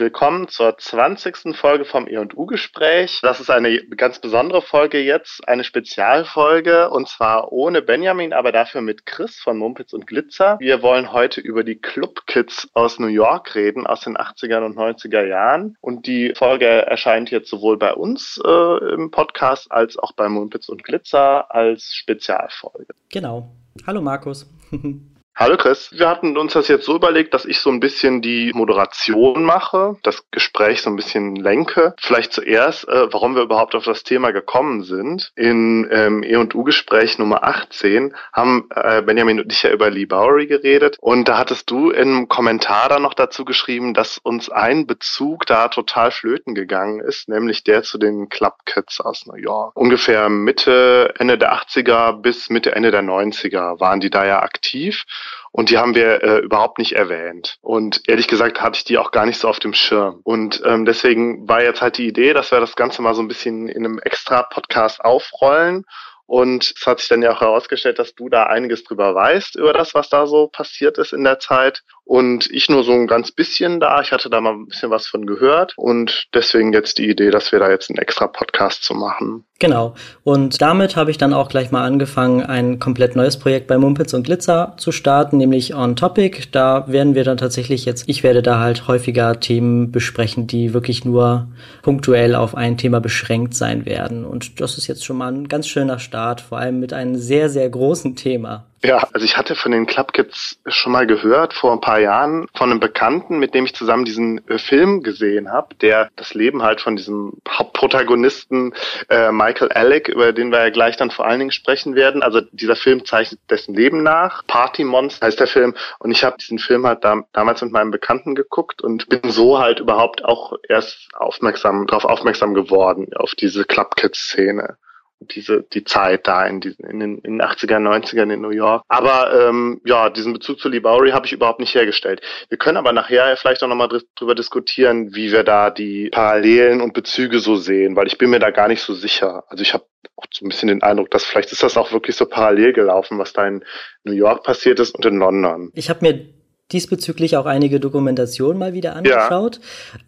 [0.00, 1.56] willkommen zur 20.
[1.56, 3.20] Folge vom E&U-Gespräch.
[3.22, 8.80] Das ist eine ganz besondere Folge jetzt, eine Spezialfolge und zwar ohne Benjamin, aber dafür
[8.80, 10.56] mit Chris von Mumpitz und Glitzer.
[10.60, 15.24] Wir wollen heute über die Club-Kids aus New York reden, aus den 80er und 90er
[15.24, 20.28] Jahren und die Folge erscheint jetzt sowohl bei uns äh, im Podcast als auch bei
[20.28, 22.94] Mumpitz und Glitzer als Spezialfolge.
[23.10, 23.50] Genau.
[23.86, 24.46] Hallo Markus.
[25.40, 28.50] Hallo Chris, wir hatten uns das jetzt so überlegt, dass ich so ein bisschen die
[28.52, 31.94] Moderation mache, das Gespräch so ein bisschen lenke.
[32.00, 35.30] Vielleicht zuerst, äh, warum wir überhaupt auf das Thema gekommen sind.
[35.36, 40.96] In ähm, E&U-Gespräch Nummer 18 haben äh, Benjamin und ich ja über Lee Bowery geredet
[41.00, 45.68] und da hattest du im Kommentar dann noch dazu geschrieben, dass uns ein Bezug da
[45.68, 49.76] total flöten gegangen ist, nämlich der zu den Club Kids aus New York.
[49.76, 55.04] Ungefähr Mitte, Ende der 80er bis Mitte, Ende der 90er waren die da ja aktiv.
[55.50, 57.58] Und die haben wir äh, überhaupt nicht erwähnt.
[57.62, 60.20] Und ehrlich gesagt hatte ich die auch gar nicht so auf dem Schirm.
[60.24, 63.28] Und ähm, deswegen war jetzt halt die Idee, dass wir das Ganze mal so ein
[63.28, 65.84] bisschen in einem extra Podcast aufrollen
[66.28, 69.72] und es hat sich dann ja auch herausgestellt, dass du da einiges drüber weißt, über
[69.72, 71.84] das, was da so passiert ist in der Zeit.
[72.08, 74.00] Und ich nur so ein ganz bisschen da.
[74.00, 75.74] Ich hatte da mal ein bisschen was von gehört.
[75.76, 79.44] Und deswegen jetzt die Idee, dass wir da jetzt einen extra Podcast zu machen.
[79.58, 79.94] Genau.
[80.24, 84.14] Und damit habe ich dann auch gleich mal angefangen, ein komplett neues Projekt bei Mumpitz
[84.14, 86.44] und Glitzer zu starten, nämlich On Topic.
[86.50, 91.04] Da werden wir dann tatsächlich jetzt, ich werde da halt häufiger Themen besprechen, die wirklich
[91.04, 91.48] nur
[91.82, 94.24] punktuell auf ein Thema beschränkt sein werden.
[94.24, 97.50] Und das ist jetzt schon mal ein ganz schöner Start, vor allem mit einem sehr,
[97.50, 98.64] sehr großen Thema.
[98.82, 102.46] Ja, also ich hatte von den Club Kids schon mal gehört vor ein paar Jahren
[102.54, 106.62] von einem Bekannten, mit dem ich zusammen diesen äh, Film gesehen habe, der das Leben
[106.62, 108.74] halt von diesem Hauptprotagonisten
[109.08, 112.22] äh, Michael Alec, über den wir ja gleich dann vor allen Dingen sprechen werden.
[112.22, 114.46] Also dieser Film zeichnet dessen Leben nach.
[114.46, 117.90] Party Monster heißt der Film und ich habe diesen Film halt da, damals mit meinem
[117.90, 123.64] Bekannten geguckt und bin so halt überhaupt auch erst aufmerksam darauf aufmerksam geworden auf diese
[123.64, 124.76] Club Kids Szene
[125.20, 128.82] diese die Zeit da in diesen in den, in den 80er 90ern in New York.
[128.88, 132.20] Aber ähm, ja, diesen Bezug zu Lee Bowery habe ich überhaupt nicht hergestellt.
[132.48, 136.94] Wir können aber nachher vielleicht auch nochmal drüber diskutieren, wie wir da die Parallelen und
[136.94, 139.44] Bezüge so sehen, weil ich bin mir da gar nicht so sicher.
[139.48, 139.84] Also ich habe
[140.16, 143.18] auch so ein bisschen den Eindruck, dass vielleicht ist das auch wirklich so parallel gelaufen,
[143.18, 143.64] was da in
[144.04, 145.70] New York passiert ist und in London.
[145.74, 146.37] Ich habe mir
[146.72, 149.58] diesbezüglich auch einige Dokumentationen mal wieder angeschaut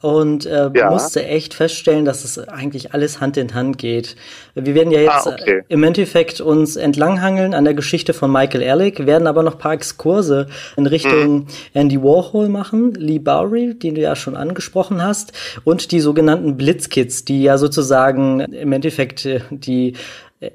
[0.02, 0.10] ja.
[0.10, 0.90] und äh, ja.
[0.90, 4.14] musste echt feststellen, dass es eigentlich alles Hand in Hand geht.
[4.54, 5.62] Wir werden ja jetzt ah, okay.
[5.68, 10.48] im Endeffekt uns entlanghangeln an der Geschichte von Michael Ehrlich, werden aber noch paar Exkurse
[10.76, 11.46] in Richtung mhm.
[11.72, 15.32] Andy Warhol machen, Lee Bowery, den du ja schon angesprochen hast,
[15.64, 19.94] und die sogenannten Blitzkids, die ja sozusagen im Endeffekt äh, die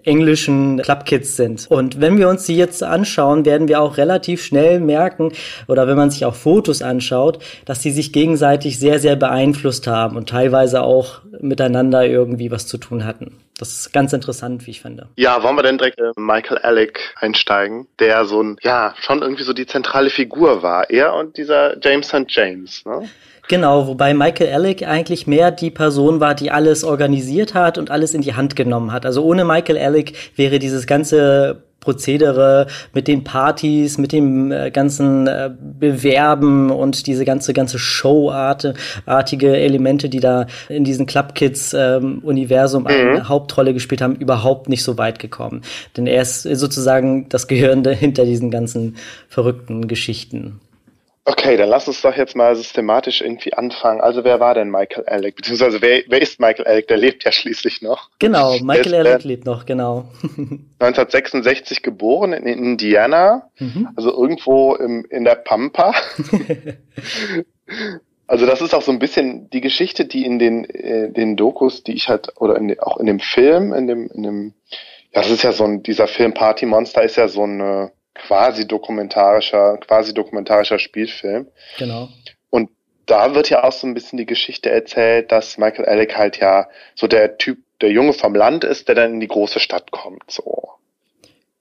[0.04, 1.68] englischen Clubkids sind.
[1.70, 5.32] Und wenn wir uns die jetzt anschauen, werden wir auch relativ schnell merken,
[5.68, 10.18] oder wenn man sich auch Fotos anschaut, dass sie sich gegenseitig sehr, sehr beeinflusst haben
[10.18, 13.38] und teilweise auch miteinander irgendwie was zu tun hatten.
[13.58, 15.08] Das ist ganz interessant, wie ich finde.
[15.16, 19.44] Ja, wollen wir denn direkt äh, Michael Alec einsteigen, der so ein, ja, schon irgendwie
[19.44, 20.90] so die zentrale Figur war.
[20.90, 22.26] Er und dieser James St.
[22.28, 23.08] James, ne?
[23.48, 28.14] Genau, wobei Michael Alec eigentlich mehr die Person war, die alles organisiert hat und alles
[28.14, 29.06] in die Hand genommen hat.
[29.06, 35.28] Also ohne Michael Alec wäre dieses ganze Prozedere mit den Partys, mit dem äh, ganzen
[35.28, 42.20] äh, Bewerben und diese ganze ganze Showartige Elemente, die da in diesen Club Kids ähm,
[42.24, 42.90] Universum mhm.
[42.90, 45.62] eine Hauptrolle gespielt haben, überhaupt nicht so weit gekommen.
[45.96, 48.96] Denn er ist sozusagen das Gehirn hinter diesen ganzen
[49.30, 50.60] verrückten Geschichten.
[51.28, 54.00] Okay, dann lass uns doch jetzt mal systematisch irgendwie anfangen.
[54.00, 55.36] Also wer war denn Michael Alec?
[55.36, 56.88] Beziehungsweise wer, wer ist Michael Alec?
[56.88, 58.12] Der lebt ja schließlich noch.
[58.20, 60.06] Genau, Michael ist, Alec äh, lebt noch, genau.
[60.22, 63.90] 1966 geboren in Indiana, mhm.
[63.96, 65.96] also irgendwo im, in der Pampa.
[68.28, 71.84] also das ist auch so ein bisschen die Geschichte, die in den, äh, den Dokus,
[71.84, 74.54] die ich halt, oder in, auch in dem Film, in dem, in dem,
[75.12, 78.68] ja, das ist ja so ein, dieser Film Party Monster ist ja so eine quasi
[78.68, 81.48] dokumentarischer, quasi dokumentarischer Spielfilm.
[81.78, 82.10] Genau.
[82.50, 82.72] Und
[83.06, 86.68] da wird ja auch so ein bisschen die Geschichte erzählt, dass Michael Alec halt ja
[86.96, 90.32] so der Typ, der Junge vom Land ist, der dann in die große Stadt kommt,
[90.32, 90.70] so.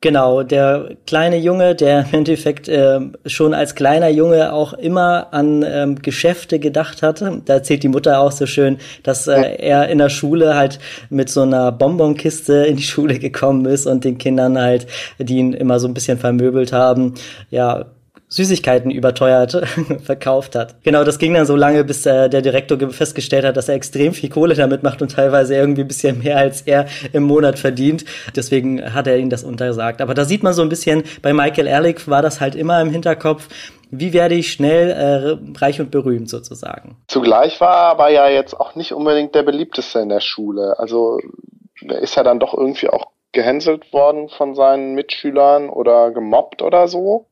[0.04, 5.64] Genau, der kleine Junge, der im Endeffekt äh, schon als kleiner Junge auch immer an
[5.66, 7.40] ähm, Geschäfte gedacht hatte.
[7.46, 10.78] Da erzählt die Mutter auch so schön, dass äh, er in der Schule halt
[11.08, 14.86] mit so einer Bonbonkiste in die Schule gekommen ist und den Kindern halt,
[15.18, 17.14] die ihn immer so ein bisschen vermöbelt haben,
[17.48, 17.86] ja,
[18.34, 19.62] Süßigkeiten überteuert
[20.02, 20.82] verkauft hat.
[20.82, 24.12] Genau, das ging dann so lange, bis äh, der Direktor festgestellt hat, dass er extrem
[24.12, 28.04] viel Kohle damit macht und teilweise irgendwie ein bisschen mehr als er im Monat verdient.
[28.34, 30.00] Deswegen hat er ihn das untersagt.
[30.00, 32.90] Aber da sieht man so ein bisschen, bei Michael Ehrlich war das halt immer im
[32.90, 33.48] Hinterkopf,
[33.92, 36.96] wie werde ich schnell äh, reich und berühmt sozusagen?
[37.06, 40.76] Zugleich war er aber ja jetzt auch nicht unbedingt der beliebteste in der Schule.
[40.80, 41.20] Also
[41.86, 46.88] er ist ja dann doch irgendwie auch gehänselt worden von seinen Mitschülern oder gemobbt oder
[46.88, 47.26] so.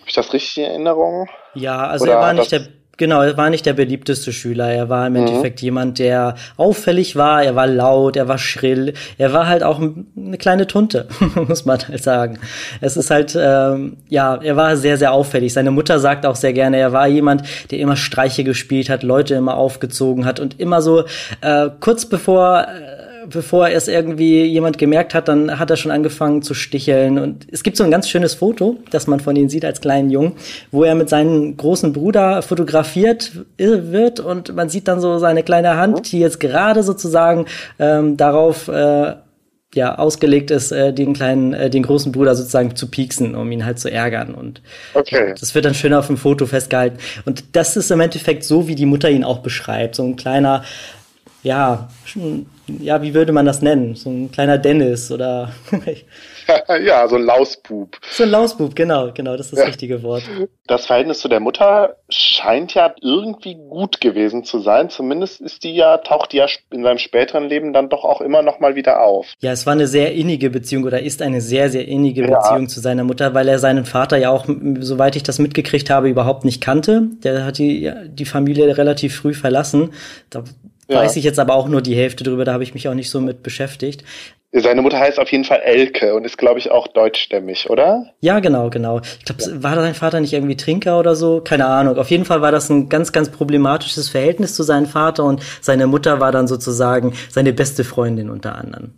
[0.00, 1.28] Habe ich das richtig in Erinnerung?
[1.54, 2.66] Ja, also oder er war nicht der
[3.00, 4.68] Genau, er war nicht der beliebteste Schüler.
[4.68, 5.20] Er war im mhm.
[5.20, 7.42] Endeffekt jemand, der auffällig war.
[7.42, 8.92] Er war laut, er war schrill.
[9.16, 11.08] Er war halt auch eine kleine Tunte,
[11.48, 12.38] muss man halt sagen.
[12.82, 15.54] Es ist halt, ähm, ja, er war sehr, sehr auffällig.
[15.54, 19.34] Seine Mutter sagt auch sehr gerne, er war jemand, der immer Streiche gespielt hat, Leute
[19.34, 21.04] immer aufgezogen hat und immer so
[21.40, 26.42] äh, kurz bevor äh, bevor es irgendwie jemand gemerkt hat, dann hat er schon angefangen
[26.42, 27.18] zu sticheln.
[27.18, 30.10] Und es gibt so ein ganz schönes Foto, das man von ihm sieht als kleinen
[30.10, 30.32] Jungen,
[30.70, 35.76] wo er mit seinem großen Bruder fotografiert wird und man sieht dann so seine kleine
[35.76, 37.46] Hand, die jetzt gerade sozusagen
[37.78, 39.14] ähm, darauf äh,
[39.74, 43.64] ja ausgelegt ist, äh, den kleinen, äh, den großen Bruder sozusagen zu pieksen, um ihn
[43.64, 44.34] halt zu ärgern.
[44.34, 44.62] Und
[44.94, 45.34] okay.
[45.38, 46.98] das wird dann schön auf dem Foto festgehalten.
[47.24, 49.94] Und das ist im Endeffekt so, wie die Mutter ihn auch beschreibt.
[49.94, 50.64] So ein kleiner,
[51.42, 51.88] ja,
[52.78, 53.94] ja, wie würde man das nennen?
[53.94, 55.52] So ein kleiner Dennis oder.
[56.84, 57.98] ja, so ein Lausbub.
[58.10, 59.66] So ein Lausbub, genau, genau, das ist das ja.
[59.66, 60.22] richtige Wort.
[60.66, 64.90] Das Verhältnis zu der Mutter scheint ja irgendwie gut gewesen zu sein.
[64.90, 68.42] Zumindest ist die ja, taucht die ja in seinem späteren Leben dann doch auch immer
[68.42, 69.26] noch mal wieder auf.
[69.40, 72.38] Ja, es war eine sehr innige Beziehung oder ist eine sehr, sehr innige ja.
[72.38, 74.46] Beziehung zu seiner Mutter, weil er seinen Vater ja auch,
[74.80, 77.08] soweit ich das mitgekriegt habe, überhaupt nicht kannte.
[77.24, 79.90] Der hat die, die Familie relativ früh verlassen.
[80.28, 80.44] Da
[80.90, 80.98] ja.
[80.98, 83.10] Weiß ich jetzt aber auch nur die Hälfte drüber, da habe ich mich auch nicht
[83.10, 84.04] so mit beschäftigt.
[84.52, 88.06] Seine Mutter heißt auf jeden Fall Elke und ist, glaube ich, auch deutschstämmig, oder?
[88.20, 89.00] Ja, genau, genau.
[89.20, 89.62] Ich glaube, ja.
[89.62, 91.40] war sein Vater nicht irgendwie Trinker oder so?
[91.40, 91.96] Keine Ahnung.
[91.98, 95.86] Auf jeden Fall war das ein ganz, ganz problematisches Verhältnis zu seinem Vater und seine
[95.86, 98.94] Mutter war dann sozusagen seine beste Freundin unter anderem.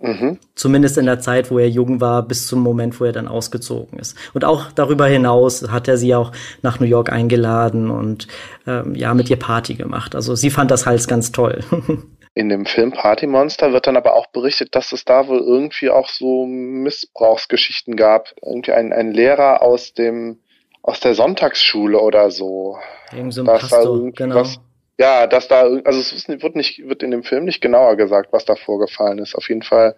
[0.00, 0.38] Mhm.
[0.54, 3.98] Zumindest in der Zeit, wo er jung war, bis zum Moment, wo er dann ausgezogen
[3.98, 4.16] ist.
[4.32, 6.32] Und auch darüber hinaus hat er sie auch
[6.62, 8.26] nach New York eingeladen und
[8.66, 10.14] ähm, ja, mit ihr Party gemacht.
[10.14, 11.60] Also sie fand das halt ganz toll.
[12.34, 15.90] In dem Film Party Monster wird dann aber auch berichtet, dass es da wohl irgendwie
[15.90, 18.32] auch so Missbrauchsgeschichten gab.
[18.40, 20.38] Irgendwie ein, ein Lehrer aus dem
[20.82, 22.78] aus der Sonntagsschule oder so.
[23.12, 24.36] Irgend so ein Pastor, genau.
[24.36, 24.60] Was,
[25.00, 28.44] ja, dass da, also es wird nicht, wird in dem Film nicht genauer gesagt, was
[28.44, 29.34] da vorgefallen ist.
[29.34, 29.96] Auf jeden Fall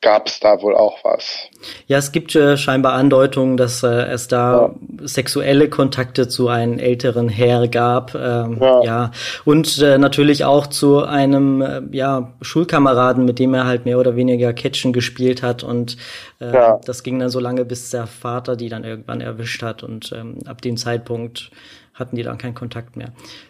[0.00, 1.48] gab es da wohl auch was.
[1.88, 4.74] Ja, es gibt äh, scheinbar Andeutungen, dass äh, es da ja.
[5.08, 8.14] sexuelle Kontakte zu einem älteren Herr gab.
[8.14, 8.82] Ähm, ja.
[8.84, 9.10] ja.
[9.44, 14.14] Und äh, natürlich auch zu einem äh, ja, Schulkameraden, mit dem er halt mehr oder
[14.14, 15.64] weniger Catchen gespielt hat.
[15.64, 15.96] Und
[16.40, 16.80] äh, ja.
[16.84, 19.82] das ging dann so lange, bis der Vater die dann irgendwann erwischt hat.
[19.82, 21.50] Und ähm, ab dem Zeitpunkt
[21.98, 23.08] hatten die dann keinen Kontakt mehr.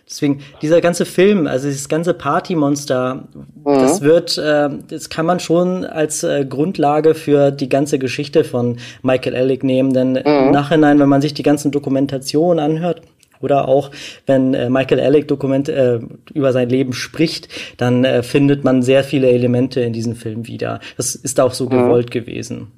[0.08, 3.64] Deswegen, dieser ganze Film, also dieses ganze Partymonster, mhm.
[3.64, 8.78] das wird, äh, das kann man schon als äh, Grundlage für die ganze Geschichte von
[9.02, 10.22] Michael Ellick nehmen, denn mhm.
[10.24, 13.02] im Nachhinein, wenn man sich die ganzen Dokumentationen anhört,
[13.40, 13.90] oder auch
[14.26, 16.00] wenn äh, Michael Alec Dokument äh,
[16.34, 20.80] über sein Leben spricht, dann äh, findet man sehr viele Elemente in diesem Film wieder.
[20.96, 21.70] Das ist auch so mhm.
[21.70, 22.72] gewollt gewesen.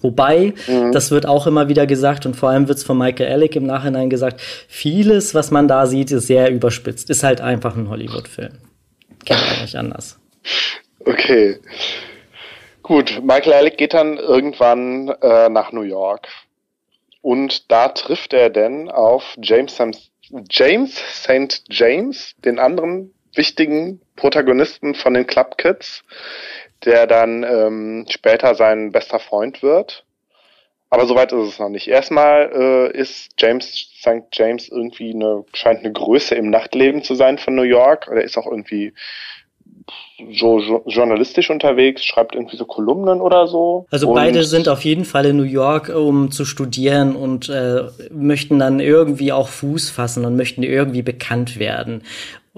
[0.00, 0.92] Wobei, mhm.
[0.92, 3.64] das wird auch immer wieder gesagt und vor allem wird es von Michael Alec im
[3.64, 7.08] Nachhinein gesagt, vieles, was man da sieht, ist sehr überspitzt.
[7.08, 8.58] Ist halt einfach ein Hollywood-Film.
[9.24, 10.18] Kennt man nicht anders.
[11.04, 11.58] Okay.
[12.82, 16.28] Gut, Michael Alec geht dann irgendwann äh, nach New York.
[17.22, 19.78] Und da trifft er denn auf James,
[20.50, 21.62] James St.
[21.68, 26.02] James, den anderen wichtigen Protagonisten von den Club Kids,
[26.88, 30.04] der dann ähm, später sein bester Freund wird.
[30.90, 31.86] Aber soweit ist es noch nicht.
[31.86, 34.24] Erstmal äh, ist James St.
[34.32, 38.08] James irgendwie eine, scheint eine Größe im Nachtleben zu sein von New York.
[38.10, 38.94] Er ist auch irgendwie
[40.32, 43.86] so jo journalistisch unterwegs, schreibt irgendwie so Kolumnen oder so.
[43.90, 48.58] Also beide sind auf jeden Fall in New York, um zu studieren und äh, möchten
[48.58, 52.02] dann irgendwie auch Fuß fassen und möchten irgendwie bekannt werden.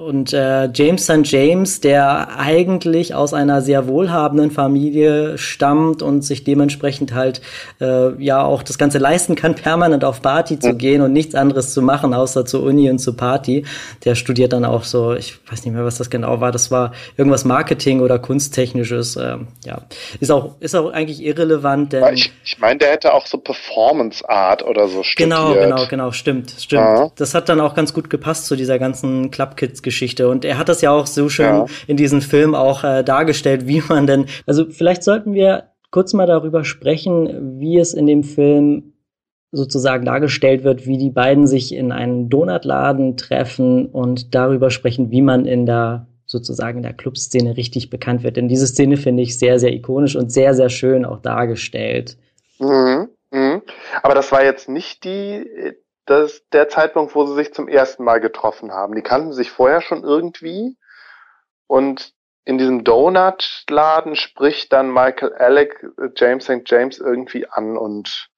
[0.00, 1.26] Und äh, James St.
[1.30, 7.42] James, der eigentlich aus einer sehr wohlhabenden Familie stammt und sich dementsprechend halt
[7.82, 11.74] äh, ja auch das Ganze leisten kann, permanent auf Party zu gehen und nichts anderes
[11.74, 13.66] zu machen, außer zur Uni und zur Party.
[14.06, 16.50] Der studiert dann auch so, ich weiß nicht mehr, was das genau war.
[16.50, 19.16] Das war irgendwas Marketing oder Kunsttechnisches.
[19.16, 19.82] Äh, ja,
[20.18, 21.92] ist auch ist auch eigentlich irrelevant.
[21.92, 25.28] Denn ich ich meine, der hätte auch so Performance Art oder so studiert.
[25.28, 26.80] Genau, genau, genau, stimmt, stimmt.
[26.80, 27.10] Ja.
[27.16, 30.28] Das hat dann auch ganz gut gepasst zu dieser ganzen Club Kids Geschichte.
[30.28, 31.66] Und er hat das ja auch so schön ja.
[31.88, 36.26] in diesem Film auch äh, dargestellt, wie man denn, also vielleicht sollten wir kurz mal
[36.26, 38.94] darüber sprechen, wie es in dem Film
[39.52, 45.22] sozusagen dargestellt wird, wie die beiden sich in einen Donutladen treffen und darüber sprechen, wie
[45.22, 48.36] man in der sozusagen in der Clubszene richtig bekannt wird.
[48.36, 52.16] Denn diese Szene finde ich sehr, sehr ikonisch und sehr, sehr schön auch dargestellt.
[52.60, 53.62] Mhm, mh.
[54.04, 55.44] Aber das war jetzt nicht die,
[56.06, 58.94] das, der Zeitpunkt, wo sie sich zum ersten Mal getroffen haben.
[58.94, 60.76] Die kannten sich vorher schon irgendwie
[61.66, 62.14] und
[62.44, 66.62] in diesem Donut-Laden spricht dann Michael Alec James St.
[66.66, 68.30] James irgendwie an und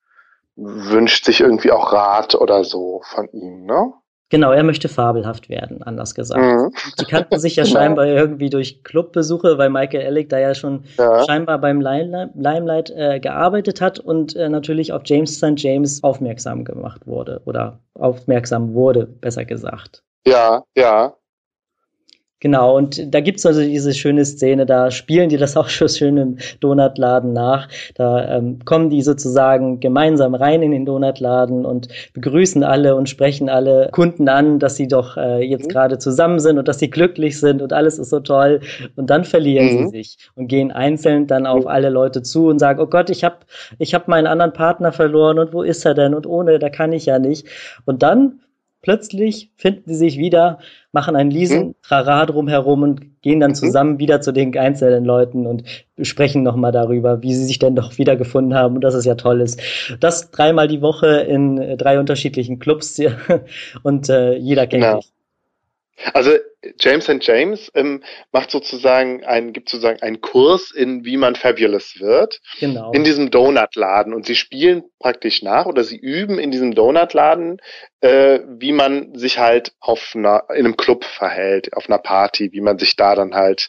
[0.56, 3.92] wünscht sich irgendwie auch Rat oder so von ihm, ne?
[4.32, 6.40] Genau, er möchte fabelhaft werden, anders gesagt.
[6.40, 6.72] Mhm.
[6.98, 11.22] Die kannten sich ja scheinbar irgendwie durch Clubbesuche, weil Michael Ellick da ja schon ja.
[11.26, 15.58] scheinbar beim Limelight äh, gearbeitet hat und äh, natürlich auf James St.
[15.58, 20.02] James aufmerksam gemacht wurde oder aufmerksam wurde, besser gesagt.
[20.26, 21.12] Ja, ja.
[22.42, 26.16] Genau, und da gibt's also diese schöne Szene, da spielen die das auch schon schön
[26.16, 27.68] im Donutladen nach.
[27.94, 33.48] Da ähm, kommen die sozusagen gemeinsam rein in den Donutladen und begrüßen alle und sprechen
[33.48, 35.68] alle Kunden an, dass sie doch äh, jetzt mhm.
[35.68, 38.58] gerade zusammen sind und dass sie glücklich sind und alles ist so toll.
[38.96, 39.90] Und dann verlieren mhm.
[39.90, 43.22] sie sich und gehen einzeln dann auf alle Leute zu und sagen, oh Gott, ich
[43.22, 43.36] habe
[43.78, 46.12] ich hab meinen anderen Partner verloren und wo ist er denn?
[46.12, 47.46] Und ohne, da kann ich ja nicht.
[47.84, 48.40] Und dann
[48.82, 50.58] plötzlich finden sie sich wieder,
[50.90, 51.74] machen ein riesen mhm.
[51.82, 53.56] Trara drumherum und gehen dann mhm.
[53.56, 55.64] zusammen wieder zu den einzelnen Leuten und
[56.00, 59.40] sprechen nochmal darüber, wie sie sich denn doch wiedergefunden haben und dass es ja toll
[59.40, 59.60] ist.
[60.00, 63.00] Das dreimal die Woche in äh, drei unterschiedlichen Clubs
[63.82, 64.96] und äh, jeder kennt genau.
[64.96, 65.11] dich.
[66.14, 66.32] Also
[66.80, 72.00] James and James ähm, macht sozusagen ein, gibt sozusagen einen Kurs in wie man fabulous
[72.00, 72.40] wird.
[72.60, 72.92] Genau.
[72.92, 74.14] In diesem Donutladen.
[74.14, 77.60] Und sie spielen praktisch nach oder sie üben in diesem Donutladen,
[78.00, 82.60] äh, wie man sich halt auf einer, in einem Club verhält, auf einer Party, wie
[82.60, 83.68] man sich da dann halt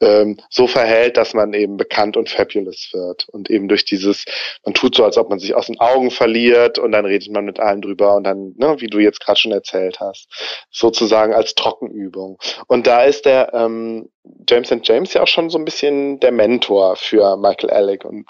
[0.00, 3.28] ähm, so verhält, dass man eben bekannt und fabulous wird.
[3.28, 4.24] Und eben durch dieses,
[4.64, 7.44] man tut so, als ob man sich aus den Augen verliert und dann redet man
[7.44, 10.28] mit allen drüber und dann, ne, wie du jetzt gerade schon erzählt hast,
[10.70, 12.38] sozusagen als Trockenübung.
[12.66, 14.08] Und da ist der ähm,
[14.48, 18.26] James and James ja auch schon so ein bisschen der Mentor für Michael Alec und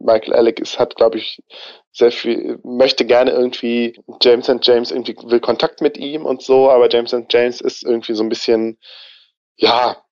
[0.00, 1.42] Michael Alec ist, hat, glaube ich,
[1.92, 6.70] sehr viel, möchte gerne irgendwie James and James irgendwie will Kontakt mit ihm und so,
[6.70, 8.78] aber James and James ist irgendwie so ein bisschen,
[9.56, 10.03] ja,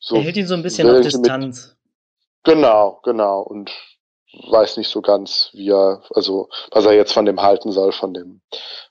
[0.00, 0.16] so.
[0.16, 1.76] Er hält ihn so ein bisschen auf Distanz.
[2.44, 3.42] Mit, genau, genau.
[3.42, 3.70] Und
[4.48, 8.14] weiß nicht so ganz, wie er, also was er jetzt von dem halten soll, von
[8.14, 8.40] dem,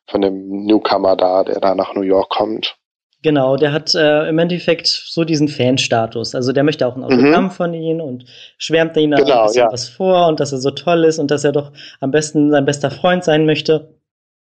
[0.08, 2.76] von dem Newcomer da, der da nach New York kommt.
[3.22, 6.36] Genau, der hat äh, im Endeffekt so diesen Fan-Status.
[6.36, 7.52] Also der möchte auch ein Autogramm mhm.
[7.52, 8.24] von ihm und
[8.58, 9.72] schwärmt ihm genau, ein bisschen ja.
[9.72, 12.64] was vor und dass er so toll ist und dass er doch am besten sein
[12.64, 13.99] bester Freund sein möchte.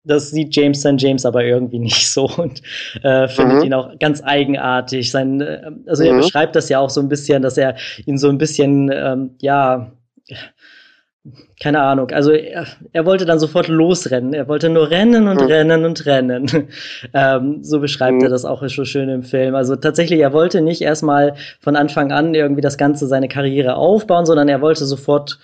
[0.05, 0.95] Das sieht James St.
[0.99, 2.63] James aber irgendwie nicht so und
[3.03, 3.65] äh, findet mhm.
[3.65, 5.11] ihn auch ganz eigenartig.
[5.11, 6.11] Sein, äh, also mhm.
[6.11, 9.31] er beschreibt das ja auch so ein bisschen, dass er ihn so ein bisschen, ähm,
[9.41, 9.93] ja,
[11.63, 14.35] keine Ahnung, also er, er, wollte dann sofort losrennen.
[14.35, 15.47] Er wollte nur rennen und mhm.
[15.47, 16.69] rennen und rennen.
[17.15, 18.25] ähm, so beschreibt mhm.
[18.25, 19.55] er das auch so schön im Film.
[19.55, 24.27] Also tatsächlich, er wollte nicht erstmal von Anfang an irgendwie das Ganze, seine Karriere aufbauen,
[24.27, 25.39] sondern er wollte sofort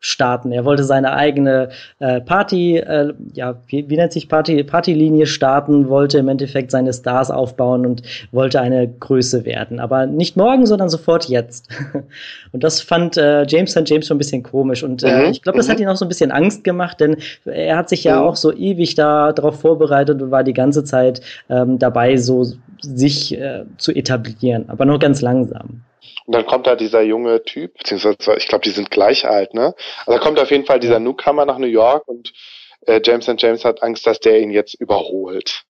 [0.00, 0.50] starten.
[0.50, 5.88] Er wollte seine eigene äh, Party, äh, ja, wie, wie nennt sich Party, Partylinie starten,
[5.88, 8.02] wollte im Endeffekt seine Stars aufbauen und
[8.32, 9.78] wollte eine Größe werden.
[9.78, 11.68] Aber nicht morgen, sondern sofort jetzt.
[12.52, 13.88] und das fand äh, James St.
[13.88, 14.82] James schon ein bisschen komisch.
[14.82, 15.30] Und äh, mhm.
[15.30, 15.84] ich glaube, das hat mhm.
[15.84, 18.26] ihn auch so ein bisschen Angst gemacht, denn er hat sich ja mhm.
[18.26, 22.46] auch so ewig da darauf vorbereitet und war die ganze Zeit ähm, dabei, so
[22.80, 25.82] sich äh, zu etablieren, aber nur ganz langsam.
[26.30, 29.74] Und dann kommt da dieser junge Typ, beziehungsweise ich glaube, die sind gleich alt, ne?
[30.06, 32.32] Also da kommt auf jeden Fall dieser Newcomer nach New York und
[32.86, 35.64] äh, James and James hat Angst, dass der ihn jetzt überholt.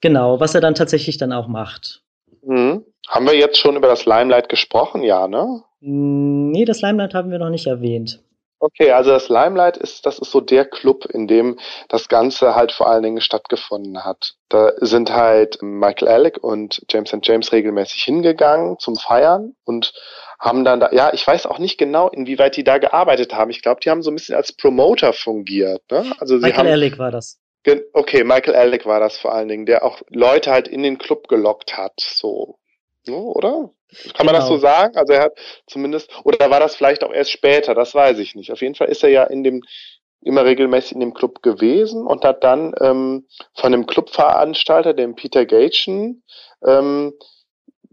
[0.00, 2.04] Genau, was er dann tatsächlich dann auch macht.
[2.42, 2.84] Mhm.
[3.08, 5.64] Haben wir jetzt schon über das Limelight gesprochen, ja, ne?
[5.80, 8.22] Nee, das Limelight haben wir noch nicht erwähnt.
[8.64, 11.58] Okay, also das Limelight ist, das ist so der Club, in dem
[11.90, 14.36] das Ganze halt vor allen Dingen stattgefunden hat.
[14.48, 19.92] Da sind halt Michael Alec und James and James regelmäßig hingegangen zum Feiern und
[20.40, 23.50] haben dann da, ja, ich weiß auch nicht genau, inwieweit die da gearbeitet haben.
[23.50, 25.82] Ich glaube, die haben so ein bisschen als Promoter fungiert.
[25.90, 26.14] Ne?
[26.18, 27.38] Also Michael haben, Alec war das.
[27.92, 31.28] Okay, Michael Alec war das vor allen Dingen, der auch Leute halt in den Club
[31.28, 32.58] gelockt hat, so,
[33.06, 33.68] ne, oder?
[34.14, 34.62] Kann man das so genau.
[34.62, 34.96] sagen?
[34.96, 37.74] Also er hat zumindest, oder war das vielleicht auch erst später?
[37.74, 38.50] Das weiß ich nicht.
[38.50, 39.62] Auf jeden Fall ist er ja in dem
[40.24, 45.44] immer regelmäßig in dem Club gewesen und hat dann ähm, von dem Clubveranstalter, dem Peter
[45.44, 46.22] Gagen,
[46.66, 47.12] ähm,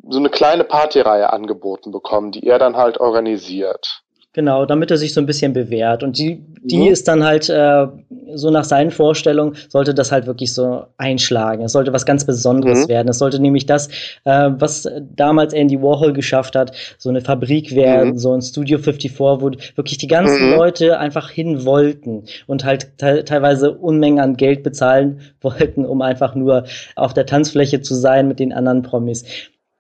[0.08, 4.04] so eine kleine Partyreihe angeboten bekommen, die er dann halt organisiert.
[4.34, 6.04] Genau, damit er sich so ein bisschen bewährt.
[6.04, 6.88] Und die, die mhm.
[6.88, 7.88] ist dann halt äh,
[8.34, 11.66] so nach seinen Vorstellungen sollte das halt wirklich so einschlagen.
[11.66, 12.90] Es sollte was ganz Besonderes mhm.
[12.90, 13.10] werden.
[13.10, 13.90] Es sollte nämlich das,
[14.24, 18.18] äh, was damals Andy Warhol geschafft hat, so eine Fabrik werden, mhm.
[18.18, 20.56] so ein Studio 54, wo wirklich die ganzen mhm.
[20.56, 26.36] Leute einfach hin wollten und halt te teilweise Unmengen an Geld bezahlen wollten, um einfach
[26.36, 26.64] nur
[26.96, 29.26] auf der Tanzfläche zu sein mit den anderen Promis.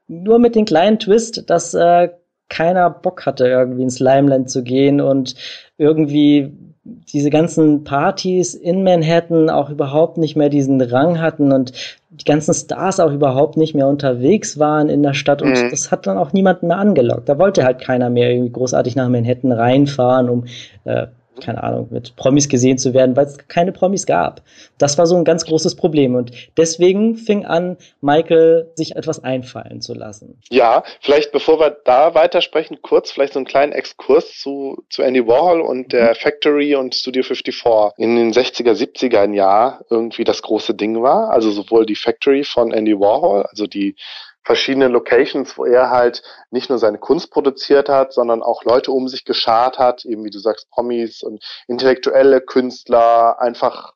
[0.10, 2.10] Nur mit dem kleinen Twist, dass äh,
[2.51, 5.36] keiner Bock hatte, irgendwie ins Limeland zu gehen und
[5.77, 6.51] irgendwie
[6.84, 11.74] diese ganzen Partys in Manhattan auch überhaupt nicht mehr diesen Rang hatten und
[12.10, 15.70] die ganzen Stars auch überhaupt nicht mehr unterwegs waren in der Stadt und mhm.
[15.70, 17.29] das hat dann auch niemanden mehr angelockt.
[17.29, 20.46] Da wollte halt keiner mehr irgendwie großartig nach Manhattan reinfahren, um
[20.84, 21.08] äh,
[21.41, 24.41] keine Ahnung, mit Promis gesehen zu werden, weil es keine Promis gab.
[24.77, 26.15] Das war so ein ganz großes Problem.
[26.15, 30.39] Und deswegen fing an, Michael sich etwas einfallen zu lassen.
[30.50, 35.25] Ja, vielleicht bevor wir da weitersprechen, kurz vielleicht so einen kleinen Exkurs zu, zu Andy
[35.27, 36.15] Warhol und der mhm.
[36.15, 41.31] Factory und Studio 54 in den 60er, 70er Jahren irgendwie das große Ding war.
[41.31, 43.95] Also sowohl die Factory von Andy Warhol, also die
[44.43, 49.07] verschiedene Locations, wo er halt nicht nur seine Kunst produziert hat, sondern auch Leute um
[49.07, 53.93] sich geschart hat, eben wie du sagst, Promis und intellektuelle Künstler, einfach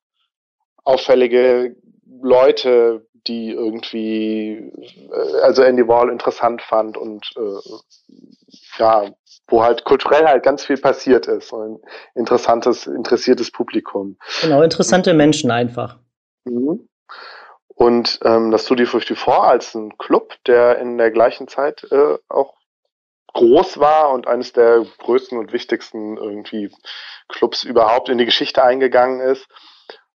[0.83, 1.75] auffällige
[2.21, 4.71] Leute, die irgendwie,
[5.11, 9.05] äh, also Andy Wall interessant fand und äh, ja,
[9.47, 11.53] wo halt kulturell halt ganz viel passiert ist.
[11.53, 11.79] ein
[12.13, 14.17] interessantes, interessiertes Publikum.
[14.41, 15.97] Genau, interessante Menschen einfach.
[16.45, 16.87] Mhm.
[17.75, 22.55] Und ähm, das Studio 54 als ein Club, der in der gleichen Zeit äh, auch
[23.33, 26.71] groß war und eines der größten und wichtigsten irgendwie
[27.27, 29.45] Clubs überhaupt in die Geschichte eingegangen ist.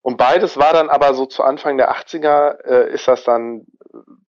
[0.02, 3.66] Und beides war dann aber so zu Anfang der 80er, äh, ist das dann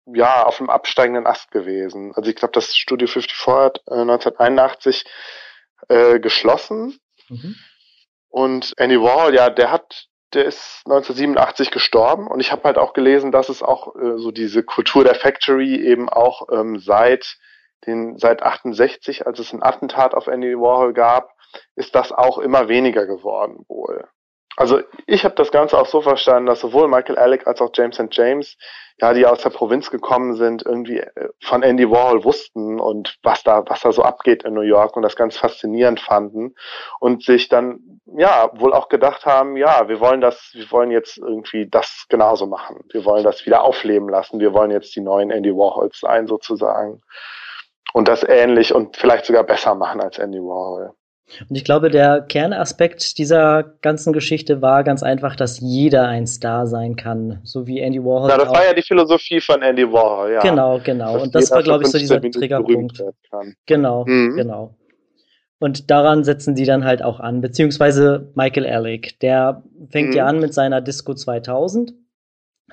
[0.05, 2.13] ja auf dem absteigenden Ast gewesen.
[2.15, 5.03] Also ich glaube, das Studio 54 hat äh, 1981
[5.89, 6.99] äh, geschlossen.
[7.29, 7.55] Mhm.
[8.29, 12.93] Und Andy Warhol, ja, der hat der ist 1987 gestorben und ich habe halt auch
[12.93, 17.37] gelesen, dass es auch äh, so diese Kultur der Factory eben auch ähm, seit
[17.85, 21.29] den seit 68, als es ein Attentat auf Andy Warhol gab,
[21.75, 24.07] ist das auch immer weniger geworden wohl.
[24.57, 27.95] Also ich habe das Ganze auch so verstanden, dass sowohl Michael Alec als auch James
[27.95, 28.07] St.
[28.11, 28.57] James,
[29.01, 33.43] ja, die aus der Provinz gekommen sind, irgendwie äh, von Andy Warhol wussten und was
[33.43, 36.55] da, was da so abgeht in New York und das ganz faszinierend fanden
[37.01, 41.17] und sich dann, ja, wohl auch gedacht haben, ja, wir wollen das, wir wollen jetzt
[41.17, 42.85] irgendwie das genauso machen.
[42.91, 44.39] Wir wollen das wieder aufleben lassen.
[44.39, 47.01] Wir wollen jetzt die neuen Andy Warhols sein sozusagen.
[47.93, 50.93] Und das ähnlich und vielleicht sogar besser machen als Andy Warhol.
[51.49, 56.67] Und ich glaube, der Kernaspekt dieser ganzen Geschichte war ganz einfach, dass jeder ein Star
[56.67, 58.29] sein kann, so wie Andy Warhol.
[58.29, 60.41] Ja, das war ja die Philosophie von Andy Warhol, ja.
[60.41, 61.13] Genau, genau.
[61.13, 63.03] Dass und das war, glaube ich, so dieser Triggerpunkt.
[63.65, 64.35] Genau, mhm.
[64.35, 64.75] genau.
[65.59, 70.15] Und daran setzen die dann halt auch an, beziehungsweise Michael Alec, der fängt mhm.
[70.15, 71.93] ja an mit seiner Disco 2000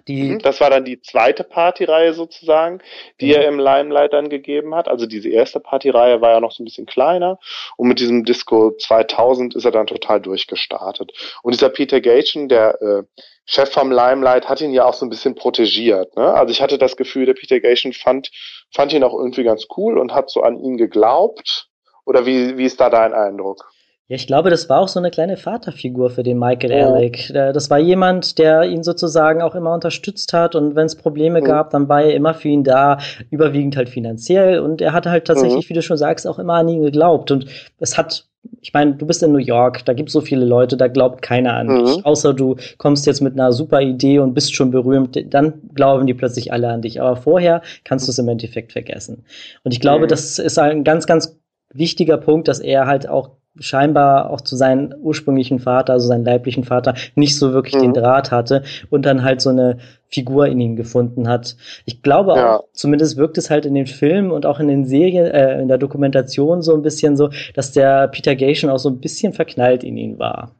[0.08, 0.38] die mhm.
[0.40, 2.80] das war dann die zweite Partyreihe sozusagen,
[3.20, 3.38] die ja.
[3.38, 4.88] er im Limelight dann gegeben hat.
[4.88, 7.38] Also diese erste Partyreihe war ja noch so ein bisschen kleiner
[7.76, 11.12] und mit diesem Disco 2000 ist er dann total durchgestartet.
[11.42, 13.02] Und dieser Peter Gaten, der äh,
[13.44, 16.16] Chef vom Limelight, hat ihn ja auch so ein bisschen protegiert.
[16.16, 16.32] Ne?
[16.32, 18.30] Also ich hatte das Gefühl, der Peter Gaten fand,
[18.74, 21.68] fand ihn auch irgendwie ganz cool und hat so an ihn geglaubt.
[22.04, 23.71] Oder wie, wie ist da dein Eindruck?
[24.08, 26.88] Ja, ich glaube, das war auch so eine kleine Vaterfigur für den Michael ja.
[26.88, 27.32] Alec.
[27.32, 31.44] Das war jemand, der ihn sozusagen auch immer unterstützt hat und wenn es Probleme mhm.
[31.44, 32.98] gab, dann war er immer für ihn da,
[33.30, 35.70] überwiegend halt finanziell und er hatte halt tatsächlich, mhm.
[35.70, 37.46] wie du schon sagst, auch immer an ihn geglaubt und
[37.78, 38.26] es hat
[38.60, 41.22] ich meine, du bist in New York, da gibt es so viele Leute, da glaubt
[41.22, 41.84] keiner an mhm.
[41.84, 42.04] dich.
[42.04, 46.14] Außer du kommst jetzt mit einer super Idee und bist schon berühmt, dann glauben die
[46.14, 47.00] plötzlich alle an dich.
[47.00, 49.24] Aber vorher kannst du es im Endeffekt vergessen.
[49.62, 50.08] Und ich glaube, mhm.
[50.08, 51.38] das ist ein ganz, ganz
[51.72, 56.64] wichtiger Punkt, dass er halt auch scheinbar auch zu seinem ursprünglichen Vater, also seinem leiblichen
[56.64, 57.80] Vater, nicht so wirklich mhm.
[57.80, 61.56] den Draht hatte und dann halt so eine Figur in ihm gefunden hat.
[61.84, 62.56] Ich glaube ja.
[62.56, 65.68] auch, zumindest wirkt es halt in den Filmen und auch in den Serien, äh, in
[65.68, 69.84] der Dokumentation so ein bisschen so, dass der Peter Gation auch so ein bisschen verknallt
[69.84, 70.54] in ihn war.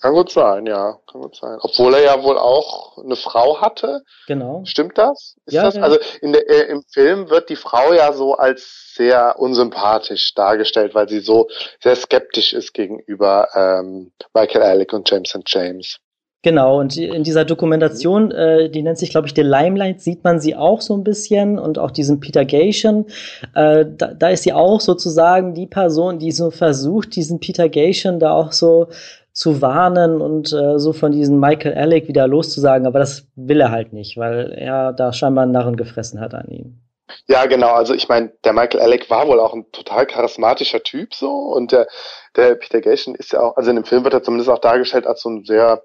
[0.00, 1.58] Kann gut sein, ja, kann gut sein.
[1.62, 4.02] Obwohl er ja wohl auch eine Frau hatte.
[4.26, 4.62] Genau.
[4.66, 5.36] Stimmt das?
[5.46, 5.76] Ist ja, das?
[5.76, 5.82] Ja.
[5.82, 10.94] Also in der, äh, im Film wird die Frau ja so als sehr unsympathisch dargestellt,
[10.94, 11.48] weil sie so
[11.82, 15.44] sehr skeptisch ist gegenüber ähm, Michael Alec und James St.
[15.46, 15.98] James.
[16.46, 20.38] Genau, und in dieser Dokumentation, äh, die nennt sich, glaube ich, The Limelight, sieht man
[20.38, 23.06] sie auch so ein bisschen und auch diesen Peter Gation.
[23.54, 28.20] Äh, da, da ist sie auch sozusagen die Person, die so versucht, diesen Peter Gation
[28.20, 28.86] da auch so
[29.36, 33.70] zu warnen und äh, so von diesem Michael Alec wieder loszusagen, aber das will er
[33.70, 36.80] halt nicht, weil er da scheinbar einen Narren gefressen hat an ihm.
[37.28, 37.72] Ja, genau.
[37.72, 41.70] Also ich meine, der Michael Alec war wohl auch ein total charismatischer Typ so und
[41.70, 41.86] der,
[42.34, 45.06] der Peter Gation ist ja auch, also in dem Film wird er zumindest auch dargestellt
[45.06, 45.82] als so ein sehr,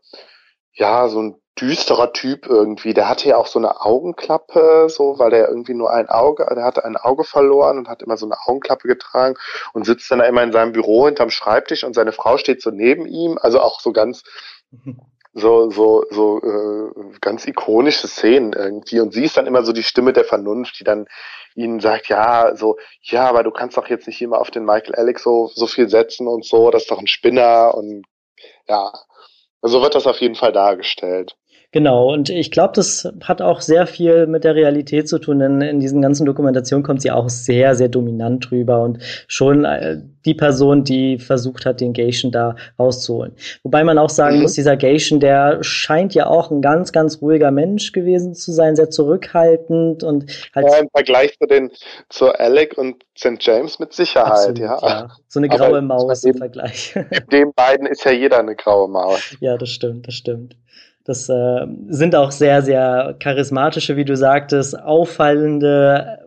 [0.74, 2.94] ja, so ein düsterer Typ irgendwie.
[2.94, 6.64] Der hatte ja auch so eine Augenklappe, so, weil der irgendwie nur ein Auge, der
[6.64, 9.36] hatte ein Auge verloren und hat immer so eine Augenklappe getragen
[9.74, 13.06] und sitzt dann immer in seinem Büro hinterm Schreibtisch und seine Frau steht so neben
[13.06, 14.24] ihm, also auch so ganz
[15.34, 19.00] so so so äh, ganz ikonische Szenen irgendwie.
[19.00, 21.08] Und sie ist dann immer so die Stimme der Vernunft, die dann
[21.56, 24.96] ihnen sagt, ja, so, ja, aber du kannst doch jetzt nicht immer auf den Michael
[24.96, 28.06] Alex so so viel setzen und so, das ist doch ein Spinner und
[28.68, 28.92] ja,
[29.64, 31.36] so wird das auf jeden Fall dargestellt.
[31.74, 35.62] Genau, und ich glaube, das hat auch sehr viel mit der Realität zu tun, denn
[35.62, 40.34] in diesen ganzen Dokumentationen kommt sie auch sehr, sehr dominant drüber und schon äh, die
[40.34, 43.38] Person, die versucht hat, den Geishen da rauszuholen.
[43.64, 44.42] Wobei man auch sagen mhm.
[44.42, 48.76] muss, dieser Geishen, der scheint ja auch ein ganz, ganz ruhiger Mensch gewesen zu sein,
[48.76, 50.68] sehr zurückhaltend und halt.
[50.70, 51.72] Ja, im Vergleich zu den,
[52.10, 53.38] zu Alec und St.
[53.40, 54.80] James mit Sicherheit, Absolut, ja.
[54.82, 55.08] ja.
[55.30, 56.96] So eine graue Aber Maus im Vergleich.
[56.96, 59.38] Mit den beiden ist ja jeder eine graue Maus.
[59.40, 60.56] Ja, das stimmt, das stimmt.
[61.04, 66.20] Das äh, sind auch sehr, sehr charismatische, wie du sagtest, auffallende,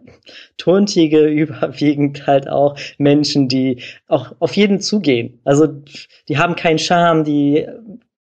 [0.56, 5.40] tuntige, überwiegend halt auch Menschen, die auch auf jeden zugehen.
[5.44, 5.68] Also
[6.28, 7.66] die haben keinen Charme, die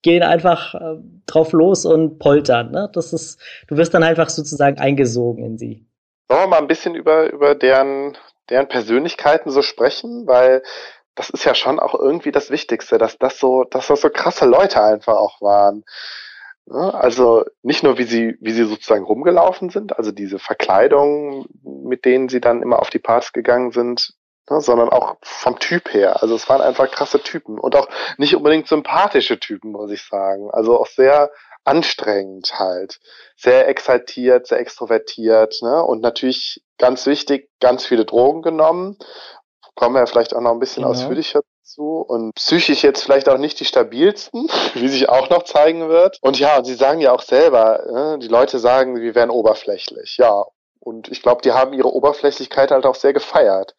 [0.03, 2.73] gehen einfach äh, drauf los und poltern.
[2.73, 2.91] Ne?
[2.93, 5.87] Das ist, du wirst dann einfach sozusagen eingesogen in sie.
[6.29, 8.17] Wollen wir mal ein bisschen über, über deren,
[8.51, 10.63] deren Persönlichkeiten so sprechen, weil
[11.15, 14.47] das ist ja schon auch irgendwie das Wichtigste, dass das so, dass das so krasse
[14.47, 15.85] Leute einfach auch waren.
[16.67, 16.95] Ne?
[16.95, 22.29] Also nicht nur, wie sie, wie sie sozusagen rumgelaufen sind, also diese Verkleidung, mit denen
[22.29, 24.15] sie dann immer auf die Parts gegangen sind,
[24.51, 26.23] ne, sondern auch vom Typ her.
[26.23, 30.51] Also es waren einfach krasse Typen und auch nicht unbedingt sympathische Typen, muss ich sagen.
[30.51, 31.31] Also auch sehr
[31.65, 33.01] anstrengend halt.
[33.37, 35.83] Sehr exaltiert, sehr extrovertiert, ne?
[35.83, 38.99] Und natürlich ganz wichtig, ganz viele Drogen genommen.
[39.75, 40.93] Kommen wir vielleicht auch noch ein bisschen genau.
[40.93, 41.41] ausführlicher
[41.73, 46.19] zu und psychisch jetzt vielleicht auch nicht die stabilsten, wie sich auch noch zeigen wird.
[46.21, 50.17] Und ja, und sie sagen ja auch selber, ne, die Leute sagen, wir wären oberflächlich.
[50.19, 50.45] Ja,
[50.81, 53.75] und ich glaube, die haben ihre Oberflächlichkeit halt auch sehr gefeiert.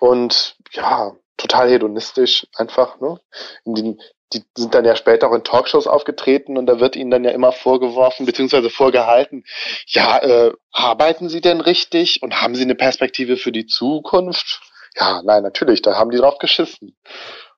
[0.00, 3.20] Und ja, total hedonistisch einfach, ne?
[3.64, 4.00] Den,
[4.32, 7.30] die sind dann ja später auch in Talkshows aufgetreten und da wird ihnen dann ja
[7.30, 9.44] immer vorgeworfen beziehungsweise vorgehalten,
[9.86, 14.60] ja, äh, arbeiten sie denn richtig und haben sie eine Perspektive für die Zukunft?
[14.98, 16.96] Ja, nein, natürlich, da haben die drauf geschissen.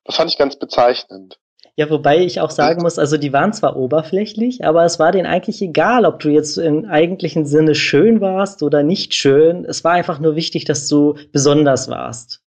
[0.05, 1.39] Das fand ich ganz bezeichnend.
[1.77, 5.27] Ja, wobei ich auch sagen muss, also die waren zwar oberflächlich, aber es war denen
[5.27, 9.65] eigentlich egal, ob du jetzt im eigentlichen Sinne schön warst oder nicht schön.
[9.65, 12.43] Es war einfach nur wichtig, dass du besonders warst.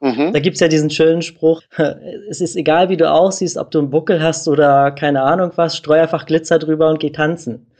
[0.00, 0.32] Mhm.
[0.32, 1.62] Da gibt's ja diesen schönen Spruch,
[2.28, 5.76] es ist egal, wie du aussiehst, ob du einen Buckel hast oder keine Ahnung was,
[5.76, 7.71] streu einfach Glitzer drüber und geh tanzen.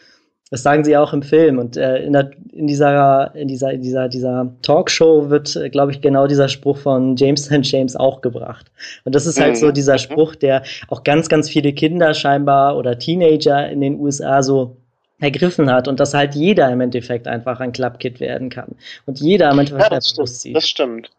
[0.53, 1.59] Das sagen sie auch im Film.
[1.59, 5.93] Und äh, in, der, in dieser, in dieser, in dieser, dieser Talkshow wird, äh, glaube
[5.93, 7.62] ich, genau dieser Spruch von James St.
[7.62, 8.71] James auch gebracht.
[9.05, 9.73] Und das ist halt so mhm.
[9.73, 14.77] dieser Spruch, der auch ganz, ganz viele Kinder scheinbar oder Teenager in den USA so
[15.21, 18.77] ergriffen hat und dass halt jeder im Endeffekt einfach ein Clubkid werden kann.
[19.07, 20.57] Und jeder im Endeffekt ja, das stimmt, sieht.
[20.57, 21.11] Das stimmt.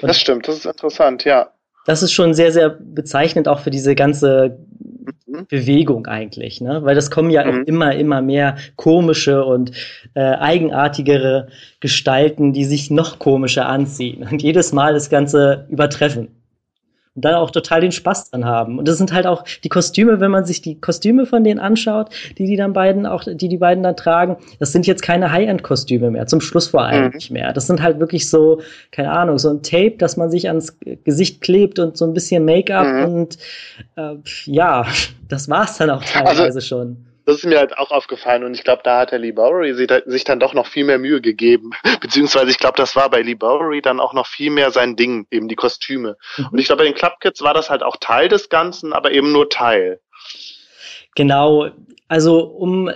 [0.00, 1.48] Und das stimmt, das ist interessant, ja.
[1.84, 4.56] Das ist schon sehr, sehr bezeichnend auch für diese ganze
[5.28, 5.46] Mhm.
[5.48, 6.82] Bewegung eigentlich, ne?
[6.84, 7.50] Weil das kommen ja mhm.
[7.50, 9.72] auch immer, immer mehr komische und
[10.14, 11.48] äh, eigenartigere
[11.80, 16.37] Gestalten, die sich noch komischer anziehen und jedes Mal das Ganze übertreffen
[17.18, 18.78] und dann auch total den Spaß dran haben.
[18.78, 22.10] Und das sind halt auch die Kostüme, wenn man sich die Kostüme von denen anschaut,
[22.38, 26.12] die die dann beiden auch, die die beiden dann tragen, das sind jetzt keine High-End-Kostüme
[26.12, 27.14] mehr, zum Schluss vor allem mhm.
[27.16, 27.52] nicht mehr.
[27.52, 28.60] Das sind halt wirklich so,
[28.92, 32.44] keine Ahnung, so ein Tape, das man sich ans Gesicht klebt und so ein bisschen
[32.44, 33.04] Make-up mhm.
[33.12, 33.38] und
[33.96, 34.86] äh, ja,
[35.28, 38.54] das war's dann auch also teilweise also, schon das ist mir halt auch aufgefallen und
[38.54, 41.72] ich glaube, da hat der Lee Bowery sich dann doch noch viel mehr Mühe gegeben.
[42.00, 45.26] Beziehungsweise ich glaube, das war bei Lee Bowery dann auch noch viel mehr sein Ding,
[45.30, 46.16] eben die Kostüme.
[46.38, 46.46] Mhm.
[46.52, 49.12] Und ich glaube, bei den Club Kids war das halt auch Teil des Ganzen, aber
[49.12, 50.00] eben nur Teil.
[51.16, 51.68] Genau,
[52.08, 52.90] also um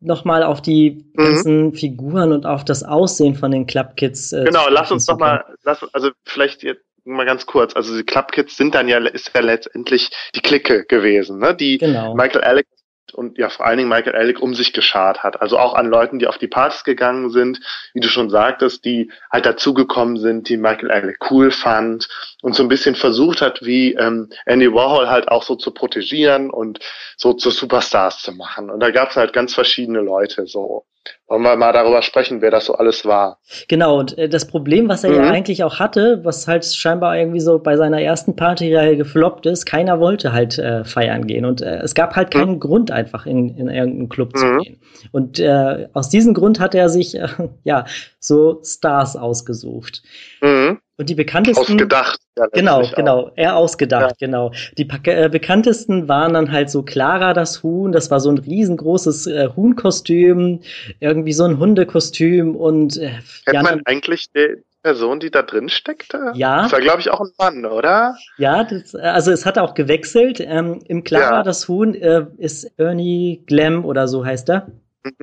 [0.00, 1.22] nochmal auf die mhm.
[1.22, 4.32] ganzen Figuren und auf das Aussehen von den Club Kids.
[4.32, 7.76] Äh, genau, lass uns doch mal, lass, also vielleicht jetzt mal ganz kurz.
[7.76, 11.54] Also die Club Kids sind dann ja, ist ja letztendlich die Clique gewesen, ne?
[11.54, 12.16] Die genau.
[12.16, 12.68] Michael Alex
[13.16, 15.40] und ja vor allen Dingen Michael Alec um sich geschart hat.
[15.40, 17.60] Also auch an Leuten, die auf die Partys gegangen sind,
[17.94, 22.08] wie du schon sagtest, die halt dazugekommen sind, die Michael Alec cool fand
[22.42, 26.50] und so ein bisschen versucht hat, wie ähm, Andy Warhol halt auch so zu protegieren
[26.50, 26.78] und
[27.16, 28.70] so zu Superstars zu machen.
[28.70, 30.84] Und da gab es halt ganz verschiedene Leute so.
[31.28, 33.38] Wollen wir mal darüber sprechen, wer das so alles war?
[33.68, 35.16] Genau, und äh, das Problem, was er mhm.
[35.16, 39.66] ja eigentlich auch hatte, was halt scheinbar irgendwie so bei seiner ersten Partyreihe gefloppt ist,
[39.66, 41.44] keiner wollte halt äh, feiern gehen.
[41.44, 42.60] Und äh, es gab halt keinen mhm.
[42.60, 44.38] Grund, einfach in, in irgendeinen Club mhm.
[44.38, 44.80] zu gehen.
[45.12, 47.18] Und äh, aus diesem Grund hat er sich
[47.64, 47.84] ja
[48.20, 50.02] so Stars ausgesucht.
[50.40, 50.78] Mhm.
[50.98, 51.74] Und die bekanntesten.
[51.74, 52.20] Ausgedacht.
[52.38, 53.30] Ja, genau, genau.
[53.36, 54.26] Er ausgedacht, ja.
[54.26, 54.52] genau.
[54.78, 59.26] Die äh, bekanntesten waren dann halt so Clara das Huhn, das war so ein riesengroßes
[59.26, 60.60] äh, Huhnkostüm,
[61.00, 62.96] irgendwie so ein Hundekostüm und.
[62.96, 63.10] Äh,
[63.44, 66.32] Kennt man eigentlich die Person, die da drin steckte?
[66.34, 66.62] Ja.
[66.62, 68.16] Das war, glaube ich, auch ein Mann, oder?
[68.38, 70.38] Ja, das, also es hat auch gewechselt.
[70.40, 71.42] Ähm, Im Clara ja.
[71.42, 74.68] das Huhn äh, ist Ernie Glemm oder so heißt er.
[75.02, 75.16] Mhm.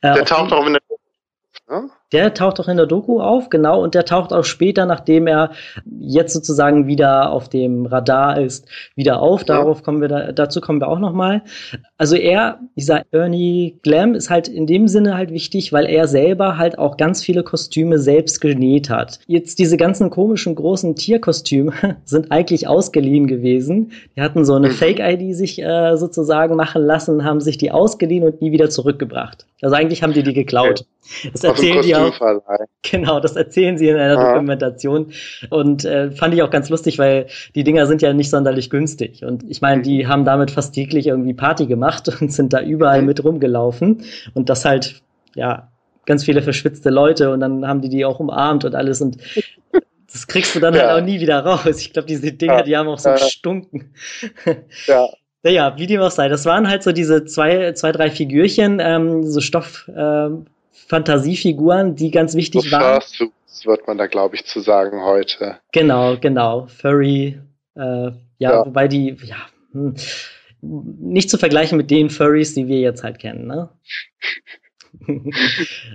[0.00, 0.82] Äh, der taucht auch in der
[1.68, 1.90] ne?
[2.14, 5.50] Der taucht auch in der Doku auf, genau, und der taucht auch später, nachdem er
[5.98, 9.40] jetzt sozusagen wieder auf dem Radar ist, wieder auf.
[9.40, 9.46] Ja.
[9.56, 11.42] Darauf kommen wir da, dazu kommen wir auch nochmal.
[11.98, 16.56] Also er, dieser Ernie Glam, ist halt in dem Sinne halt wichtig, weil er selber
[16.56, 19.18] halt auch ganz viele Kostüme selbst genäht hat.
[19.26, 21.72] Jetzt diese ganzen komischen großen Tierkostüme
[22.04, 23.90] sind eigentlich ausgeliehen gewesen.
[24.16, 24.72] Die hatten so eine mhm.
[24.72, 29.46] Fake-ID sich äh, sozusagen machen lassen, haben sich die ausgeliehen und nie wieder zurückgebracht.
[29.62, 30.84] Also eigentlich haben die die geklaut.
[31.32, 32.03] Das erzählen die auch.
[32.82, 34.32] Genau, das erzählen sie in einer ja.
[34.32, 35.12] Dokumentation.
[35.50, 39.24] Und äh, fand ich auch ganz lustig, weil die Dinger sind ja nicht sonderlich günstig.
[39.24, 40.08] Und ich meine, die mhm.
[40.08, 43.06] haben damit fast täglich irgendwie Party gemacht und sind da überall mhm.
[43.06, 44.04] mit rumgelaufen.
[44.34, 45.02] Und das halt,
[45.34, 45.68] ja,
[46.06, 49.00] ganz viele verschwitzte Leute und dann haben die die auch umarmt und alles.
[49.00, 49.18] Und
[50.12, 50.88] das kriegst du dann ja.
[50.88, 51.80] halt auch nie wieder raus.
[51.80, 52.62] Ich glaube, diese Dinger, ja.
[52.62, 53.92] die haben auch so gestunken.
[54.86, 55.08] Ja.
[55.42, 56.28] Naja, wie dem auch sei.
[56.28, 60.46] Das waren halt so diese zwei, zwei drei Figürchen, ähm, so Stoff, ähm,
[60.86, 63.00] Fantasiefiguren, die ganz wichtig waren.
[63.00, 65.58] Fursuits wird man da, glaube ich, zu sagen heute.
[65.72, 66.66] Genau, genau.
[66.66, 67.40] Furry,
[67.76, 69.36] äh, ja, ja, wobei die, ja,
[69.72, 69.94] hm,
[70.60, 73.68] nicht zu vergleichen mit den Furries, die wir jetzt halt kennen, ne?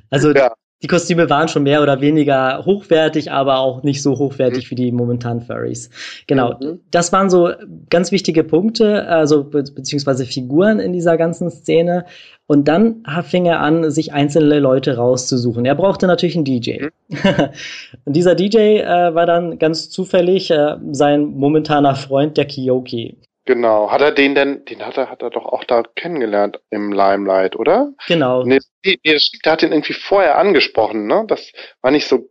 [0.09, 4.65] also ja die Kostüme waren schon mehr oder weniger hochwertig, aber auch nicht so hochwertig
[4.65, 4.69] mhm.
[4.71, 5.89] wie die momentanen Furries.
[6.27, 6.79] Genau, mhm.
[6.91, 7.51] das waren so
[7.89, 12.05] ganz wichtige Punkte, also be beziehungsweise Figuren in dieser ganzen Szene.
[12.47, 15.65] Und dann fing er an, sich einzelne Leute rauszusuchen.
[15.65, 16.85] Er brauchte natürlich einen DJ.
[17.09, 17.19] Mhm.
[18.05, 23.17] Und dieser DJ äh, war dann ganz zufällig äh, sein momentaner Freund, der Kiyoki.
[23.49, 23.89] Genau.
[23.89, 27.55] Hat er den denn, den hat er, hat er doch auch da kennengelernt im Limelight,
[27.55, 27.93] oder?
[28.07, 28.43] Genau.
[28.43, 29.19] Nee, der
[29.51, 31.25] hat ihn irgendwie vorher angesprochen, ne?
[31.27, 32.29] Das war nicht so,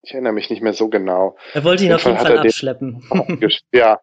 [0.00, 1.36] ich erinnere mich nicht mehr so genau.
[1.52, 3.06] Er wollte ihn auf jeden Fall abschleppen.
[3.74, 4.00] ja.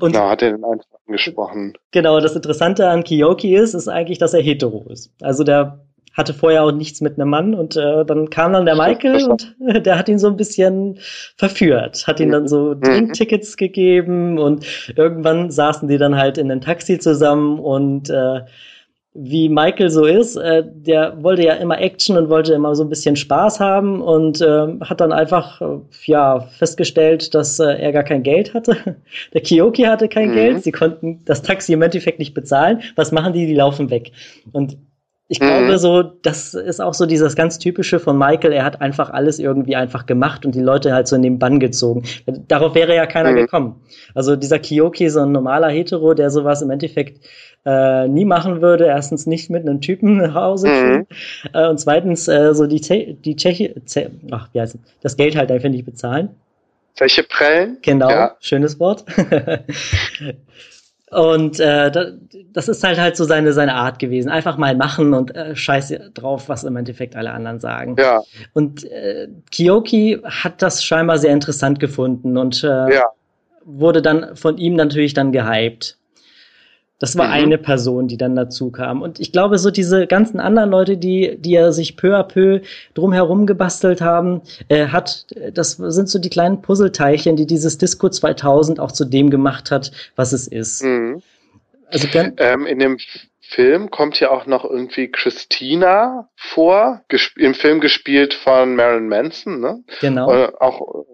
[0.00, 1.74] Und genau, hat er den einfach angesprochen.
[1.90, 5.12] Genau, das Interessante an Kiyoki ist, ist eigentlich, dass er hetero ist.
[5.20, 8.76] Also der hatte vorher auch nichts mit einem Mann und äh, dann kam dann der
[8.76, 9.54] Michael und
[9.86, 10.98] der hat ihn so ein bisschen
[11.36, 12.82] verführt, hat ihm dann so mhm.
[12.82, 18.40] Trinktickets gegeben und irgendwann saßen die dann halt in einem Taxi zusammen und äh,
[19.14, 22.88] wie Michael so ist, äh, der wollte ja immer Action und wollte immer so ein
[22.88, 28.04] bisschen Spaß haben und äh, hat dann einfach äh, ja festgestellt, dass äh, er gar
[28.04, 28.76] kein Geld hatte.
[29.34, 30.34] Der Kiyoki hatte kein mhm.
[30.34, 32.80] Geld, sie konnten das Taxi im Endeffekt nicht bezahlen.
[32.96, 33.46] Was machen die?
[33.46, 34.12] Die laufen weg.
[34.52, 34.78] Und
[35.32, 35.46] ich mhm.
[35.46, 38.52] glaube so, das ist auch so dieses ganz typische von Michael.
[38.52, 41.58] Er hat einfach alles irgendwie einfach gemacht und die Leute halt so in den Bann
[41.58, 42.02] gezogen.
[42.48, 43.36] Darauf wäre ja keiner mhm.
[43.36, 43.80] gekommen.
[44.14, 47.24] Also dieser Kiyoki, so ein normaler Hetero, der sowas im Endeffekt
[47.64, 48.84] äh, nie machen würde.
[48.84, 51.06] Erstens nicht mit einem Typen nach Hause mhm.
[51.54, 53.74] äh, und zweitens äh, so die, die Tscheche,
[54.30, 54.80] ach, wie heißt das?
[55.00, 56.28] das Geld halt einfach nicht bezahlen.
[56.92, 57.78] Zeche prellen?
[57.80, 58.36] Genau, ja.
[58.38, 59.06] schönes Wort.
[61.12, 61.92] Und äh,
[62.52, 64.30] das ist halt halt so seine seine Art gewesen.
[64.30, 67.96] Einfach mal machen und äh, scheiß drauf, was im Endeffekt alle anderen sagen.
[67.98, 68.22] Ja.
[68.54, 73.04] Und äh, Kiyoki hat das scheinbar sehr interessant gefunden und äh, ja.
[73.64, 75.98] wurde dann von ihm natürlich dann gehypt.
[77.02, 77.32] Das war mhm.
[77.32, 79.02] eine Person, die dann dazu kam.
[79.02, 82.60] Und ich glaube, so diese ganzen anderen Leute, die, die ja sich peu à peu
[82.94, 88.78] drumherum gebastelt haben, äh, hat, das sind so die kleinen Puzzleteilchen, die dieses Disco 2000
[88.78, 90.84] auch zu dem gemacht hat, was es ist.
[90.84, 91.22] Mhm.
[91.88, 92.98] Also, ähm, in dem
[93.40, 97.02] Film kommt ja auch noch irgendwie Christina vor,
[97.34, 99.82] im Film gespielt von Marilyn Manson, ne?
[100.00, 100.32] Genau.
[100.32, 101.04] Äh, auch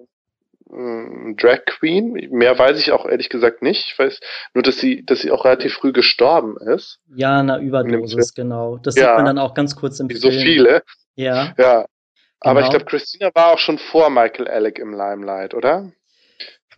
[0.71, 2.29] Drag Queen.
[2.31, 3.93] Mehr weiß ich auch ehrlich gesagt nicht.
[3.93, 4.21] Ich weiß
[4.55, 7.01] nur, dass sie, dass sie auch relativ früh gestorben ist.
[7.15, 8.77] Ja, na Überdosis, genau.
[8.79, 10.21] Das ja, sieht man dann auch ganz kurz im Film.
[10.21, 10.83] So viele.
[11.15, 11.55] Ja.
[11.57, 11.87] Ja.
[12.41, 12.67] Aber genau.
[12.67, 15.91] ich glaube, Christina war auch schon vor Michael Alec im Limelight, oder?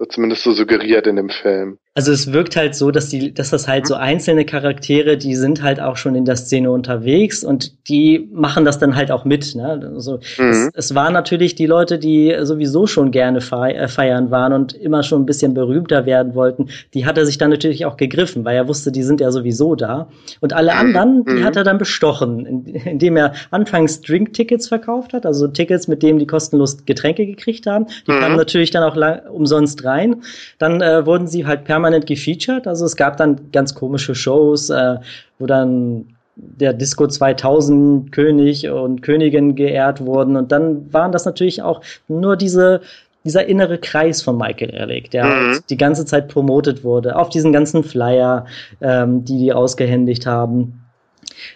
[0.00, 1.79] wird zumindest so suggeriert in dem Film.
[2.00, 5.62] Also es wirkt halt so, dass die, dass das halt so einzelne Charaktere, die sind
[5.62, 9.54] halt auch schon in der Szene unterwegs und die machen das dann halt auch mit.
[9.54, 9.82] Ne?
[9.94, 10.48] Also mhm.
[10.48, 15.02] es, es waren natürlich die Leute, die sowieso schon gerne äh, feiern waren und immer
[15.02, 16.70] schon ein bisschen berühmter werden wollten.
[16.94, 19.74] Die hat er sich dann natürlich auch gegriffen, weil er wusste, die sind ja sowieso
[19.74, 20.08] da.
[20.40, 21.44] Und alle anderen, die mhm.
[21.44, 26.26] hat er dann bestochen, indem er anfangs Drink-Tickets verkauft hat, also Tickets, mit denen die
[26.26, 27.88] kostenlos Getränke gekriegt haben.
[28.06, 28.20] Die mhm.
[28.20, 30.22] kamen natürlich dann auch lang, umsonst rein.
[30.56, 32.66] Dann äh, wurden sie halt permanent gefeatured.
[32.66, 34.96] Also es gab dann ganz komische Shows, äh,
[35.38, 40.37] wo dann der Disco 2000 König und Königin geehrt wurden.
[40.37, 42.81] Und dann waren das natürlich auch nur diese
[43.24, 45.53] dieser innere Kreis von Michael Ehrlich, der mhm.
[45.53, 48.46] halt die ganze Zeit promotet wurde, auf diesen ganzen Flyer,
[48.81, 50.79] ähm, die die ausgehändigt haben.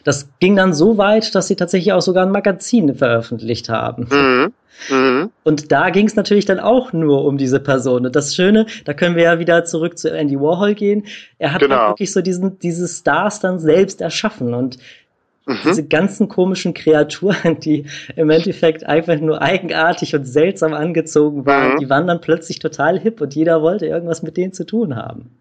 [0.05, 4.09] Das ging dann so weit, dass sie tatsächlich auch sogar ein Magazin veröffentlicht haben.
[4.11, 4.53] Mhm.
[4.91, 5.31] Mhm.
[5.45, 8.07] Und da ging es natürlich dann auch nur um diese Person.
[8.07, 11.07] Und das Schöne, da können wir ja wieder zurück zu Andy Warhol gehen.
[11.39, 11.91] Er hat genau.
[11.91, 14.53] wirklich so diesen, diese Stars dann selbst erschaffen.
[14.53, 14.79] Und
[15.47, 15.59] Mhm.
[15.65, 17.85] Diese ganzen komischen Kreaturen, die
[18.17, 21.79] im Endeffekt einfach nur eigenartig und seltsam angezogen waren, mhm.
[21.81, 25.37] die waren dann plötzlich total hip und jeder wollte irgendwas mit denen zu tun haben.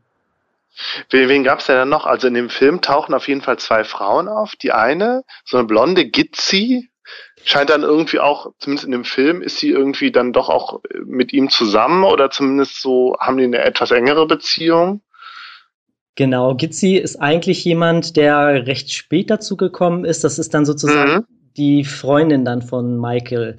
[1.10, 2.06] Wen, wen gab es denn noch?
[2.06, 4.56] Also in dem Film tauchen auf jeden Fall zwei Frauen auf.
[4.56, 6.90] Die eine, so eine blonde Gitzi,
[7.44, 11.34] scheint dann irgendwie auch, zumindest in dem Film, ist sie irgendwie dann doch auch mit
[11.34, 15.02] ihm zusammen oder zumindest so haben die eine etwas engere Beziehung.
[16.16, 20.24] Genau, Gitzi ist eigentlich jemand, der recht spät dazu gekommen ist.
[20.24, 21.26] Das ist dann sozusagen mhm.
[21.58, 23.58] die Freundin dann von Michael,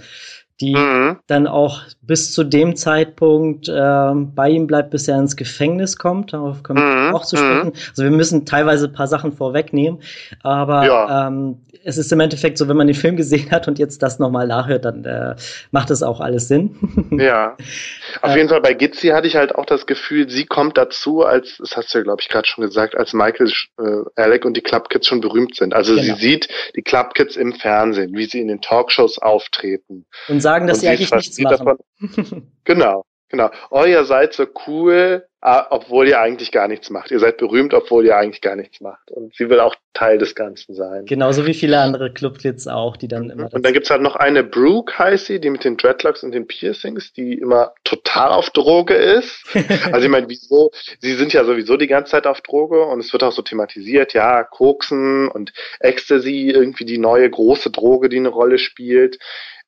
[0.61, 1.19] die mhm.
[1.27, 6.33] dann auch bis zu dem Zeitpunkt äh, bei ihm bleibt, bis er ins Gefängnis kommt.
[6.33, 7.15] Darauf kommen wir mhm.
[7.15, 7.69] auch zu sprechen.
[7.69, 7.73] Mhm.
[7.91, 10.01] Also wir müssen teilweise ein paar Sachen vorwegnehmen,
[10.43, 11.27] aber ja.
[11.29, 14.19] ähm, es ist im Endeffekt so, wenn man den Film gesehen hat und jetzt das
[14.19, 15.35] nochmal nachhört, dann äh,
[15.71, 16.77] macht es auch alles Sinn.
[17.19, 17.57] ja.
[18.23, 21.23] Auf äh, jeden Fall bei Gitzi hatte ich halt auch das Gefühl, sie kommt dazu,
[21.23, 23.83] als, das hast du ja, glaube ich, gerade schon gesagt, als Michael, äh,
[24.17, 25.75] Alec und die Club Kids schon berühmt sind.
[25.75, 26.03] Also genau.
[26.03, 30.07] sie sieht die Club Kids im Fernsehen, wie sie in den Talkshows auftreten.
[30.29, 31.79] Und sagen, dass und sie eigentlich nichts machen.
[32.01, 33.05] Davon, genau.
[33.35, 33.51] Genau.
[33.71, 37.11] Oh, ihr seid so cool, ah, obwohl ihr eigentlich gar nichts macht.
[37.11, 39.11] Ihr seid berühmt, obwohl ihr eigentlich gar nichts macht.
[39.11, 41.05] Und sie will auch Teil des Ganzen sein.
[41.07, 43.53] Genauso wie viele andere Clubkids auch, die dann immer.
[43.53, 46.47] Und dann gibt's halt noch eine Brooke, heißt sie, die mit den Dreadlocks und den
[46.47, 49.45] Piercings, die immer total auf Droge ist.
[49.91, 50.71] also ich meine, wieso?
[51.01, 54.13] Sie sind ja sowieso die ganze Zeit auf Droge und es wird auch so thematisiert,
[54.13, 59.19] ja, Koksen und Ecstasy, irgendwie die neue große Droge, die eine Rolle spielt.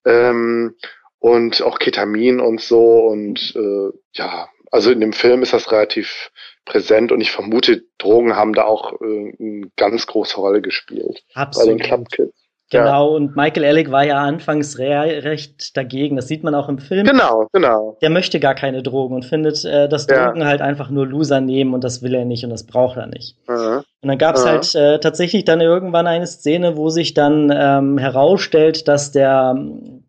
[0.07, 0.75] Ähm,
[1.19, 6.31] und auch Ketamin und so und äh, ja, also in dem Film ist das relativ
[6.65, 11.69] präsent und ich vermute, Drogen haben da auch äh, eine ganz große Rolle gespielt Absolut.
[11.69, 12.47] bei den Club Kids.
[12.69, 13.17] Genau, ja.
[13.17, 16.17] und Michael Ehrlich war ja anfangs re recht dagegen.
[16.17, 17.07] Das sieht man auch im Film.
[17.07, 17.97] Genau, genau.
[18.03, 20.47] Der möchte gar keine Drogen und findet, äh, dass Drogen ja.
[20.47, 23.37] halt einfach nur Loser nehmen und das will er nicht und das braucht er nicht.
[23.49, 23.85] Mhm.
[24.03, 24.49] Und dann gab es mhm.
[24.49, 29.55] halt äh, tatsächlich dann irgendwann eine Szene, wo sich dann ähm, herausstellt, dass der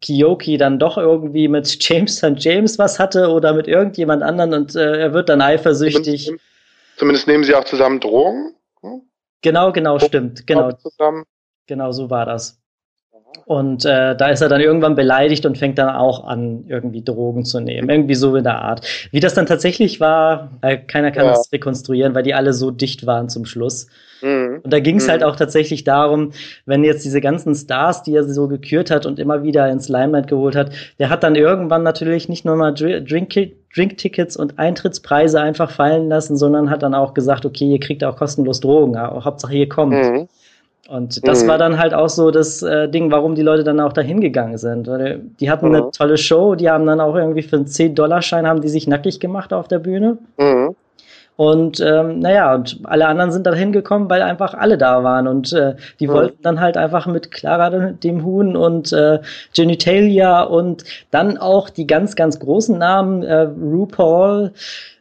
[0.01, 2.36] Kiyoki dann doch irgendwie mit James St.
[2.38, 6.25] James was hatte oder mit irgendjemand anderen und äh, er wird dann eifersüchtig.
[6.25, 6.47] Zumindest,
[6.97, 8.53] zumindest nehmen sie auch zusammen Drogen.
[8.81, 9.01] Hm?
[9.41, 10.45] Genau, genau, stimmt.
[10.47, 10.71] Genau.
[10.73, 11.23] Zusammen.
[11.67, 12.60] Genau so war das.
[13.47, 17.45] Und äh, da ist er dann irgendwann beleidigt und fängt dann auch an, irgendwie Drogen
[17.45, 17.89] zu nehmen.
[17.89, 18.86] Irgendwie so in der Art.
[19.12, 21.31] Wie das dann tatsächlich war, äh, keiner kann ja.
[21.31, 23.88] das rekonstruieren, weil die alle so dicht waren zum Schluss.
[24.21, 24.60] Mhm.
[24.63, 25.12] Und da ging es mhm.
[25.12, 26.31] halt auch tatsächlich darum,
[26.65, 30.27] wenn jetzt diese ganzen Stars, die er so gekürt hat und immer wieder ins Limelight
[30.27, 33.33] geholt hat, der hat dann irgendwann natürlich nicht nur mal Drink
[33.73, 38.17] Drinktickets und Eintrittspreise einfach fallen lassen, sondern hat dann auch gesagt, okay, ihr kriegt auch
[38.17, 39.93] kostenlos Drogen, Hauptsache ihr kommt.
[39.93, 40.27] Mhm.
[40.88, 41.47] Und das mhm.
[41.50, 44.58] war dann halt auch so das äh, Ding, warum die Leute dann auch dahin gegangen
[44.58, 44.88] sind.
[44.88, 45.76] Weil die hatten mhm.
[45.76, 49.19] eine tolle Show, die haben dann auch irgendwie für einen 10-Dollar-Schein haben die sich nackig
[49.19, 50.17] gemacht auf der Bühne.
[50.38, 50.76] Mhm.
[51.38, 55.28] Und ähm, naja, und alle anderen sind dann hingekommen, weil einfach alle da waren.
[55.28, 56.12] Und äh, die mhm.
[56.12, 59.19] wollten dann halt einfach mit Clara dem Huhn und äh,
[59.54, 64.52] Genitalia und dann auch die ganz, ganz großen Namen, äh, RuPaul,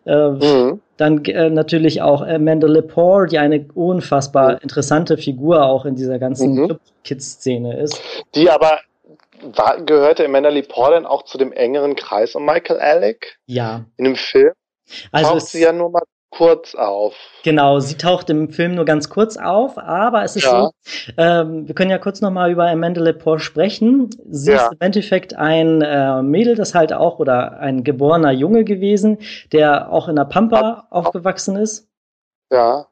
[0.04, 0.80] äh, mhm.
[0.96, 6.54] Dann äh, natürlich auch Amanda Lepore, die eine unfassbar interessante Figur auch in dieser ganzen
[6.54, 6.66] mhm.
[6.66, 8.00] Club-Kids-Szene ist.
[8.34, 8.80] Die aber
[9.42, 13.38] war, gehörte Amanda Lepore dann auch zu dem engeren Kreis um Michael Alec?
[13.46, 13.84] Ja.
[13.96, 14.52] In dem Film?
[15.12, 17.14] Also taucht sie ja nur mal kurz auf.
[17.44, 20.64] Genau, sie taucht im Film nur ganz kurz auf, aber es ist ja.
[20.64, 20.70] so,
[21.16, 24.10] ähm, wir können ja kurz nochmal über Amanda Lepore sprechen.
[24.28, 24.66] Sie ja.
[24.66, 29.18] ist im Endeffekt ein äh, Mädel, das halt auch, oder ein geborener Junge gewesen,
[29.52, 31.88] der auch in der Pampa aufgewachsen ist.
[32.50, 32.86] Ja.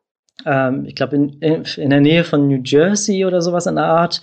[0.46, 4.20] Ähm, ich glaube, in, in der Nähe von New Jersey oder sowas in der Art.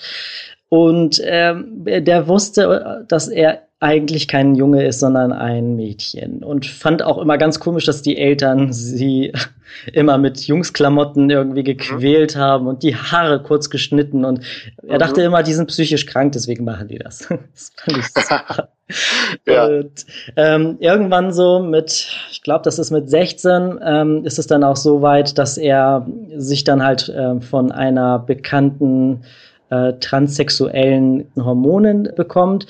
[0.69, 6.43] Und ähm, der wusste, dass er eigentlich kein Junge ist, sondern ein Mädchen.
[6.43, 9.33] Und fand auch immer ganz komisch, dass die Eltern sie
[9.93, 12.39] immer mit Jungsklamotten irgendwie gequält mhm.
[12.39, 14.23] haben und die Haare kurz geschnitten.
[14.23, 14.41] Und
[14.87, 14.99] er mhm.
[14.99, 17.27] dachte immer, die sind psychisch krank, deswegen machen die das.
[17.27, 18.69] das fand ich super.
[19.47, 19.65] ja.
[19.65, 20.05] Und
[20.35, 24.75] ähm, irgendwann so mit, ich glaube, das ist mit 16, ähm, ist es dann auch
[24.75, 26.05] so weit, dass er
[26.37, 29.23] sich dann halt äh, von einer bekannten
[29.71, 32.67] äh, transsexuellen Hormonen bekommt.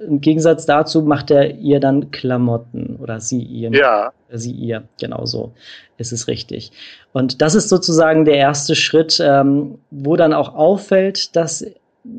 [0.00, 3.70] Im Gegensatz dazu macht er ihr dann Klamotten oder sie ihr.
[3.72, 4.12] Ja.
[4.32, 5.52] Sie ihr, genau so
[5.98, 6.72] ist es richtig.
[7.12, 11.64] Und das ist sozusagen der erste Schritt, ähm, wo dann auch auffällt, dass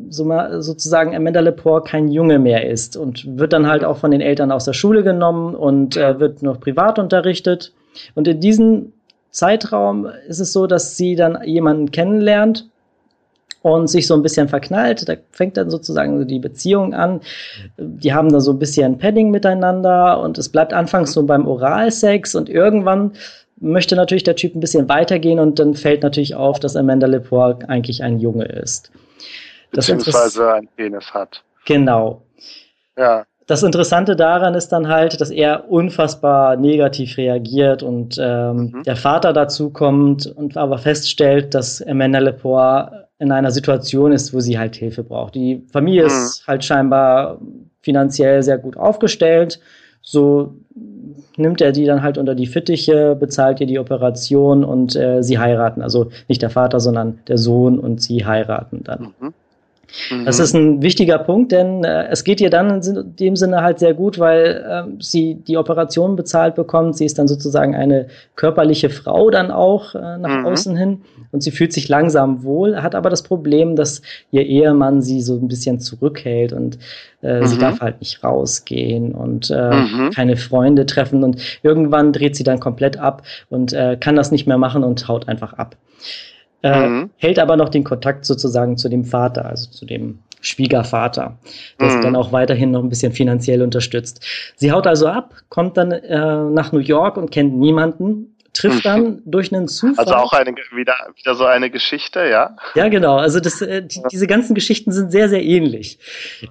[0.09, 4.51] sozusagen Amanda Lepore kein Junge mehr ist und wird dann halt auch von den Eltern
[4.51, 7.71] aus der Schule genommen und äh, wird noch privat unterrichtet.
[8.13, 8.91] Und in diesem
[9.31, 12.67] Zeitraum ist es so, dass sie dann jemanden kennenlernt,
[13.75, 15.07] und sich so ein bisschen verknallt.
[15.07, 17.21] Da fängt dann sozusagen die Beziehung an.
[17.77, 22.35] Die haben dann so ein bisschen Padding miteinander und es bleibt anfangs so beim Oralsex
[22.35, 23.13] und irgendwann
[23.59, 27.59] möchte natürlich der Typ ein bisschen weitergehen und dann fällt natürlich auf, dass Amanda Lepore
[27.67, 28.91] eigentlich ein Junge ist.
[29.71, 31.43] Beziehungsweise ein Penis hat.
[31.65, 32.21] Genau.
[32.97, 33.25] Ja.
[33.47, 38.83] Das Interessante daran ist dann halt, dass er unfassbar negativ reagiert und ähm, mhm.
[38.83, 44.39] der Vater dazu kommt und aber feststellt, dass Amanda Lepore in einer Situation ist, wo
[44.39, 45.35] sie halt Hilfe braucht.
[45.35, 46.07] Die Familie mhm.
[46.07, 47.39] ist halt scheinbar
[47.81, 49.59] finanziell sehr gut aufgestellt.
[50.01, 50.55] So
[51.35, 55.39] nimmt er die dann halt unter die Fittiche, bezahlt ihr die Operation und äh, sie
[55.39, 55.81] heiraten.
[55.81, 59.13] Also nicht der Vater, sondern der Sohn und sie heiraten dann.
[59.19, 59.33] Mhm.
[60.25, 63.79] Das ist ein wichtiger Punkt, denn äh, es geht ihr dann in dem Sinne halt
[63.79, 66.97] sehr gut, weil äh, sie die Operation bezahlt bekommt.
[66.97, 70.45] Sie ist dann sozusagen eine körperliche Frau dann auch äh, nach mhm.
[70.45, 75.01] außen hin und sie fühlt sich langsam wohl, hat aber das Problem, dass ihr Ehemann
[75.01, 76.77] sie so ein bisschen zurückhält und
[77.23, 77.47] äh, mhm.
[77.47, 80.11] sie darf halt nicht rausgehen und äh, mhm.
[80.13, 84.47] keine Freunde treffen und irgendwann dreht sie dann komplett ab und äh, kann das nicht
[84.47, 85.75] mehr machen und haut einfach ab.
[86.63, 87.09] Äh, mhm.
[87.17, 91.37] hält aber noch den Kontakt sozusagen zu dem Vater, also zu dem Schwiegervater,
[91.79, 91.91] der mhm.
[91.91, 94.25] sie dann auch weiterhin noch ein bisschen finanziell unterstützt.
[94.55, 99.03] Sie haut also ab, kommt dann äh, nach New York und kennt niemanden, trifft dann
[99.03, 99.21] mhm.
[99.25, 100.05] durch einen Zufall.
[100.05, 102.55] Also auch eine, wieder, wieder so eine Geschichte, ja?
[102.75, 103.17] Ja, genau.
[103.17, 105.99] Also das, äh, die, diese ganzen Geschichten sind sehr, sehr ähnlich.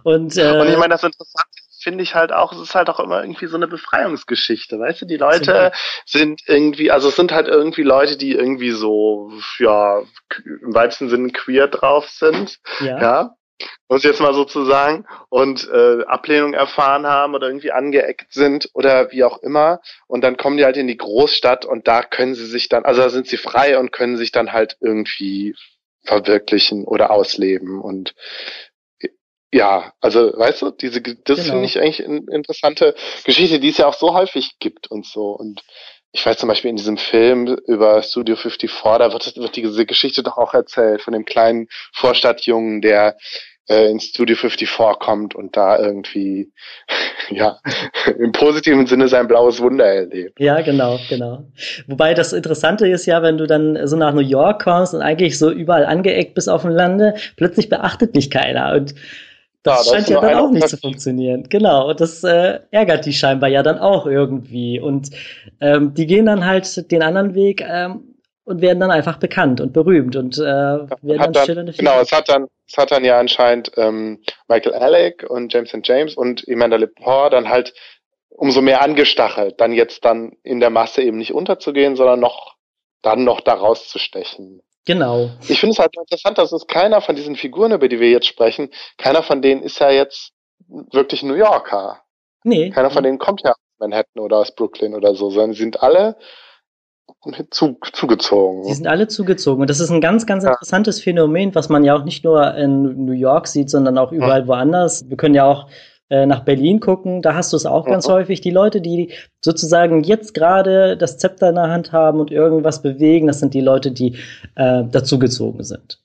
[0.05, 1.49] Und, äh, und ich meine, das Interessante
[1.87, 5.07] finde ich halt auch, es ist halt auch immer irgendwie so eine Befreiungsgeschichte, weißt du?
[5.07, 5.71] Die Leute
[6.05, 9.31] sind irgendwie, also es sind halt irgendwie Leute, die irgendwie so,
[9.61, 10.03] ja,
[10.45, 13.01] im weitesten Sinne queer drauf sind, ja.
[13.01, 13.37] ja?
[13.89, 18.69] Muss jetzt mal so zu sagen, und äh, Ablehnung erfahren haben oder irgendwie angeeckt sind
[18.75, 19.81] oder wie auch immer.
[20.09, 23.01] Und dann kommen die halt in die Großstadt und da können sie sich dann, also
[23.01, 25.55] da sind sie frei und können sich dann halt irgendwie
[26.03, 27.81] verwirklichen oder ausleben.
[27.81, 28.17] Und
[29.53, 31.51] ja, also weißt du, diese das genau.
[31.51, 32.95] finde ich eigentlich eine interessante
[33.25, 35.31] Geschichte, die es ja auch so häufig gibt und so.
[35.31, 35.63] Und
[36.13, 40.23] ich weiß zum Beispiel in diesem Film über Studio 54, da wird, wird diese Geschichte
[40.23, 43.17] doch auch erzählt von dem kleinen Vorstadtjungen, der
[43.69, 46.53] äh, in Studio 54 kommt und da irgendwie,
[47.31, 47.59] ja,
[48.19, 50.39] im positiven Sinne sein blaues Wunder erlebt.
[50.41, 51.45] Ja, genau, genau.
[51.87, 55.39] Wobei das Interessante ist ja, wenn du dann so nach New York kommst und eigentlich
[55.39, 58.95] so überall angeeckt bist auf dem Lande, plötzlich beachtet dich keiner und
[59.67, 61.45] das, ja, scheint ja dann auch nicht zu funktionieren.
[61.49, 64.81] Genau, und das äh, ärgert die scheinbar ja dann auch irgendwie.
[64.81, 65.11] Und
[65.61, 68.15] ähm, die gehen dann halt den anderen Weg ähm,
[68.45, 72.13] und werden dann einfach bekannt und berühmt und äh, werden dann, dann schillernde Genau, es
[72.13, 76.45] hat dann, es hat dann ja anscheinend ähm, Michael Alec und James and James und
[76.49, 77.75] Amanda Lepore dann halt
[78.29, 82.55] umso mehr angestachelt, dann jetzt dann in der Masse eben nicht unterzugehen, sondern noch
[83.03, 84.63] dann noch da rauszustechen.
[84.87, 85.31] Genau.
[85.49, 88.27] Ich finde es halt interessant, dass es keiner von diesen Figuren, über die wir jetzt
[88.27, 90.33] sprechen, keiner von denen ist ja jetzt
[90.69, 92.01] wirklich New Yorker.
[92.45, 92.71] Nee.
[92.71, 95.83] Keiner von denen kommt ja aus Manhattan oder aus Brooklyn oder so, sondern sie sind
[95.83, 96.17] alle
[97.51, 98.65] zu, zugezogen.
[98.65, 99.61] Sie sind alle zugezogen.
[99.63, 100.51] Und das ist ein ganz, ganz ja.
[100.51, 104.43] interessantes Phänomen, was man ja auch nicht nur in New York sieht, sondern auch überall
[104.43, 104.47] ja.
[104.47, 105.09] woanders.
[105.09, 105.69] Wir können ja auch
[106.09, 107.93] nach Berlin gucken, da hast du es auch mhm.
[107.93, 108.41] ganz häufig.
[108.41, 113.27] Die Leute, die sozusagen jetzt gerade das Zepter in der Hand haben und irgendwas bewegen,
[113.27, 114.17] das sind die Leute, die
[114.55, 115.99] äh, dazugezogen sind.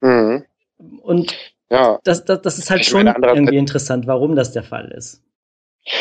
[0.00, 0.44] Mhm.
[1.02, 1.36] Und
[1.70, 1.98] ja.
[2.04, 5.22] das, das, das ist halt ich schon irgendwie interessant, warum das der Fall ist.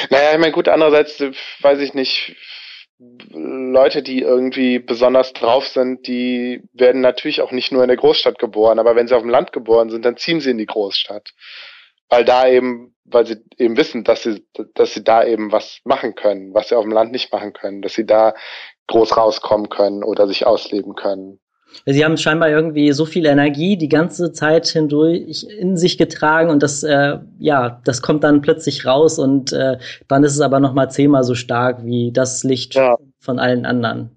[0.10, 2.36] Naja, ich meine, gut, andererseits äh, weiß ich nicht,
[3.00, 8.40] Leute, die irgendwie besonders drauf sind, die werden natürlich auch nicht nur in der Großstadt
[8.40, 11.34] geboren, aber wenn sie auf dem Land geboren sind, dann ziehen sie in die Großstadt
[12.10, 14.46] weil da eben, weil sie eben wissen, dass sie,
[14.76, 17.82] dass sie da eben was machen können, was sie auf dem Land nicht machen können,
[17.82, 18.34] dass sie da
[18.88, 21.40] groß rauskommen können oder sich ausleben können.
[21.86, 26.64] Sie haben scheinbar irgendwie so viel Energie die ganze Zeit hindurch in sich getragen und
[26.64, 29.78] das, äh, ja, das kommt dann plötzlich raus und äh,
[30.08, 32.98] dann ist es aber noch mal zehnmal so stark wie das Licht ja.
[33.20, 34.12] von allen anderen.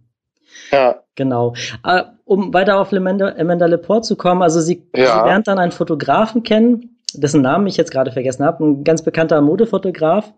[0.70, 1.02] Ja.
[1.16, 1.54] Genau.
[1.84, 5.06] Äh, um weiter auf Amanda, Amanda Lepore zu kommen, also sie, ja.
[5.06, 9.02] sie lernt dann einen Fotografen kennen, dessen Namen ich jetzt gerade vergessen habe, ein ganz
[9.02, 10.32] bekannter Modefotograf.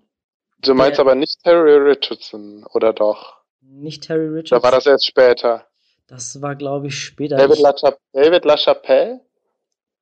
[0.60, 3.38] Du meinst aber nicht Terry Richardson, oder doch?
[3.60, 4.58] Nicht Terry Richardson.
[4.58, 5.66] Da war das erst später.
[6.06, 7.36] Das war, glaube ich, später.
[7.36, 7.96] David, ich, LaChapelle?
[8.12, 9.20] David LaChapelle?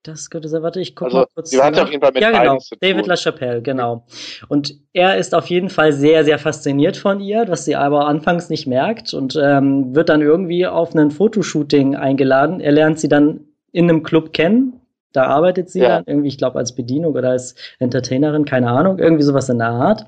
[0.02, 0.62] Das könnte sein.
[0.62, 1.50] Warte, ich gucke also, mal kurz.
[1.50, 2.58] Die hat auf jeden Fall mit Ja, genau.
[2.80, 4.06] David LaChapelle, genau.
[4.48, 8.48] Und er ist auf jeden Fall sehr, sehr fasziniert von ihr, was sie aber anfangs
[8.48, 12.60] nicht merkt und ähm, wird dann irgendwie auf ein Fotoshooting eingeladen.
[12.60, 14.79] Er lernt sie dann in einem Club kennen.
[15.12, 15.88] Da arbeitet sie ja.
[15.88, 19.70] dann irgendwie, ich glaube, als Bedienung oder als Entertainerin, keine Ahnung, irgendwie sowas in der
[19.70, 20.06] Art.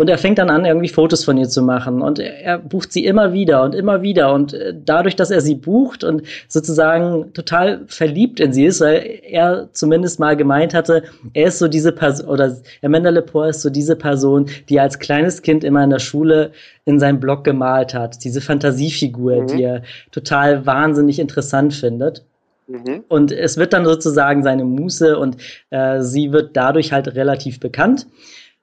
[0.00, 2.02] Und er fängt dann an, irgendwie Fotos von ihr zu machen.
[2.02, 4.32] Und er, bucht sie immer wieder und immer wieder.
[4.32, 9.18] Und äh, dadurch, dass er sie bucht und sozusagen total verliebt in sie ist, weil
[9.24, 11.02] er zumindest mal gemeint hatte,
[11.34, 15.00] er ist so diese Person, oder Amanda Lepore ist so diese Person, die er als
[15.00, 16.52] kleines Kind immer in der Schule
[16.84, 18.22] in seinem Blog gemalt hat.
[18.22, 19.46] Diese Fantasiefigur, mhm.
[19.48, 19.82] die er
[20.12, 22.24] total wahnsinnig interessant findet.
[22.68, 23.04] Mhm.
[23.08, 25.36] Und es wird dann sozusagen seine Muße und
[25.70, 28.06] äh, sie wird dadurch halt relativ bekannt.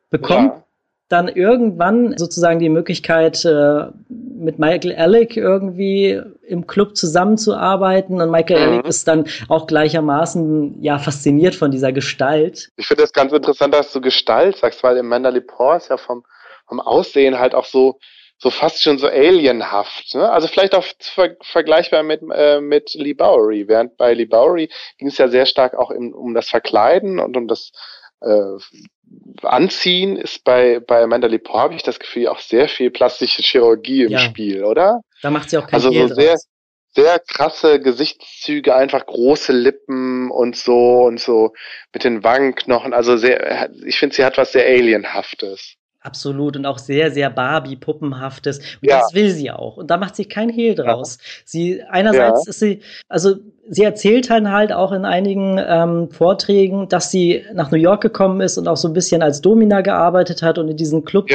[0.10, 0.66] Bekommt ja
[1.08, 8.22] dann irgendwann sozusagen die Möglichkeit, äh, mit Michael Alec irgendwie im Club zusammenzuarbeiten.
[8.22, 8.74] Und Michael mhm.
[8.74, 12.72] Alec ist dann auch gleichermaßen ja fasziniert von dieser Gestalt.
[12.78, 16.24] Ich finde das ganz interessant, dass du Gestalt sagst, weil Amanda Lepore ist ja vom,
[16.68, 17.99] vom Aussehen halt auch so,
[18.38, 20.13] so fast schon so alienhaft.
[20.13, 20.29] Ne?
[20.29, 23.67] Also vielleicht auch ver vergleichbar mit, äh, mit Lee Bowery.
[23.67, 27.38] Während bei Lee Bowery ging es ja sehr stark auch im, um das Verkleiden und
[27.38, 27.71] um das
[28.21, 28.57] äh,
[29.43, 34.03] Anziehen ist bei, bei Amanda Lepore, habe ich das Gefühl, auch sehr viel plastische Chirurgie
[34.03, 34.19] im ja.
[34.19, 35.01] Spiel, oder?
[35.21, 36.36] Da macht sie auch kein Also so sehr,
[36.95, 41.53] sehr krasse Gesichtszüge, einfach große Lippen und so und so
[41.93, 42.93] mit den Wangenknochen.
[42.93, 45.75] Also sehr, ich finde, sie hat was sehr Alienhaftes.
[46.06, 48.60] Absolut und auch sehr, sehr Barbie-Puppenhaftes.
[48.60, 48.99] Und ja.
[48.99, 49.78] das will sie auch.
[49.78, 51.18] Und da macht sie kein Hehl draus.
[51.20, 51.41] Ja.
[51.45, 52.49] Sie, einerseits ja.
[52.51, 53.38] ist sie, also
[53.68, 58.39] sie erzählt dann halt auch in einigen ähm, Vorträgen, dass sie nach New York gekommen
[58.39, 61.28] ist und auch so ein bisschen als Domina gearbeitet hat und in diesem Club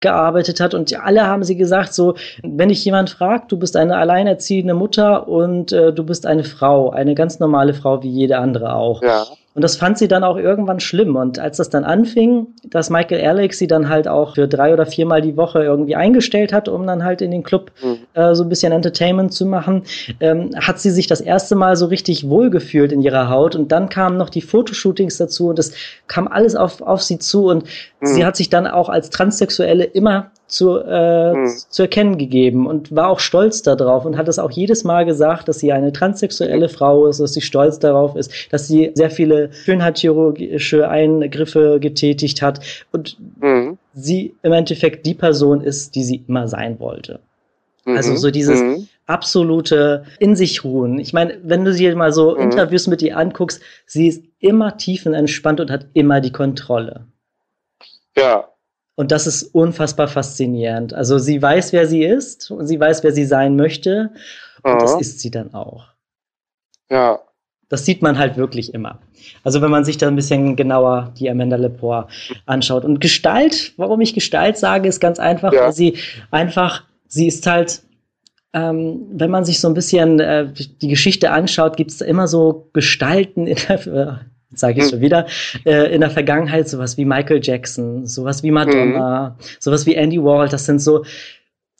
[0.00, 0.74] gearbeitet hat.
[0.74, 5.28] Und alle haben sie gesagt, so, wenn dich jemand fragt, du bist eine alleinerziehende Mutter
[5.28, 9.02] und äh, du bist eine Frau, eine ganz normale Frau wie jede andere auch.
[9.02, 9.24] Ja.
[9.56, 11.16] Und das fand sie dann auch irgendwann schlimm.
[11.16, 14.84] Und als das dann anfing, dass Michael Alex sie dann halt auch für drei oder
[14.84, 17.96] viermal die Woche irgendwie eingestellt hat, um dann halt in den Club mhm.
[18.12, 19.84] äh, so ein bisschen Entertainment zu machen,
[20.20, 23.56] ähm, hat sie sich das erste Mal so richtig wohlgefühlt in ihrer Haut.
[23.56, 25.72] Und dann kamen noch die Fotoshootings dazu und es
[26.06, 27.46] kam alles auf, auf sie zu.
[27.46, 27.64] Und
[28.10, 28.14] mhm.
[28.14, 31.50] sie hat sich dann auch als Transsexuelle immer zu, äh, mhm.
[31.68, 35.48] zu erkennen gegeben und war auch stolz darauf und hat es auch jedes Mal gesagt,
[35.48, 39.52] dass sie eine transsexuelle Frau ist, dass sie stolz darauf ist, dass sie sehr viele
[39.52, 42.60] schönheitschirurgische Eingriffe getätigt hat
[42.92, 43.78] und mhm.
[43.92, 47.20] sie im Endeffekt die Person ist, die sie immer sein wollte.
[47.86, 47.96] Mhm.
[47.96, 48.88] Also so dieses mhm.
[49.06, 50.98] absolute in sich ruhen.
[50.98, 52.42] Ich meine, wenn du dir mal so mhm.
[52.42, 57.06] Interviews mit ihr anguckst, sie ist immer tiefenentspannt und hat immer die Kontrolle.
[58.16, 58.48] Ja,
[58.96, 60.94] und das ist unfassbar faszinierend.
[60.94, 64.10] Also sie weiß, wer sie ist und sie weiß, wer sie sein möchte.
[64.62, 64.78] Und Aha.
[64.80, 65.88] das ist sie dann auch.
[66.90, 67.20] Ja.
[67.68, 69.00] Das sieht man halt wirklich immer.
[69.44, 72.08] Also wenn man sich da ein bisschen genauer die Amanda Lepore
[72.46, 72.84] anschaut.
[72.84, 75.64] Und Gestalt, warum ich Gestalt sage, ist ganz einfach, ja.
[75.64, 75.98] weil sie
[76.30, 77.82] einfach, sie ist halt,
[78.54, 82.70] ähm, wenn man sich so ein bisschen äh, die Geschichte anschaut, gibt es immer so
[82.72, 84.90] Gestalten in der, sage ich hm.
[84.90, 85.26] schon wieder,
[85.64, 89.44] äh, in der Vergangenheit sowas wie Michael Jackson, sowas wie Madonna, mhm.
[89.58, 91.04] sowas wie Andy Warhol, das sind so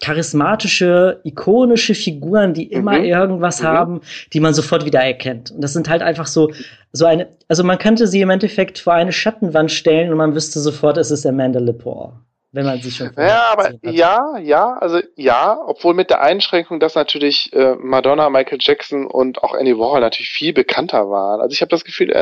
[0.02, 3.04] charismatische, ikonische Figuren, die immer mhm.
[3.04, 3.66] irgendwas mhm.
[3.66, 4.00] haben,
[4.32, 5.50] die man sofort wieder erkennt.
[5.50, 6.52] Und das sind halt einfach so,
[6.92, 10.60] so eine, also man könnte sie im Endeffekt vor eine Schattenwand stellen und man wüsste
[10.60, 12.12] sofort, es ist Amanda Lepore
[12.52, 13.12] wenn man sich schon.
[13.16, 18.58] Ja, aber ja, ja, also ja, obwohl mit der Einschränkung, dass natürlich äh, Madonna, Michael
[18.60, 21.40] Jackson und auch Andy Warhol natürlich viel bekannter waren.
[21.40, 22.14] Also ich habe das Gefühl,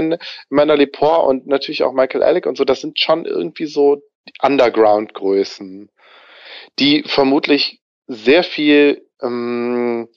[0.50, 4.02] Amanda Lepore und natürlich auch Michael Alec und so, das sind schon irgendwie so
[4.42, 5.90] Underground-Größen,
[6.78, 10.08] die vermutlich sehr viel ähm,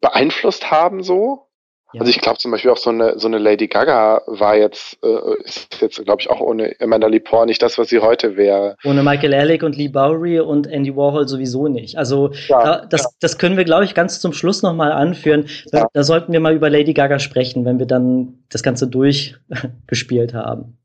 [0.00, 1.47] beeinflusst haben so
[1.94, 2.00] ja.
[2.00, 5.42] Also ich glaube zum Beispiel auch so eine so eine Lady Gaga war jetzt äh,
[5.42, 8.76] ist jetzt glaube ich auch ohne Amanda Lepore nicht das, was sie heute wäre.
[8.84, 11.96] Ohne Michael Alec und Lee Bowery und Andy Warhol sowieso nicht.
[11.96, 13.08] Also ja, das ja.
[13.20, 15.48] das können wir glaube ich ganz zum Schluss noch mal anführen.
[15.72, 20.34] Da, da, sollten wir mal über Lady Gaga sprechen, wenn wir dann das Ganze durchgespielt
[20.34, 20.78] haben.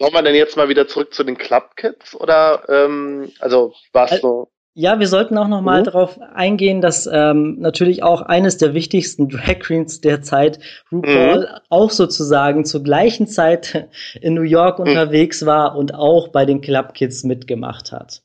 [0.00, 4.10] Sollen wir denn jetzt mal wieder zurück zu den Club Kids oder ähm, also was
[4.10, 4.48] also, so?
[4.76, 5.84] Ja, wir sollten auch noch mal mhm.
[5.84, 10.58] darauf eingehen, dass ähm, natürlich auch eines der wichtigsten Drag Queens der Zeit,
[10.90, 11.60] RuPaul, mhm.
[11.70, 13.88] auch sozusagen zur gleichen Zeit
[14.20, 14.88] in New York mhm.
[14.88, 18.22] unterwegs war und auch bei den Club Kids mitgemacht hat.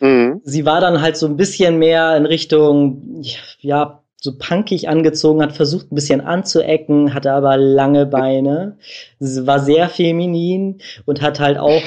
[0.00, 0.40] Mhm.
[0.42, 3.22] Sie war dann halt so ein bisschen mehr in Richtung,
[3.60, 8.76] ja, so punkig angezogen, hat versucht ein bisschen anzuecken, hatte aber lange Beine,
[9.18, 11.82] war sehr feminin und hat halt auch,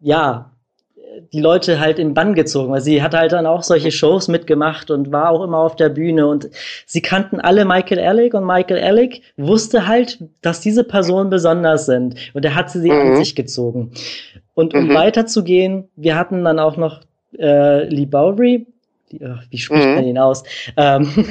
[0.00, 0.52] ja,
[1.32, 4.90] die Leute halt in Bann gezogen, weil sie hat halt dann auch solche Shows mitgemacht
[4.90, 6.48] und war auch immer auf der Bühne und
[6.86, 12.16] sie kannten alle Michael Alec und Michael Alec wusste halt, dass diese Personen besonders sind
[12.34, 13.00] und er hat sie, sie mhm.
[13.00, 13.92] an sich gezogen.
[14.54, 14.94] Und um mhm.
[14.94, 17.00] weiterzugehen, wir hatten dann auch noch
[17.38, 18.66] äh, Lee Bowery,
[19.10, 19.94] die, oh, wie spricht mhm.
[19.94, 20.42] man ihn aus?
[20.76, 21.10] Ähm,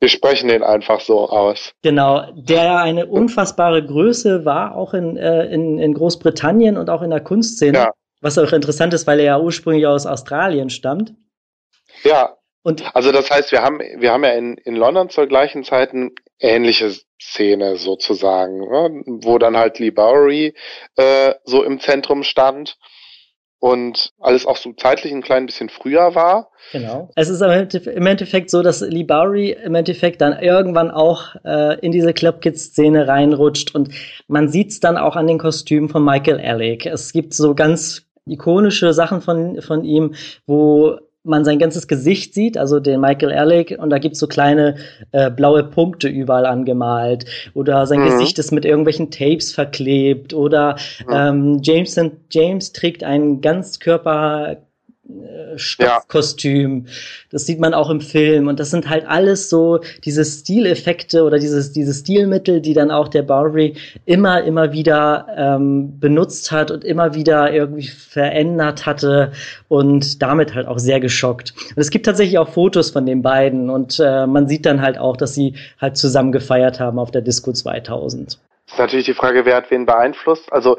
[0.00, 1.72] Wir sprechen den einfach so aus.
[1.82, 7.10] Genau, der eine unfassbare Größe war, auch in, äh, in, in Großbritannien und auch in
[7.10, 7.78] der Kunstszene.
[7.78, 7.90] Ja.
[8.20, 11.14] Was auch interessant ist, weil er ja ursprünglich aus Australien stammt.
[12.02, 12.36] Ja.
[12.62, 15.92] Und also das heißt, wir haben, wir haben ja in, in London zur gleichen Zeit
[15.92, 16.10] eine
[16.40, 19.02] ähnliche Szene sozusagen, ne?
[19.22, 20.54] wo dann halt Lee Bowery
[20.96, 22.76] äh, so im Zentrum stand
[23.60, 26.50] und alles auch so zeitlich ein klein bisschen früher war.
[26.72, 27.10] Genau.
[27.16, 31.90] Es ist im Endeffekt so, dass Lee Bowery im Endeffekt dann irgendwann auch äh, in
[31.90, 33.90] diese Club Kids Szene reinrutscht und
[34.28, 36.86] man sieht es dann auch an den Kostümen von Michael Alec.
[36.86, 40.14] Es gibt so ganz ikonische Sachen von, von ihm,
[40.46, 44.76] wo man sein ganzes Gesicht sieht, also den Michael Ehrlich, und da gibt's so kleine
[45.12, 47.26] äh, blaue Punkte überall angemalt.
[47.54, 48.10] Oder sein mhm.
[48.10, 50.32] Gesicht ist mit irgendwelchen Tapes verklebt.
[50.32, 50.76] Oder
[51.06, 51.12] mhm.
[51.12, 52.00] ähm, James,
[52.30, 54.56] James trägt einen Ganzkörper
[55.58, 56.84] Stoffkostüm.
[56.86, 56.92] Ja.
[57.30, 58.48] Das sieht man auch im Film.
[58.48, 63.08] Und das sind halt alles so diese Stileffekte oder dieses, diese Stilmittel, die dann auch
[63.08, 63.74] der Bowery
[64.06, 69.32] immer, immer wieder ähm, benutzt hat und immer wieder irgendwie verändert hatte
[69.68, 71.54] und damit halt auch sehr geschockt.
[71.74, 74.98] Und es gibt tatsächlich auch Fotos von den beiden und äh, man sieht dann halt
[74.98, 78.38] auch, dass sie halt zusammen gefeiert haben auf der Disco 2000.
[78.68, 80.52] Das ist natürlich die Frage, wer hat wen beeinflusst.
[80.52, 80.76] Also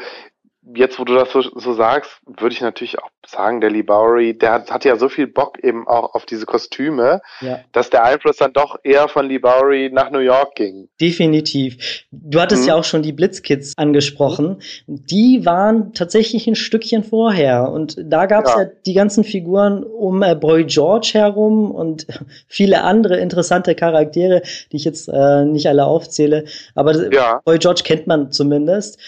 [0.75, 4.37] jetzt, wo du das so, so sagst, würde ich natürlich auch sagen, der Lee Bowery,
[4.37, 7.59] der hat, hat ja so viel Bock eben auch auf diese Kostüme, ja.
[7.71, 10.89] dass der Einfluss dann doch eher von Lee Bowery nach New York ging.
[10.99, 12.05] Definitiv.
[12.11, 12.69] Du hattest mhm.
[12.69, 14.61] ja auch schon die Blitzkids angesprochen.
[14.87, 17.69] Die waren tatsächlich ein Stückchen vorher.
[17.69, 18.61] Und da gab es ja.
[18.63, 18.69] ja.
[18.85, 22.07] die ganzen Figuren um äh, Boy George herum und
[22.47, 24.41] viele andere interessante Charaktere,
[24.71, 26.45] die ich jetzt äh, nicht alle aufzähle.
[26.75, 27.41] Aber ja.
[27.45, 28.99] Boy George kennt man zumindest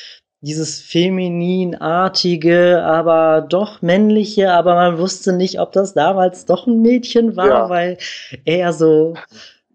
[0.42, 7.36] dieses femininartige, aber doch männliche, aber man wusste nicht, ob das damals doch ein Mädchen
[7.36, 7.70] war, ja.
[7.70, 7.98] weil
[8.46, 9.14] er so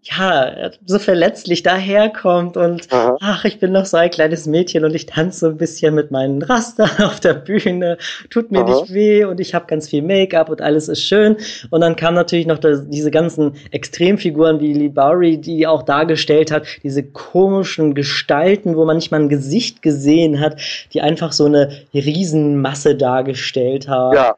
[0.09, 3.17] ja, so verletzlich daherkommt und Aha.
[3.19, 6.11] ach, ich bin noch so ein kleines Mädchen und ich tanze so ein bisschen mit
[6.11, 7.97] meinen Rastern auf der Bühne,
[8.29, 8.69] tut mir Aha.
[8.69, 11.37] nicht weh und ich habe ganz viel Make-up und alles ist schön.
[11.71, 16.51] Und dann kam natürlich noch das, diese ganzen Extremfiguren wie Lee Bowery, die auch dargestellt
[16.51, 20.59] hat, diese komischen Gestalten, wo man nicht mal ein Gesicht gesehen hat,
[20.93, 24.15] die einfach so eine Riesenmasse dargestellt haben.
[24.15, 24.35] Ja,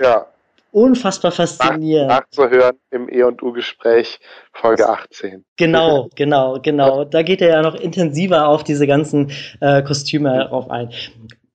[0.00, 0.26] ja
[0.72, 2.08] unfassbar faszinierend.
[2.08, 4.18] Nach, nachzuhören im E&U-Gespräch
[4.52, 5.44] Folge 18.
[5.56, 7.04] Genau, genau, genau.
[7.04, 10.90] Da geht er ja noch intensiver auf diese ganzen äh, Kostüme drauf ein.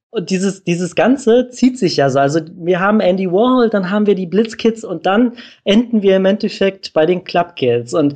[0.09, 2.19] Und dieses, dieses Ganze zieht sich ja so.
[2.19, 6.25] Also wir haben Andy Warhol, dann haben wir die Blitzkids und dann enden wir im
[6.25, 7.93] Endeffekt bei den Club Kids.
[7.93, 8.15] Und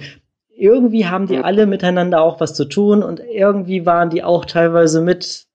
[0.55, 5.01] irgendwie haben die alle miteinander auch was zu tun und irgendwie waren die auch teilweise
[5.01, 5.47] mit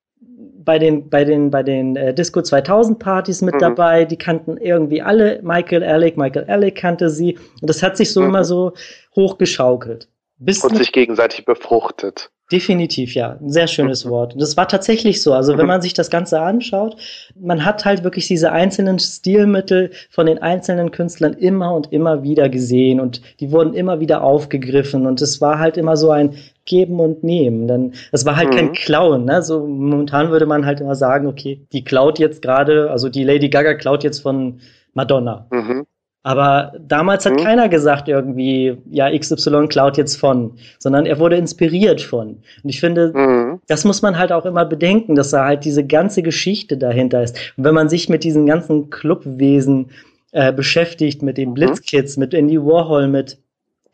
[0.66, 3.60] bei den, bei den, bei den äh, Disco 2000 Partys mit mhm.
[3.60, 4.04] dabei.
[4.04, 6.18] Die kannten irgendwie alle Michael Alec.
[6.18, 7.38] Michael Alec kannte sie.
[7.62, 8.26] Und das hat sich so mhm.
[8.26, 8.74] immer so
[9.14, 10.08] hochgeschaukelt.
[10.38, 12.30] Bis und sich gegenseitig befruchtet.
[12.52, 13.38] Definitiv, ja.
[13.40, 14.10] Ein sehr schönes mhm.
[14.10, 14.34] Wort.
[14.34, 15.32] Und das war tatsächlich so.
[15.32, 15.68] Also wenn mhm.
[15.68, 16.96] man sich das Ganze anschaut,
[17.34, 22.48] man hat halt wirklich diese einzelnen Stilmittel von den einzelnen Künstlern immer und immer wieder
[22.48, 26.36] gesehen und die wurden immer wieder aufgegriffen und es war halt immer so ein
[26.66, 27.66] Geben und Nehmen.
[27.66, 28.56] Dann, es war halt mhm.
[28.56, 29.24] kein Klauen.
[29.24, 29.42] Ne?
[29.42, 33.48] So momentan würde man halt immer sagen, okay, die klaut jetzt gerade, also die Lady
[33.48, 34.60] Gaga klaut jetzt von
[34.92, 35.46] Madonna.
[35.50, 35.86] Mhm.
[36.26, 37.44] Aber damals hat mhm.
[37.44, 42.38] keiner gesagt irgendwie, ja, XY klaut jetzt von, sondern er wurde inspiriert von.
[42.64, 43.60] Und ich finde, mhm.
[43.68, 47.38] das muss man halt auch immer bedenken, dass da halt diese ganze Geschichte dahinter ist.
[47.56, 49.90] Und wenn man sich mit diesen ganzen Clubwesen
[50.32, 51.54] äh, beschäftigt, mit den mhm.
[51.54, 53.38] Blitzkids, mit Andy Warhol, mit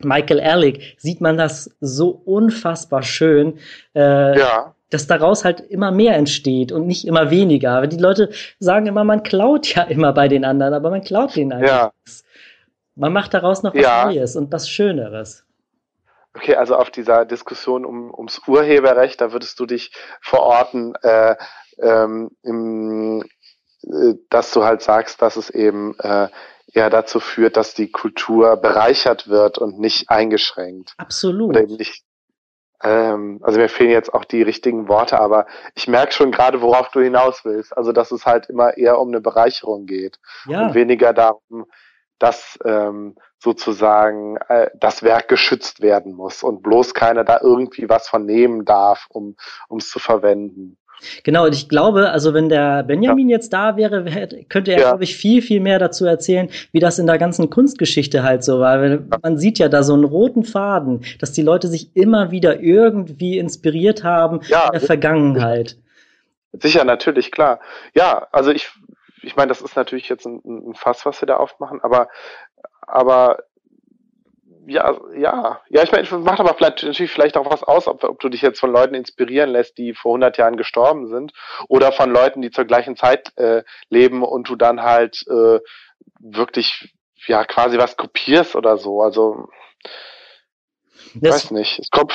[0.05, 3.59] Michael Ehrlich, sieht man das so unfassbar schön.
[3.95, 7.87] Äh, ja dass daraus halt immer mehr entsteht und nicht immer weniger.
[7.87, 8.29] Die Leute
[8.59, 11.91] sagen immer, man klaut ja immer bei den anderen, aber man klaut denen einfach ja.
[12.05, 12.23] nichts.
[12.95, 14.05] Man macht daraus noch was ja.
[14.05, 15.45] Neues und was Schöneres.
[16.35, 19.91] Okay, also auf dieser Diskussion um, ums Urheberrecht, da würdest du dich
[20.21, 21.35] verorten, äh,
[21.79, 23.23] ähm, im,
[23.83, 26.27] äh, dass du halt sagst, dass es eben äh,
[26.73, 30.93] eher dazu führt, dass die Kultur bereichert wird und nicht eingeschränkt.
[30.97, 31.49] Absolut.
[31.49, 32.03] Oder nicht,
[32.83, 35.45] ähm, also mir fehlen jetzt auch die richtigen Worte, aber
[35.75, 37.75] ich merke schon gerade, worauf du hinaus willst.
[37.75, 40.67] Also dass es halt immer eher um eine Bereicherung geht ja.
[40.67, 41.65] und weniger darum,
[42.19, 48.07] dass ähm, sozusagen äh, das Werk geschützt werden muss und bloß keiner da irgendwie was
[48.07, 49.35] von nehmen darf, um
[49.77, 50.77] es zu verwenden.
[51.23, 53.37] Genau, und ich glaube, also wenn der Benjamin ja.
[53.37, 54.05] jetzt da wäre,
[54.49, 54.89] könnte er, ja.
[54.89, 58.59] glaube ich, viel, viel mehr dazu erzählen, wie das in der ganzen Kunstgeschichte halt so
[58.59, 58.79] war.
[58.81, 62.59] Weil man sieht ja da so einen roten Faden, dass die Leute sich immer wieder
[62.61, 64.67] irgendwie inspiriert haben ja.
[64.67, 65.77] in der Vergangenheit.
[66.53, 67.59] Sicher, natürlich, klar.
[67.95, 68.69] Ja, also ich,
[69.21, 72.09] ich meine, das ist natürlich jetzt ein, ein Fass, was wir da aufmachen, aber,
[72.81, 73.39] aber
[74.67, 78.19] ja, ja, ja, ich meine, macht aber vielleicht, natürlich vielleicht auch was aus, ob, ob,
[78.19, 81.33] du dich jetzt von Leuten inspirieren lässt, die vor 100 Jahren gestorben sind,
[81.67, 85.59] oder von Leuten, die zur gleichen Zeit äh, leben und du dann halt äh,
[86.19, 86.93] wirklich,
[87.27, 89.01] ja, quasi was kopierst oder so.
[89.01, 89.49] Also,
[91.15, 91.79] das, weiß nicht.
[91.79, 92.13] Es kommt.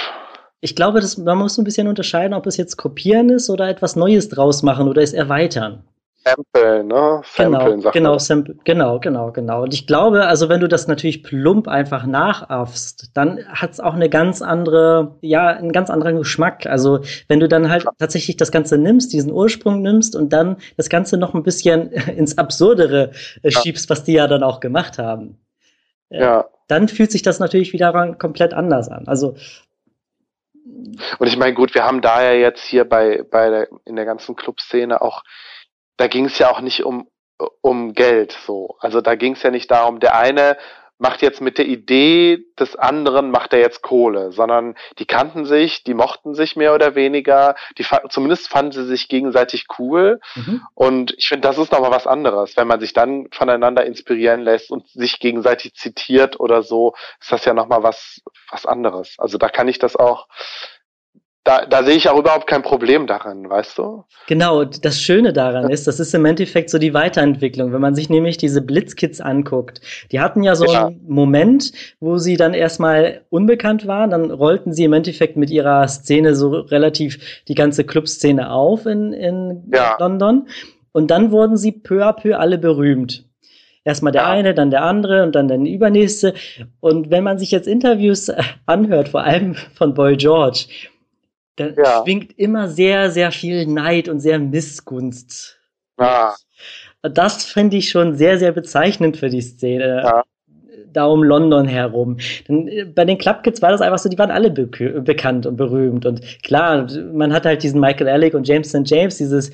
[0.61, 3.95] Ich glaube, das, man muss ein bisschen unterscheiden, ob es jetzt kopieren ist oder etwas
[3.95, 5.85] Neues draus machen oder es erweitern.
[6.29, 7.23] Sample, ne?
[7.25, 9.63] Samplen, genau, genau, Sample, genau, genau, genau.
[9.63, 13.95] Und ich glaube, also wenn du das natürlich plump einfach nachaffst, dann hat es auch
[13.95, 16.67] eine ganz andere, ja, einen ganz anderen Geschmack.
[16.67, 20.89] Also wenn du dann halt tatsächlich das Ganze nimmst, diesen Ursprung nimmst und dann das
[20.89, 23.13] Ganze noch ein bisschen ins Absurdere
[23.43, 25.39] äh, schiebst, was die ja dann auch gemacht haben.
[26.11, 26.47] Ja.
[26.69, 29.07] Dann fühlt sich das natürlich wieder komplett anders an.
[29.07, 29.35] Also
[31.19, 34.05] und ich meine, gut, wir haben da ja jetzt hier bei, bei der, in der
[34.05, 35.23] ganzen Clubszene auch
[35.99, 37.09] da ging es ja auch nicht um,
[37.61, 38.77] um Geld so.
[38.81, 40.57] Also da ging es ja nicht darum, der eine
[40.99, 45.85] macht jetzt mit der Idee des anderen, macht er jetzt Kohle, sondern die kannten sich,
[45.85, 50.21] die mochten sich mehr oder weniger, die zumindest fanden sie sich gegenseitig cool.
[50.35, 50.63] Mhm.
[50.75, 52.57] Und ich finde, das ist nochmal was anderes.
[52.57, 57.45] Wenn man sich dann voneinander inspirieren lässt und sich gegenseitig zitiert oder so, ist das
[57.45, 58.21] ja nochmal was,
[58.51, 59.15] was anderes.
[59.19, 60.27] Also da kann ich das auch
[61.49, 64.05] da, da sehe ich auch überhaupt kein Problem daran, weißt du?
[64.27, 67.73] Genau, das Schöne daran ist, das ist im Endeffekt so die Weiterentwicklung.
[67.73, 69.81] Wenn man sich nämlich diese Blitzkids anguckt,
[70.13, 70.89] die hatten ja so ja.
[70.89, 75.89] einen Moment, wo sie dann erstmal unbekannt waren, dann rollten sie im Endeffekt mit ihrer
[75.89, 79.97] Szene so relativ die ganze Clubszene auf in, in ja.
[79.99, 80.49] London.
[80.93, 83.25] Und dann wurden sie peu à peu alle berühmt.
[83.85, 86.35] Erstmal der eine, dann der andere und dann der übernächste.
[86.81, 88.31] Und wenn man sich jetzt Interviews
[88.67, 90.67] anhört, vor allem von Boy George,
[91.59, 92.03] da ja.
[92.03, 95.59] schwingt immer sehr, sehr viel Neid und sehr Missgunst.
[95.99, 96.35] Ja.
[97.03, 100.03] Das finde ich schon sehr, sehr bezeichnend für die Szene.
[100.05, 100.25] Ja.
[100.93, 102.19] Da um London herum.
[102.49, 104.67] Denn äh, bei den Clubkids war das einfach so, die waren alle be
[105.03, 106.07] bekannt und berühmt.
[106.07, 108.83] Und klar, man hat halt diesen Michael Alec und James St.
[108.85, 109.53] James, dieses,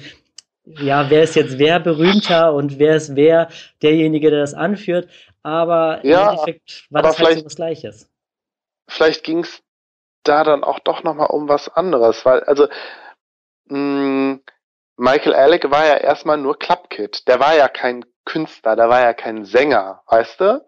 [0.64, 3.48] ja, wer ist jetzt wer berühmter und wer ist wer
[3.82, 5.08] derjenige, der das anführt.
[5.42, 8.08] Aber ja, im Endeffekt war das halt so was Gleiches.
[8.88, 9.60] Vielleicht ging es
[10.24, 12.68] da dann auch doch nochmal um was anderes, weil, also,
[13.66, 14.40] mh, mm,
[14.96, 17.26] Michael Alec war ja erstmal nur Clubkid.
[17.26, 20.64] Der war ja kein Künstler, der war ja kein Sänger, weißt du?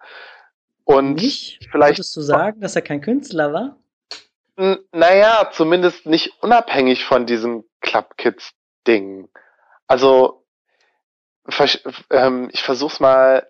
[0.85, 1.61] Und nicht?
[1.71, 1.99] vielleicht.
[1.99, 3.77] Würdest du sagen, dass er kein Künstler war?
[4.93, 9.29] Naja, zumindest nicht unabhängig von diesem Clubkids-Ding.
[9.87, 10.45] Also,
[12.11, 13.47] ähm, ich versuch's mal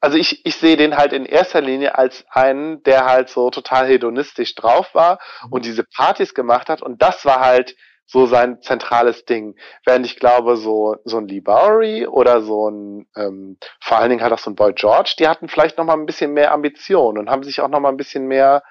[0.00, 3.86] also ich, ich sehe den halt in erster Linie als einen, der halt so total
[3.86, 5.52] hedonistisch drauf war mhm.
[5.52, 7.76] und diese Partys gemacht hat und das war halt
[8.06, 9.54] so sein zentrales Ding.
[9.84, 14.22] Während ich glaube, so, so ein Lee Bowery oder so ein, ähm, vor allen Dingen
[14.22, 17.18] halt auch so ein Boy George, die hatten vielleicht noch mal ein bisschen mehr Ambition
[17.18, 18.64] und haben sich auch noch mal ein bisschen mehr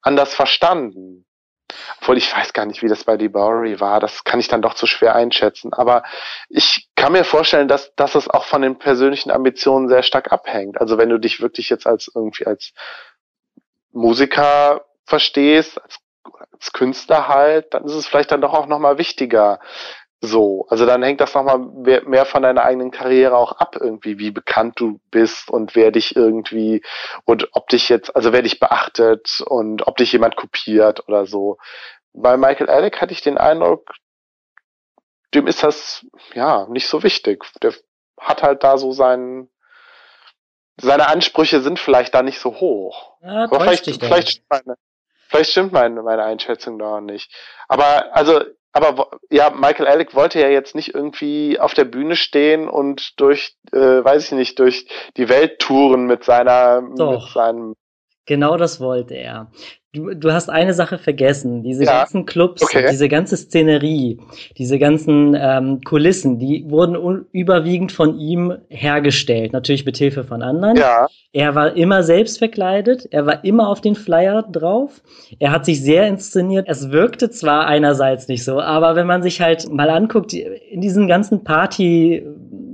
[0.00, 1.26] anders verstanden.
[2.00, 4.00] Obwohl ich weiß gar nicht, wie das bei Dee Bowery war.
[4.00, 5.74] Das kann ich dann doch zu schwer einschätzen.
[5.74, 6.04] Aber
[6.48, 10.80] ich kann mir vorstellen, dass, dass es auch von den persönlichen Ambitionen sehr stark abhängt.
[10.80, 12.72] Also wenn du dich wirklich jetzt als irgendwie als
[13.92, 15.98] Musiker verstehst, als,
[16.52, 19.60] als Künstler halt, dann ist es vielleicht dann doch auch nochmal wichtiger,
[20.20, 24.30] so, also dann hängt das nochmal mehr von deiner eigenen Karriere auch ab, irgendwie, wie
[24.30, 26.82] bekannt du bist und wer dich irgendwie
[27.24, 31.58] und ob dich jetzt, also wer dich beachtet und ob dich jemand kopiert oder so.
[32.14, 33.90] Bei Michael Alec hatte ich den Eindruck,
[35.36, 37.44] dem ist das ja nicht so wichtig.
[37.62, 37.72] Der
[38.18, 39.48] hat halt da so seinen,
[40.80, 43.16] seine Ansprüche sind vielleicht da nicht so hoch.
[43.22, 44.76] Ja, Aber vielleicht, vielleicht, stimmt meine,
[45.28, 47.32] vielleicht stimmt meine, meine Einschätzung da nicht.
[47.68, 48.40] Aber also
[48.76, 53.56] aber ja, Michael Alec wollte ja jetzt nicht irgendwie auf der Bühne stehen und durch,
[53.72, 57.22] äh, weiß ich nicht, durch die Welt touren mit seiner, Doch.
[57.22, 57.74] mit seinem.
[58.26, 59.50] Genau das wollte er.
[59.96, 61.62] Du, du hast eine Sache vergessen.
[61.62, 62.00] Diese ja.
[62.00, 62.86] ganzen Clubs, okay.
[62.90, 64.20] diese ganze Szenerie,
[64.58, 69.54] diese ganzen ähm, Kulissen, die wurden überwiegend von ihm hergestellt.
[69.54, 70.76] Natürlich mit Hilfe von anderen.
[70.76, 71.06] Ja.
[71.32, 73.08] Er war immer selbst verkleidet.
[73.10, 75.00] Er war immer auf den Flyer drauf.
[75.38, 76.66] Er hat sich sehr inszeniert.
[76.68, 81.08] Es wirkte zwar einerseits nicht so, aber wenn man sich halt mal anguckt, in diesen
[81.08, 82.22] ganzen Party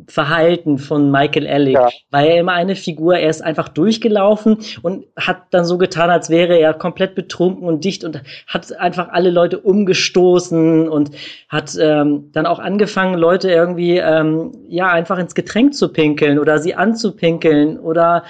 [0.08, 1.74] Verhalten von Michael Ellick.
[1.74, 1.88] Ja.
[2.10, 6.30] War er immer eine Figur, er ist einfach durchgelaufen und hat dann so getan, als
[6.30, 11.10] wäre er komplett betrunken und dicht und hat einfach alle Leute umgestoßen und
[11.48, 16.58] hat ähm, dann auch angefangen, Leute irgendwie ähm, ja einfach ins Getränk zu pinkeln oder
[16.58, 18.24] sie anzupinkeln oder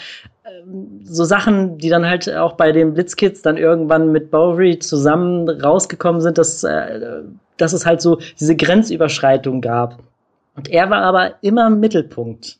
[0.45, 5.49] ähm, so Sachen, die dann halt auch bei den Blitzkids dann irgendwann mit Bowery zusammen
[5.49, 7.23] rausgekommen sind, dass, äh,
[7.57, 9.99] dass es halt so diese Grenzüberschreitung gab.
[10.55, 12.59] Und er war aber immer im Mittelpunkt.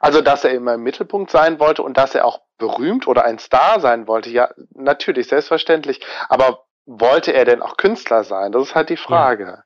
[0.00, 3.38] Also, dass er immer im Mittelpunkt sein wollte und dass er auch berühmt oder ein
[3.38, 6.00] Star sein wollte, ja, natürlich, selbstverständlich.
[6.28, 8.52] Aber wollte er denn auch Künstler sein?
[8.52, 9.64] Das ist halt die Frage.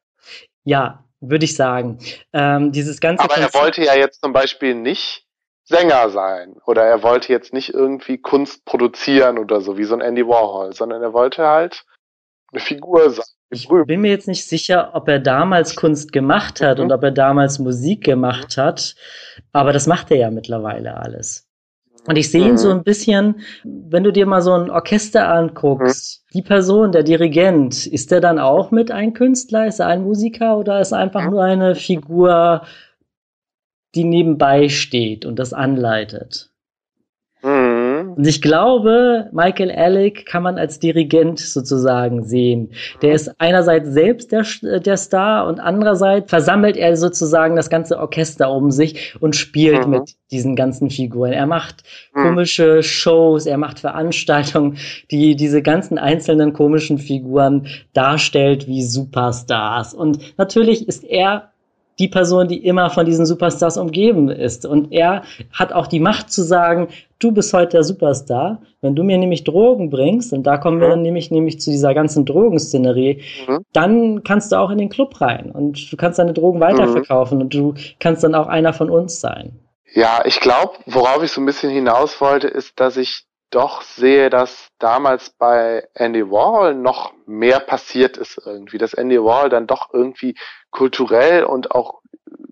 [0.65, 1.99] Ja, ja würde ich sagen.
[2.33, 5.27] Ähm, dieses ganze Aber er wollte ja jetzt zum Beispiel nicht
[5.65, 10.01] Sänger sein oder er wollte jetzt nicht irgendwie Kunst produzieren oder so wie so ein
[10.01, 11.85] Andy Warhol, sondern er wollte halt
[12.53, 13.25] eine Figur sein.
[13.51, 16.85] Ich bin mir jetzt nicht sicher, ob er damals Kunst gemacht hat mhm.
[16.85, 18.95] und ob er damals Musik gemacht hat,
[19.53, 21.46] aber das macht er ja mittlerweile alles.
[22.07, 22.59] Und ich sehe ihn mhm.
[22.59, 26.39] so ein bisschen, wenn du dir mal so ein Orchester anguckst, mhm.
[26.39, 30.59] die Person, der Dirigent, ist der dann auch mit ein Künstler, ist er ein Musiker
[30.59, 31.31] oder ist er einfach mhm.
[31.31, 32.63] nur eine Figur,
[33.95, 36.51] die nebenbei steht und das anleitet?
[38.17, 42.71] Und ich glaube, Michael Alec kann man als Dirigent sozusagen sehen.
[43.03, 44.47] Der ist einerseits selbst der,
[44.81, 49.91] der Star und andererseits versammelt er sozusagen das ganze Orchester um sich und spielt mhm.
[49.91, 51.33] mit diesen ganzen Figuren.
[51.33, 51.83] Er macht
[52.15, 52.23] mhm.
[52.23, 54.79] komische Shows, er macht Veranstaltungen,
[55.11, 59.93] die diese ganzen einzelnen komischen Figuren darstellt wie Superstars.
[59.93, 61.51] Und natürlich ist er
[61.99, 64.67] die Person, die immer von diesen Superstars umgeben ist.
[64.67, 66.89] Und er hat auch die Macht zu sagen,
[67.19, 68.63] du bist heute der Superstar.
[68.81, 71.95] Wenn du mir nämlich Drogen bringst, und da kommen wir dann nämlich, nämlich zu dieser
[71.95, 73.61] ganzen Drogenszenerie, mhm.
[73.73, 77.43] dann kannst du auch in den Club rein und du kannst deine Drogen weiterverkaufen mhm.
[77.45, 79.59] und du kannst dann auch einer von uns sein.
[79.93, 84.29] Ja, ich glaube, worauf ich so ein bisschen hinaus wollte, ist, dass ich doch sehe,
[84.29, 89.93] dass damals bei Andy Warhol noch mehr passiert ist irgendwie, dass Andy Warhol dann doch
[89.93, 90.35] irgendwie
[90.71, 92.01] kulturell und auch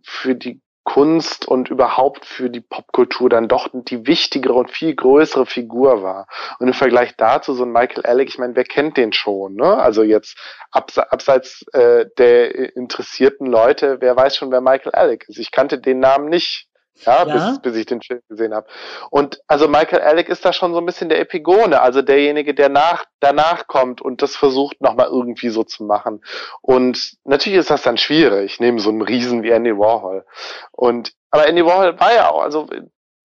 [0.02, 5.46] für die Kunst und überhaupt für die Popkultur dann doch die wichtigere und viel größere
[5.46, 6.28] Figur war.
[6.58, 9.54] Und im Vergleich dazu so ein Michael Alec, ich meine, wer kennt den schon?
[9.54, 9.76] Ne?
[9.76, 10.38] Also jetzt
[10.70, 15.38] abs abseits äh, der interessierten Leute, wer weiß schon, wer Michael Alec ist?
[15.38, 16.68] Ich kannte den Namen nicht.
[17.02, 18.68] Ja, ja, Bis, bis ich den Film gesehen habe.
[19.10, 22.68] Und also Michael Alec ist da schon so ein bisschen der Epigone, also derjenige, der
[22.68, 26.24] nach, danach kommt und das versucht nochmal irgendwie so zu machen.
[26.60, 30.24] Und natürlich ist das dann schwierig, neben so einem Riesen wie Andy Warhol.
[30.70, 32.68] Und aber Andy Warhol war ja auch, also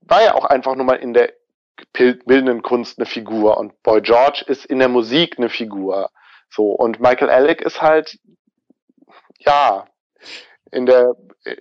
[0.02, 1.32] war ja auch einfach nur mal in der
[1.94, 6.10] bildenden Kunst eine Figur und Boy George ist in der Musik eine Figur.
[6.50, 8.18] So und Michael Alec ist halt
[9.38, 9.86] ja
[10.72, 11.16] in der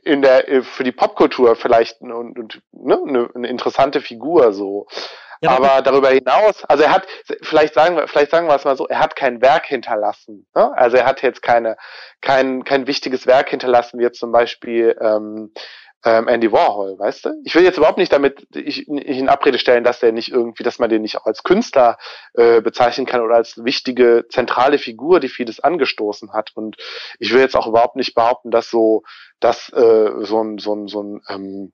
[0.05, 4.87] in der äh, für die Popkultur vielleicht und, und ne, eine, eine interessante Figur so.
[5.41, 7.07] Ja, aber darüber hinaus, also er hat,
[7.43, 10.49] vielleicht sagen wir, vielleicht sagen wir es mal so, er hat kein Werk hinterlassen.
[10.53, 10.73] Ne?
[10.77, 11.77] Also er hat jetzt keine,
[12.21, 15.53] kein, kein wichtiges Werk hinterlassen, wie jetzt zum Beispiel ähm,
[16.05, 17.31] ähm, Andy Warhol, weißt du?
[17.45, 20.63] Ich will jetzt überhaupt nicht damit ich, ich in Abrede stellen, dass der nicht irgendwie,
[20.63, 21.99] dass man den nicht auch als Künstler
[22.35, 26.53] äh, bezeichnen kann oder als wichtige zentrale Figur, die vieles angestoßen hat.
[26.55, 26.77] Und
[27.19, 29.03] ich will jetzt auch überhaupt nicht behaupten, dass so,
[29.41, 31.73] dass äh, so ein so ein so ein ähm,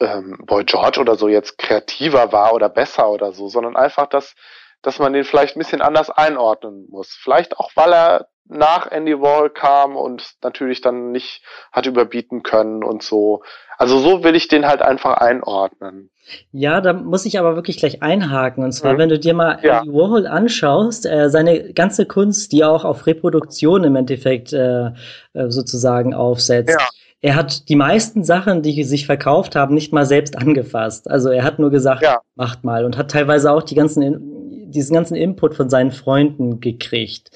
[0.00, 4.34] ähm, Boy George oder so jetzt kreativer war oder besser oder so, sondern einfach, dass
[4.82, 7.18] dass man den vielleicht ein bisschen anders einordnen muss.
[7.20, 11.42] Vielleicht auch, weil er nach Andy Wall kam und natürlich dann nicht
[11.72, 13.42] hat überbieten können und so.
[13.78, 16.10] Also so will ich den halt einfach einordnen.
[16.50, 18.64] Ja, da muss ich aber wirklich gleich einhaken.
[18.64, 18.98] Und zwar, mhm.
[18.98, 19.78] wenn du dir mal ja.
[19.80, 25.50] Andy Warhol anschaust, äh, seine ganze Kunst, die auch auf Reproduktion im Endeffekt äh, äh
[25.50, 26.76] sozusagen aufsetzt.
[26.78, 26.86] Ja.
[27.22, 31.10] Er hat die meisten Sachen, die sich verkauft haben, nicht mal selbst angefasst.
[31.10, 32.20] Also er hat nur gesagt, ja.
[32.34, 37.30] macht mal und hat teilweise auch die ganzen, diesen ganzen Input von seinen Freunden gekriegt.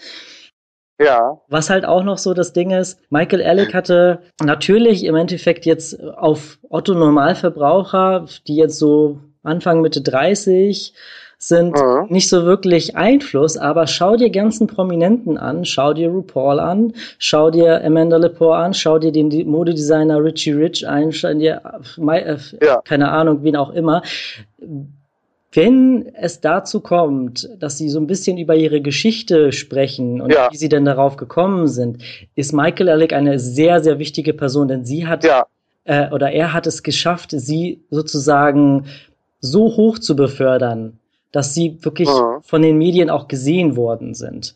[1.01, 1.41] Ja.
[1.49, 5.99] Was halt auch noch so das Ding ist, Michael Alec hatte natürlich im Endeffekt jetzt
[6.03, 10.93] auf Otto Normalverbraucher, die jetzt so Anfang Mitte 30
[11.39, 12.07] sind, mhm.
[12.11, 17.51] nicht so wirklich Einfluss, aber schau dir ganzen Prominenten an, schau dir RuPaul an, schau
[17.51, 21.63] dir Amanda Lepore an, schau dir den Modedesigner Richie Rich ein, schau dir,
[21.97, 22.83] äh, ja.
[22.85, 24.03] keine Ahnung, wen auch immer
[25.53, 30.49] wenn es dazu kommt, dass sie so ein bisschen über ihre Geschichte sprechen und ja.
[30.51, 32.03] wie sie denn darauf gekommen sind,
[32.37, 35.47] ist Michael Alec eine sehr, sehr wichtige Person, denn sie hat ja.
[35.85, 38.87] äh, oder er hat es geschafft, sie sozusagen
[39.41, 41.01] so hoch zu befördern,
[41.33, 42.43] dass sie wirklich mhm.
[42.43, 44.55] von den Medien auch gesehen worden sind.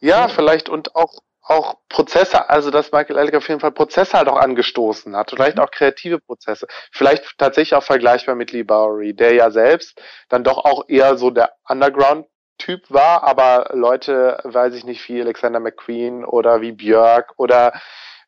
[0.00, 1.14] Ja, vielleicht und auch
[1.44, 5.60] auch Prozesse, also dass Michael Ellick auf jeden Fall Prozesse halt auch angestoßen hat, vielleicht
[5.60, 10.64] auch kreative Prozesse, vielleicht tatsächlich auch vergleichbar mit Lee Bowery, der ja selbst dann doch
[10.64, 16.62] auch eher so der Underground-Typ war, aber Leute, weiß ich nicht, wie Alexander McQueen oder
[16.62, 17.74] wie Björk oder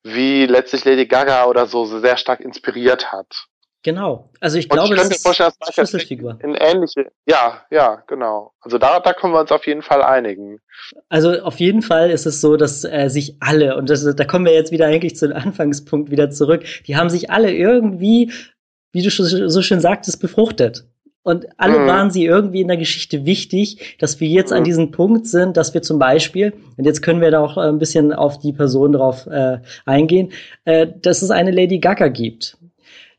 [0.02, 3.46] wie letztlich Lady Gaga oder so sehr stark inspiriert hat.
[3.86, 4.30] Genau.
[4.40, 6.40] Also ich glaube, ich das ist eine Schlüsselfigur.
[6.42, 8.50] In ähnliche, ja, ja, genau.
[8.60, 10.58] Also da, da können wir uns auf jeden Fall einigen.
[11.08, 14.44] Also auf jeden Fall ist es so, dass äh, sich alle, und das, da kommen
[14.44, 18.32] wir jetzt wieder eigentlich zu dem Anfangspunkt wieder zurück, die haben sich alle irgendwie,
[18.90, 20.84] wie du so schön sagtest, befruchtet.
[21.22, 21.86] Und alle mhm.
[21.86, 24.56] waren sie irgendwie in der Geschichte wichtig, dass wir jetzt mhm.
[24.56, 27.78] an diesem Punkt sind, dass wir zum Beispiel, und jetzt können wir da auch ein
[27.78, 30.32] bisschen auf die Person drauf äh, eingehen,
[30.64, 32.58] äh, dass es eine Lady Gaga gibt.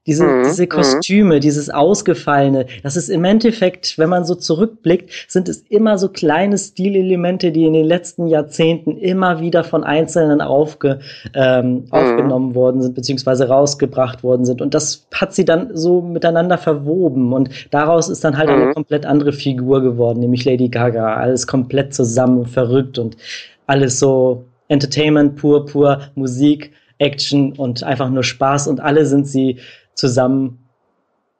[0.07, 0.43] Diese, mhm.
[0.43, 0.69] diese mhm.
[0.69, 6.07] Kostüme, dieses Ausgefallene, das ist im Endeffekt, wenn man so zurückblickt, sind es immer so
[6.07, 10.99] kleine Stilelemente, die in den letzten Jahrzehnten immer wieder von Einzelnen aufge,
[11.33, 11.85] ähm, mhm.
[11.91, 14.61] aufgenommen worden sind, beziehungsweise rausgebracht worden sind.
[14.61, 17.33] Und das hat sie dann so miteinander verwoben.
[17.33, 18.73] Und daraus ist dann halt eine mhm.
[18.73, 21.15] komplett andere Figur geworden, nämlich Lady Gaga.
[21.15, 23.17] Alles komplett zusammen und verrückt und
[23.65, 29.57] alles so Entertainment pur, pur, Musik, Action und einfach nur Spaß und alle sind sie
[29.97, 30.67] zusammen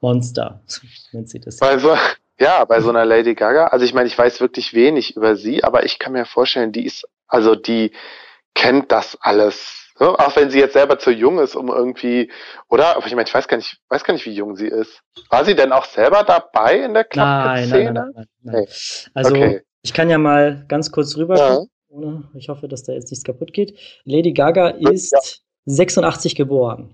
[0.02, 0.62] Monster,
[1.12, 1.58] nennt sie das.
[1.58, 1.96] Bei so,
[2.40, 5.64] ja, bei so einer Lady Gaga, also ich meine, ich weiß wirklich wenig über sie,
[5.64, 7.92] aber ich kann mir vorstellen, die ist, also die
[8.54, 9.84] kennt das alles.
[10.00, 12.32] So, auch wenn sie jetzt selber zu jung ist, um irgendwie,
[12.70, 12.98] oder?
[12.98, 15.02] Aber ich meine, ich weiß gar nicht, weiß gar nicht, wie jung sie ist.
[15.30, 17.94] War sie denn auch selber dabei in der Klappe-Szene?
[17.94, 18.66] Nein, nein, nein, nein, nein.
[19.16, 19.62] Also okay.
[19.82, 21.36] ich kann ja mal ganz kurz rüber.
[21.90, 22.24] Ja.
[22.36, 23.76] Ich hoffe, dass da jetzt nichts kaputt geht.
[24.04, 25.20] Lady Gaga ist ja.
[25.66, 26.94] 86 geboren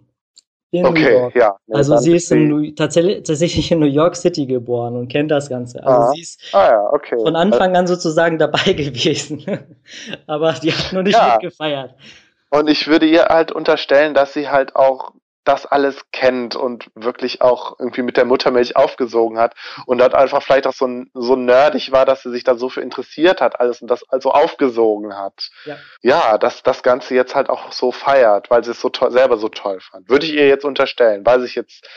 [0.74, 1.36] in okay, New York.
[1.36, 5.47] Ja, also sie ist in tatsächlich, tatsächlich in New York City geboren und kennt das
[5.47, 5.86] Ganze.
[5.86, 7.15] Also ah, sie ist ah, ja, okay.
[7.21, 9.45] von Anfang an sozusagen dabei gewesen.
[10.26, 11.34] Aber die hat nur nicht ja.
[11.34, 11.93] mitgefeiert.
[12.49, 15.11] Und ich würde ihr halt unterstellen, dass sie halt auch
[15.44, 20.41] das alles kennt und wirklich auch irgendwie mit der Muttermilch aufgesogen hat und dort einfach
[20.41, 23.82] vielleicht auch so, so nerdig war, dass sie sich da so für interessiert hat, alles
[23.82, 25.50] und das also aufgesogen hat.
[25.66, 29.12] Ja, ja dass das Ganze jetzt halt auch so feiert, weil sie es so toll,
[29.12, 30.10] selber so toll fand.
[30.10, 31.88] Würde ich ihr jetzt unterstellen, weiß ich jetzt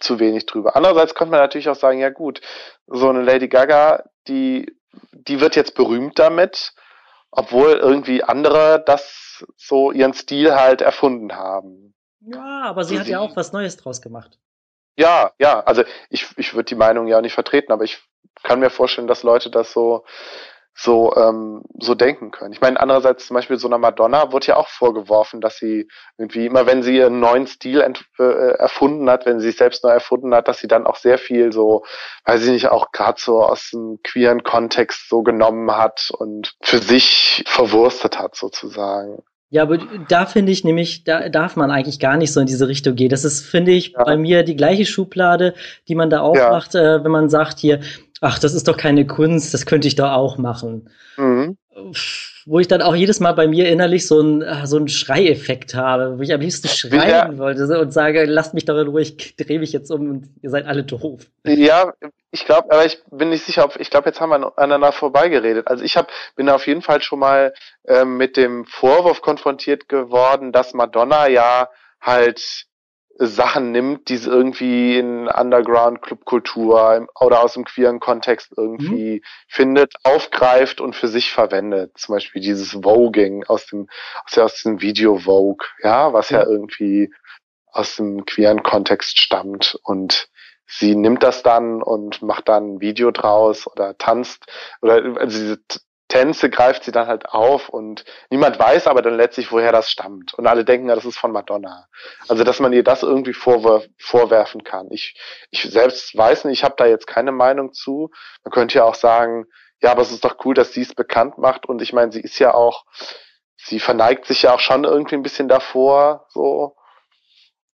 [0.00, 0.76] zu wenig drüber.
[0.76, 2.40] Andererseits könnte man natürlich auch sagen, ja gut,
[2.86, 4.76] so eine Lady Gaga, die,
[5.12, 6.74] die wird jetzt berühmt damit,
[7.30, 11.94] obwohl irgendwie andere das so ihren Stil halt erfunden haben.
[12.24, 14.38] Ja, aber sie hat ja auch was Neues draus gemacht.
[14.96, 18.02] Ja, ja, also ich, ich würde die Meinung ja nicht vertreten, aber ich
[18.42, 20.04] kann mir vorstellen, dass Leute das so
[20.74, 22.52] so ähm, so denken können.
[22.52, 26.46] Ich meine, andererseits zum Beispiel so einer Madonna wurde ja auch vorgeworfen, dass sie irgendwie
[26.46, 30.34] immer, wenn sie ihren neuen Stil äh, erfunden hat, wenn sie sich selbst neu erfunden
[30.34, 31.84] hat, dass sie dann auch sehr viel so,
[32.24, 36.78] weiß ich nicht, auch gerade so aus dem queeren Kontext so genommen hat und für
[36.78, 39.22] sich verwurstet hat sozusagen.
[39.52, 39.78] Ja, aber
[40.08, 43.10] da finde ich nämlich, da darf man eigentlich gar nicht so in diese Richtung gehen.
[43.10, 44.02] Das ist, finde ich, ja.
[44.02, 45.52] bei mir die gleiche Schublade,
[45.88, 46.96] die man da aufmacht, ja.
[46.96, 47.80] äh, wenn man sagt hier,
[48.22, 50.88] ach, das ist doch keine Kunst, das könnte ich doch auch machen.
[51.18, 51.58] Mhm
[52.46, 55.74] wo ich dann auch jedes Mal bei mir innerlich so einen ah, so einen Schreieffekt
[55.74, 57.38] habe, wo ich am liebsten schreien ja.
[57.38, 60.50] wollte und sage, lasst mich doch in Ruhe, ich drehe mich jetzt um und ihr
[60.50, 61.22] seid alle doof.
[61.44, 61.92] Ja,
[62.30, 65.68] ich glaube, aber ich bin nicht sicher, ob ich glaube, jetzt haben wir aneinander vorbeigeredet.
[65.68, 67.52] Also ich hab, bin auf jeden Fall schon mal
[67.86, 71.68] ähm, mit dem Vorwurf konfrontiert geworden, dass Madonna ja
[72.00, 72.66] halt
[73.18, 79.22] Sachen nimmt, die es irgendwie in Underground-Clubkultur oder aus dem queeren Kontext irgendwie mhm.
[79.48, 81.92] findet, aufgreift und für sich verwendet.
[81.98, 83.88] Zum Beispiel dieses Voging aus dem,
[84.24, 86.40] aus, aus dem Video Vogue, ja, was ja.
[86.40, 87.12] ja irgendwie
[87.70, 90.28] aus dem queeren Kontext stammt und
[90.66, 94.46] sie nimmt das dann und macht dann ein Video draus oder tanzt
[94.80, 95.58] oder also diese
[96.12, 100.34] Tänze greift sie dann halt auf und niemand weiß aber dann letztlich, woher das stammt.
[100.34, 101.86] Und alle denken, ja, das ist von Madonna.
[102.28, 104.88] Also, dass man ihr das irgendwie vorwurf, vorwerfen kann.
[104.90, 105.18] Ich,
[105.50, 108.10] ich selbst weiß nicht, ich habe da jetzt keine Meinung zu.
[108.44, 109.46] Man könnte ja auch sagen,
[109.80, 111.64] ja, aber es ist doch cool, dass sie es bekannt macht.
[111.64, 112.84] Und ich meine, sie ist ja auch,
[113.56, 116.76] sie verneigt sich ja auch schon irgendwie ein bisschen davor, so.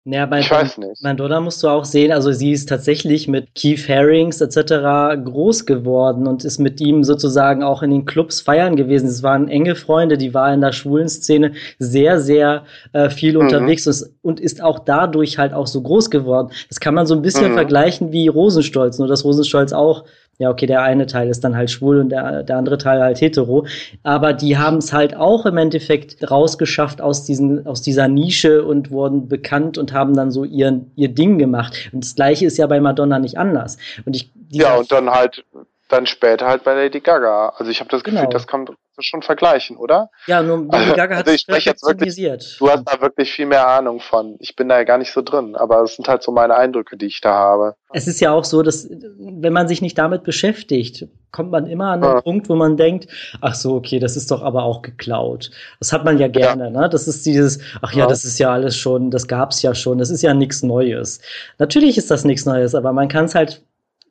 [0.08, 1.02] Ja, bei ich weiß nicht.
[1.02, 5.20] Madonna musst du auch sehen, also sie ist tatsächlich mit Keith Harrings etc.
[5.24, 9.08] groß geworden und ist mit ihm sozusagen auch in den Clubs feiern gewesen.
[9.08, 13.40] Es waren enge Freunde, die war in der schwulen Szene sehr, sehr äh, viel mhm.
[13.40, 16.52] unterwegs und, und ist auch dadurch halt auch so groß geworden.
[16.68, 17.54] Das kann man so ein bisschen mhm.
[17.54, 20.04] vergleichen wie Rosenstolz, nur dass Rosenstolz auch
[20.38, 23.20] ja, okay, der eine Teil ist dann halt schwul und der, der andere Teil halt
[23.20, 23.66] hetero.
[24.02, 28.90] Aber die haben es halt auch im Endeffekt rausgeschafft aus, diesen, aus dieser Nische und
[28.90, 31.90] wurden bekannt und haben dann so ihren, ihr Ding gemacht.
[31.92, 33.78] Und das Gleiche ist ja bei Madonna nicht anders.
[34.04, 35.44] Und ich, ja, und dann halt,
[35.88, 37.54] dann später halt bei Lady Gaga.
[37.56, 38.30] Also ich habe das Gefühl, genau.
[38.30, 38.70] das kommt
[39.00, 40.10] schon vergleichen, oder?
[40.26, 42.16] Ja, nur Lady also, Gaga hat also es jetzt wirklich,
[42.58, 44.36] Du hast da wirklich viel mehr Ahnung von.
[44.38, 46.96] Ich bin da ja gar nicht so drin, aber es sind halt so meine Eindrücke,
[46.96, 47.76] die ich da habe.
[47.92, 51.92] Es ist ja auch so, dass wenn man sich nicht damit beschäftigt, kommt man immer
[51.92, 52.20] an den ja.
[52.20, 53.08] Punkt, wo man denkt,
[53.40, 55.50] ach so, okay, das ist doch aber auch geklaut.
[55.78, 56.70] Das hat man ja gerne, ja.
[56.70, 56.88] ne?
[56.88, 59.98] Das ist dieses, ach ja, ja, das ist ja alles schon, das gab's ja schon,
[59.98, 61.20] das ist ja nichts Neues.
[61.58, 63.62] Natürlich ist das nichts Neues, aber man kann es halt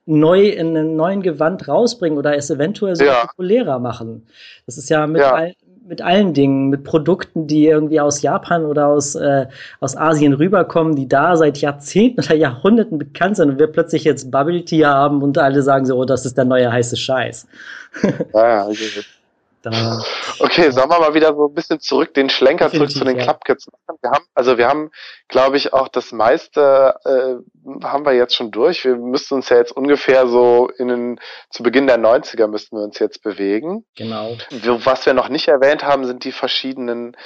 [0.06, 3.26] neu in einem neuen Gewand rausbringen oder es eventuell so ja.
[3.26, 4.28] populärer machen.
[4.66, 5.34] Das ist ja mit, ja.
[5.34, 5.56] All,
[5.88, 9.46] mit allen Dingen, mit Produkten, die irgendwie aus Japan oder aus, äh,
[9.80, 14.32] aus Asien rüberkommen, die da seit Jahrzehnten oder Jahrhunderten bekannt sind und wir plötzlich jetzt
[14.32, 17.48] Bubble Tea haben und alle sagen so, oh, das ist der neue heiße Scheiß.
[18.34, 19.02] Ja, also
[19.66, 20.00] da,
[20.40, 23.24] okay, sollen wir mal wieder so ein bisschen zurück, den Schlenker zurück zu den ja.
[23.24, 23.98] Clubkids machen.
[24.02, 24.92] Wir haben, also wir haben,
[25.28, 28.86] glaube ich, auch das meiste äh, haben wir jetzt schon durch.
[28.86, 32.84] Wir müssten uns ja jetzt ungefähr so in den, zu Beginn der 90er müssten wir
[32.84, 33.86] uns jetzt bewegen.
[33.96, 34.38] Genau.
[34.52, 37.18] Was wir noch nicht erwähnt haben, sind die verschiedenen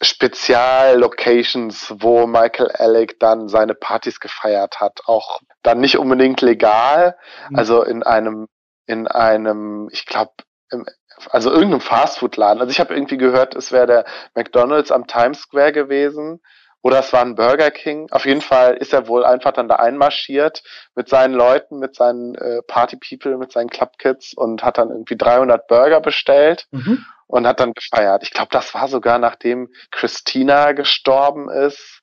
[0.00, 5.00] Speziallocations, wo Michael Alec dann seine Partys gefeiert hat.
[5.06, 7.16] Auch dann nicht unbedingt legal,
[7.48, 7.56] mhm.
[7.56, 8.46] also in einem,
[8.86, 10.32] in einem, ich glaube,
[10.70, 10.86] im
[11.30, 12.60] also irgendeinem Fastfood-Laden.
[12.60, 14.04] Also ich habe irgendwie gehört, es wäre der
[14.34, 16.40] McDonald's am Times Square gewesen
[16.84, 18.08] oder es war ein Burger King.
[18.10, 20.62] Auf jeden Fall ist er wohl einfach dann da einmarschiert
[20.94, 24.90] mit seinen Leuten, mit seinen äh, Party People, mit seinen Club Kids und hat dann
[24.90, 27.04] irgendwie 300 Burger bestellt mhm.
[27.26, 28.22] und hat dann gefeiert.
[28.22, 32.02] Ich glaube, das war sogar nachdem Christina gestorben ist.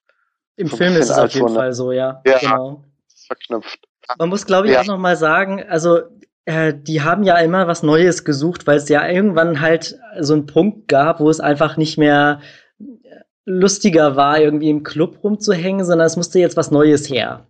[0.55, 2.21] Im so Film ist es auf jeden so eine, Fall so, ja.
[2.25, 2.83] Ja, genau.
[3.27, 3.79] verknüpft.
[4.17, 4.81] Man muss, glaube ich, ja.
[4.81, 6.01] auch noch mal sagen, also
[6.45, 10.45] äh, die haben ja immer was Neues gesucht, weil es ja irgendwann halt so einen
[10.45, 12.41] Punkt gab, wo es einfach nicht mehr
[13.45, 17.47] lustiger war, irgendwie im Club rumzuhängen, sondern es musste jetzt was Neues her.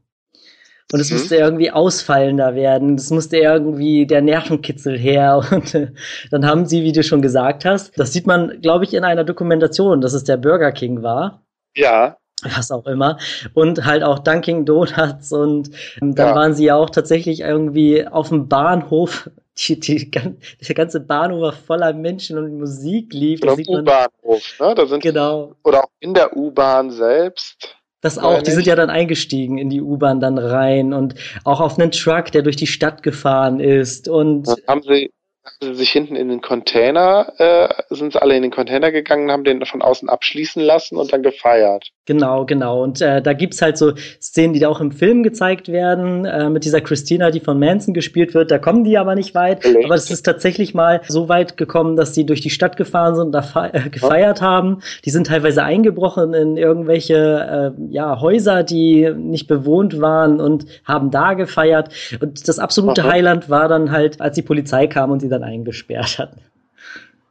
[0.91, 1.17] Und es mhm.
[1.17, 2.95] musste irgendwie ausfallender werden.
[2.95, 5.41] Es musste irgendwie der Nervenkitzel her.
[5.51, 5.91] Und äh,
[6.31, 9.23] dann haben sie, wie du schon gesagt hast, das sieht man, glaube ich, in einer
[9.23, 11.45] Dokumentation, dass es der Burger King war.
[11.75, 13.17] Ja was auch immer.
[13.53, 15.69] Und halt auch Dunkin' Donuts und
[16.01, 16.35] ähm, dann ja.
[16.35, 19.29] waren sie ja auch tatsächlich irgendwie auf dem Bahnhof.
[19.57, 23.43] Die, die, der ganze Bahnhof war voller Menschen und Musik lief.
[23.43, 24.73] Oder U-Bahnhof, ne?
[24.73, 25.53] Da sind genau.
[25.63, 27.75] Oder auch in der U-Bahn selbst.
[27.99, 31.77] Das auch, die sind ja dann eingestiegen in die U-Bahn dann rein und auch auf
[31.77, 34.47] einen Truck, der durch die Stadt gefahren ist und.
[34.47, 35.11] Dann haben sie
[35.59, 39.65] sich hinten in den Container, äh, sind sie alle in den Container gegangen, haben den
[39.65, 41.91] von außen abschließen lassen und dann gefeiert.
[42.05, 42.83] Genau, genau.
[42.83, 46.49] Und äh, da gibt's halt so Szenen, die da auch im Film gezeigt werden, äh,
[46.49, 48.51] mit dieser Christina, die von Manson gespielt wird.
[48.51, 49.65] Da kommen die aber nicht weit.
[49.65, 49.85] Echt?
[49.85, 53.27] Aber es ist tatsächlich mal so weit gekommen, dass die durch die Stadt gefahren sind
[53.27, 54.45] und da äh, gefeiert ja.
[54.45, 54.81] haben.
[55.05, 61.09] Die sind teilweise eingebrochen in irgendwelche äh, ja, Häuser, die nicht bewohnt waren und haben
[61.09, 61.89] da gefeiert.
[62.19, 63.11] Und das absolute Aha.
[63.11, 66.37] Highland war dann halt, als die Polizei kam und sie dann eingesperrt hat.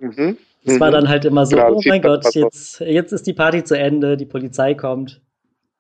[0.01, 0.39] Mhm.
[0.65, 0.81] Das mhm.
[0.81, 3.79] war dann halt immer so, genau, oh mein Gott, jetzt, jetzt ist die Party zu
[3.79, 5.21] Ende, die Polizei kommt.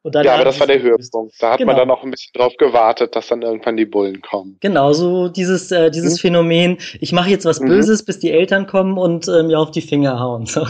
[0.04, 1.34] ja, aber das war der Höhepunkt.
[1.40, 1.72] Da hat genau.
[1.72, 4.56] man dann auch ein bisschen drauf gewartet, dass dann irgendwann die Bullen kommen.
[4.60, 6.18] Genau, so dieses, äh, dieses mhm.
[6.18, 7.68] Phänomen, ich mache jetzt was mhm.
[7.68, 10.46] Böses, bis die Eltern kommen und äh, mir auf die Finger hauen.
[10.46, 10.66] So.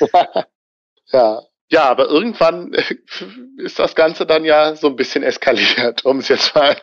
[1.12, 1.42] ja.
[1.70, 2.72] Ja, aber irgendwann
[3.56, 6.76] ist das Ganze dann ja so ein bisschen eskaliert, um es jetzt mal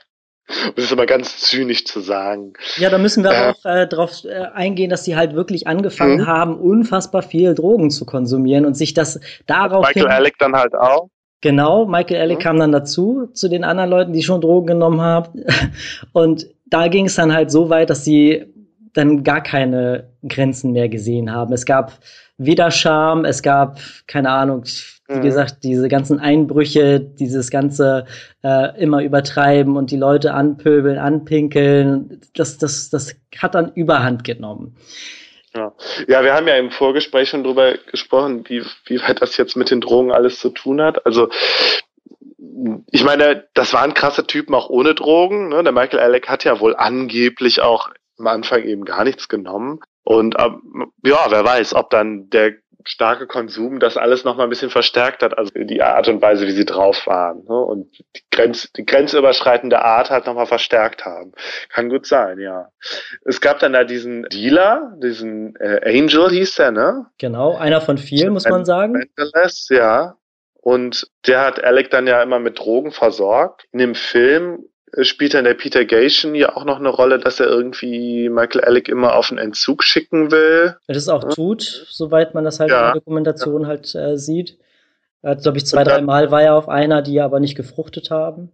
[0.68, 2.54] um es aber ganz zynisch zu sagen.
[2.78, 6.22] Ja, da müssen wir äh, auch äh, darauf äh, eingehen, dass sie halt wirklich angefangen
[6.22, 6.28] mhm.
[6.28, 9.88] haben, unfassbar viel Drogen zu konsumieren und sich das darauf.
[9.88, 11.10] Michael Alec dann halt auch.
[11.41, 12.43] Genau, Michael Alec mhm.
[12.43, 15.43] kam dann dazu, zu den anderen Leuten, die schon Drogen genommen haben.
[16.14, 18.45] Und da ging es dann halt so weit, dass sie
[18.93, 21.54] dann gar keine Grenzen mehr gesehen haben.
[21.54, 21.93] Es gab
[22.38, 24.64] weder Scham, es gab, keine Ahnung,
[25.12, 25.22] wie mhm.
[25.22, 28.05] gesagt, diese ganzen Einbrüche, dieses ganze
[28.43, 34.76] äh, immer übertreiben und die Leute anpöbeln, anpinkeln, das, das, das hat dann Überhand genommen.
[35.53, 35.74] Ja.
[36.07, 39.70] ja, wir haben ja im Vorgespräch schon drüber gesprochen, wie, wie weit das jetzt mit
[39.70, 41.05] den Drogen alles zu tun hat.
[41.05, 41.30] Also
[42.91, 45.50] ich meine, das waren krasse Typen auch ohne Drogen.
[45.50, 45.63] Ne?
[45.63, 49.82] Der Michael Alec hat ja wohl angeblich auch am Anfang eben gar nichts genommen.
[50.04, 52.54] Und ähm, ja, wer weiß, ob dann der
[52.86, 56.47] starke Konsum das alles noch mal ein bisschen verstärkt hat, also die Art und Weise,
[56.47, 57.58] wie sie drauf waren ne?
[57.58, 61.33] und die, Grenz, die grenzüberschreitende Art halt noch mal verstärkt haben.
[61.70, 62.70] Kann gut sein, ja.
[63.25, 67.05] Es gab dann da diesen Dealer, diesen äh, Angel hieß der, ne?
[67.17, 69.03] Genau, einer von vielen, muss man sagen.
[69.70, 70.16] Ja.
[70.62, 73.66] Und der hat Alec dann ja immer mit Drogen versorgt.
[73.71, 74.66] In dem Film
[75.01, 78.89] spielt dann der Peter Gation ja auch noch eine Rolle, dass er irgendwie Michael Alec
[78.89, 80.76] immer auf einen Entzug schicken will.
[80.88, 82.80] Er das auch tut, soweit man das halt ja.
[82.80, 83.68] in der Dokumentation ja.
[83.68, 84.58] halt äh, sieht.
[85.22, 88.09] Er hat, glaube ich, zwei, drei Mal war er auf einer, die aber nicht gefruchtet
[88.09, 88.51] haben.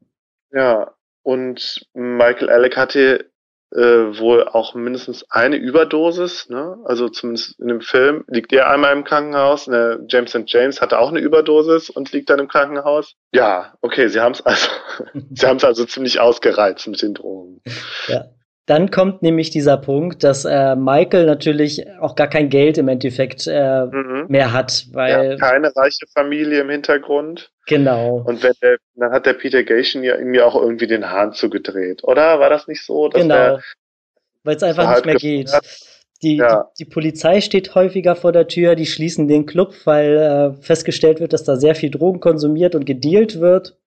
[0.51, 0.93] Ja,
[1.23, 3.25] und Michael Alec hatte
[3.73, 6.77] äh, wohl auch mindestens eine Überdosis, ne?
[6.85, 9.67] Also zumindest in dem Film liegt er einmal im Krankenhaus.
[9.67, 10.05] Ne?
[10.07, 10.43] James St.
[10.45, 13.15] James hatte auch eine Überdosis und liegt dann im Krankenhaus.
[13.33, 14.69] Ja, okay, sie haben es also,
[15.31, 17.61] sie haben es also ziemlich ausgereizt mit den Drogen.
[18.07, 18.25] Ja.
[18.67, 23.47] Dann kommt nämlich dieser Punkt, dass äh, Michael natürlich auch gar kein Geld im Endeffekt
[23.47, 24.25] äh, mhm.
[24.27, 27.49] mehr hat, weil ja, keine reiche Familie im Hintergrund.
[27.65, 28.25] Genau.
[28.27, 32.03] Und wenn der, dann hat der Peter Gation ja irgendwie auch irgendwie den Hahn zugedreht,
[32.03, 32.41] oder?
[32.41, 33.07] War das nicht so?
[33.07, 33.59] genau.
[34.43, 35.49] Weil es einfach nicht mehr geht.
[36.21, 36.65] Die, ja.
[36.77, 41.21] die, die, Polizei steht häufiger vor der Tür, die schließen den Club, weil äh, festgestellt
[41.21, 43.77] wird, dass da sehr viel Drogen konsumiert und gedealt wird.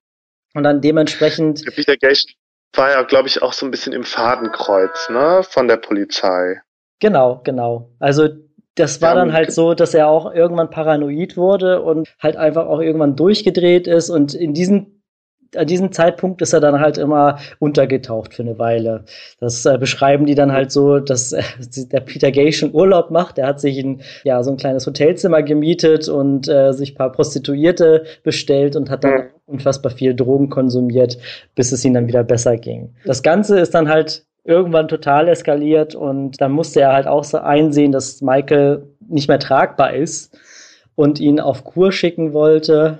[0.54, 1.66] Und dann dementsprechend.
[1.66, 2.32] Der Peter Gation
[2.74, 6.60] war ja, glaube ich, auch so ein bisschen im Fadenkreuz, ne, von der Polizei.
[7.00, 7.90] Genau, genau.
[7.98, 8.28] Also
[8.74, 12.66] das war ja, dann halt so, dass er auch irgendwann paranoid wurde und halt einfach
[12.66, 15.00] auch irgendwann durchgedreht ist und in diesen
[15.56, 19.04] an diesem Zeitpunkt ist er dann halt immer untergetaucht für eine Weile.
[19.40, 21.42] Das äh, beschreiben die dann halt so, dass äh,
[21.92, 23.38] der Peter Gay schon Urlaub macht.
[23.38, 28.04] Er hat sich ein, ja, so ein kleines Hotelzimmer gemietet und äh, sich paar Prostituierte
[28.22, 29.30] bestellt und hat dann.
[29.50, 31.18] Unfassbar viel Drogen konsumiert,
[31.54, 32.94] bis es ihm dann wieder besser ging.
[33.04, 37.38] Das Ganze ist dann halt irgendwann total eskaliert und dann musste er halt auch so
[37.38, 40.38] einsehen, dass Michael nicht mehr tragbar ist
[40.94, 42.98] und ihn auf Kur schicken wollte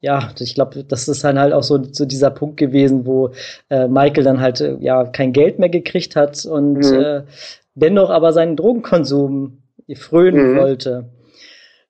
[0.00, 3.30] ja, ich glaube, das ist dann halt auch so, so dieser Punkt gewesen, wo
[3.68, 7.00] äh, Michael dann halt äh, ja kein Geld mehr gekriegt hat und mhm.
[7.00, 7.22] äh,
[7.74, 9.58] dennoch aber seinen Drogenkonsum
[9.96, 10.56] frönen mhm.
[10.58, 11.04] wollte.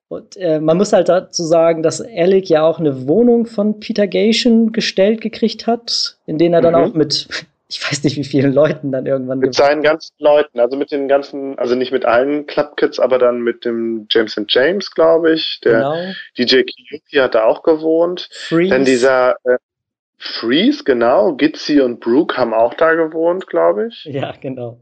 [0.09, 4.07] Und äh, man muss halt dazu sagen, dass Alec ja auch eine Wohnung von Peter
[4.07, 6.79] Gation gestellt gekriegt hat, in denen er dann mhm.
[6.79, 7.27] auch mit
[7.71, 9.37] ich weiß nicht, wie vielen Leuten dann irgendwann.
[9.37, 13.41] Mit seinen ganzen Leuten, also mit den ganzen, also nicht mit allen Clubkids, aber dann
[13.41, 15.61] mit dem James and James, glaube ich.
[15.63, 15.95] Der genau.
[16.35, 18.27] DJ Kiyuki hat da auch gewohnt.
[18.31, 18.71] Freeze.
[18.71, 19.57] Dann dieser äh,
[20.17, 21.35] Freeze, genau.
[21.35, 24.03] Gitzy und Brooke haben auch da gewohnt, glaube ich.
[24.05, 24.79] Ja, genau.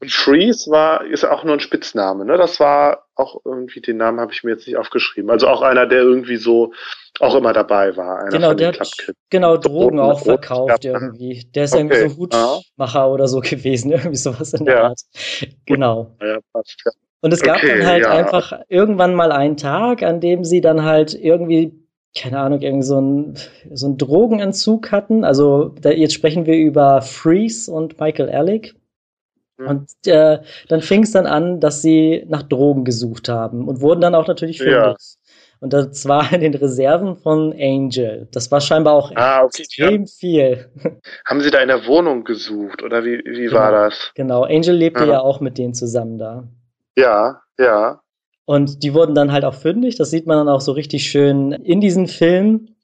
[0.00, 2.38] Und Freeze war, ist auch nur ein Spitzname, ne?
[2.38, 5.30] Das war auch irgendwie, den Namen habe ich mir jetzt nicht aufgeschrieben.
[5.30, 6.72] Also auch einer, der irgendwie so
[7.18, 8.26] auch immer dabei war.
[8.30, 8.96] genau, der hat
[9.28, 10.94] genau Drogen so, auch verkauft ja.
[10.94, 11.44] irgendwie.
[11.54, 11.82] Der ist okay.
[11.82, 13.08] irgendwie so Hutmacher ja.
[13.08, 14.82] oder so gewesen, irgendwie sowas in der ja.
[14.84, 15.00] Art.
[15.66, 16.16] Genau.
[16.22, 16.92] Ja, passt, ja.
[17.20, 20.84] Und es gab okay, dann halt einfach irgendwann mal einen Tag, an dem sie dann
[20.84, 21.76] halt irgendwie
[22.18, 23.34] keine Ahnung, irgendwie so ein,
[23.72, 25.24] so ein Drogenentzug hatten.
[25.24, 28.74] Also da, jetzt sprechen wir über Freeze und Michael Alec.
[29.66, 30.38] Und äh,
[30.68, 34.26] dann fing es dann an, dass sie nach Drogen gesucht haben und wurden dann auch
[34.26, 34.74] natürlich fündig.
[34.74, 34.96] Ja.
[35.60, 38.28] Und das war in den Reserven von Angel.
[38.32, 40.06] Das war scheinbar auch ah, okay, extrem ja.
[40.06, 40.70] viel.
[41.26, 44.10] Haben Sie da in der Wohnung gesucht oder wie, wie genau, war das?
[44.14, 45.12] Genau, Angel lebte ja.
[45.12, 46.48] ja auch mit denen zusammen da.
[46.96, 48.00] Ja, ja.
[48.46, 49.96] Und die wurden dann halt auch fündig.
[49.96, 52.74] Das sieht man dann auch so richtig schön in diesem Film.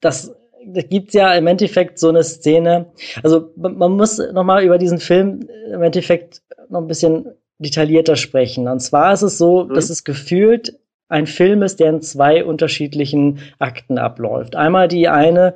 [0.00, 0.37] Das
[0.74, 2.86] da gibt's ja im Endeffekt so eine Szene.
[3.22, 7.26] Also man muss nochmal über diesen Film im Endeffekt noch ein bisschen
[7.58, 8.68] detaillierter sprechen.
[8.68, 9.74] Und zwar ist es so, mhm.
[9.74, 10.78] dass es gefühlt
[11.08, 14.56] ein Film ist, der in zwei unterschiedlichen Akten abläuft.
[14.56, 15.54] Einmal die eine,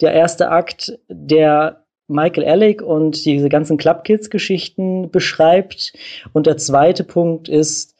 [0.00, 5.92] der erste Akt, der Michael Alec und diese ganzen Club Kids Geschichten beschreibt.
[6.32, 7.93] Und der zweite Punkt ist,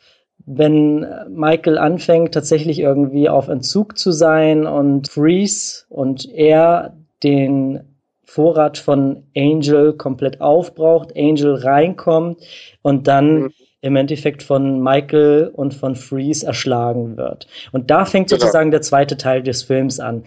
[0.46, 7.80] wenn Michael anfängt, tatsächlich irgendwie auf Entzug zu sein und Freeze und er den
[8.24, 12.40] Vorrat von Angel komplett aufbraucht, Angel reinkommt
[12.82, 13.52] und dann mhm
[13.84, 17.46] im Endeffekt von Michael und von Freeze erschlagen wird.
[17.70, 18.40] Und da fängt genau.
[18.40, 20.24] sozusagen der zweite Teil des Films an.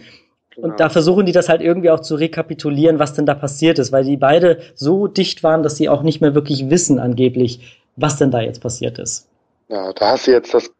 [0.54, 0.68] Genau.
[0.68, 3.90] Und da versuchen die das halt irgendwie auch zu rekapitulieren, was denn da passiert ist,
[3.90, 8.16] weil die beide so dicht waren, dass sie auch nicht mehr wirklich wissen, angeblich, was
[8.16, 9.28] denn da jetzt passiert ist.
[9.68, 10.72] Ja, da hast du jetzt das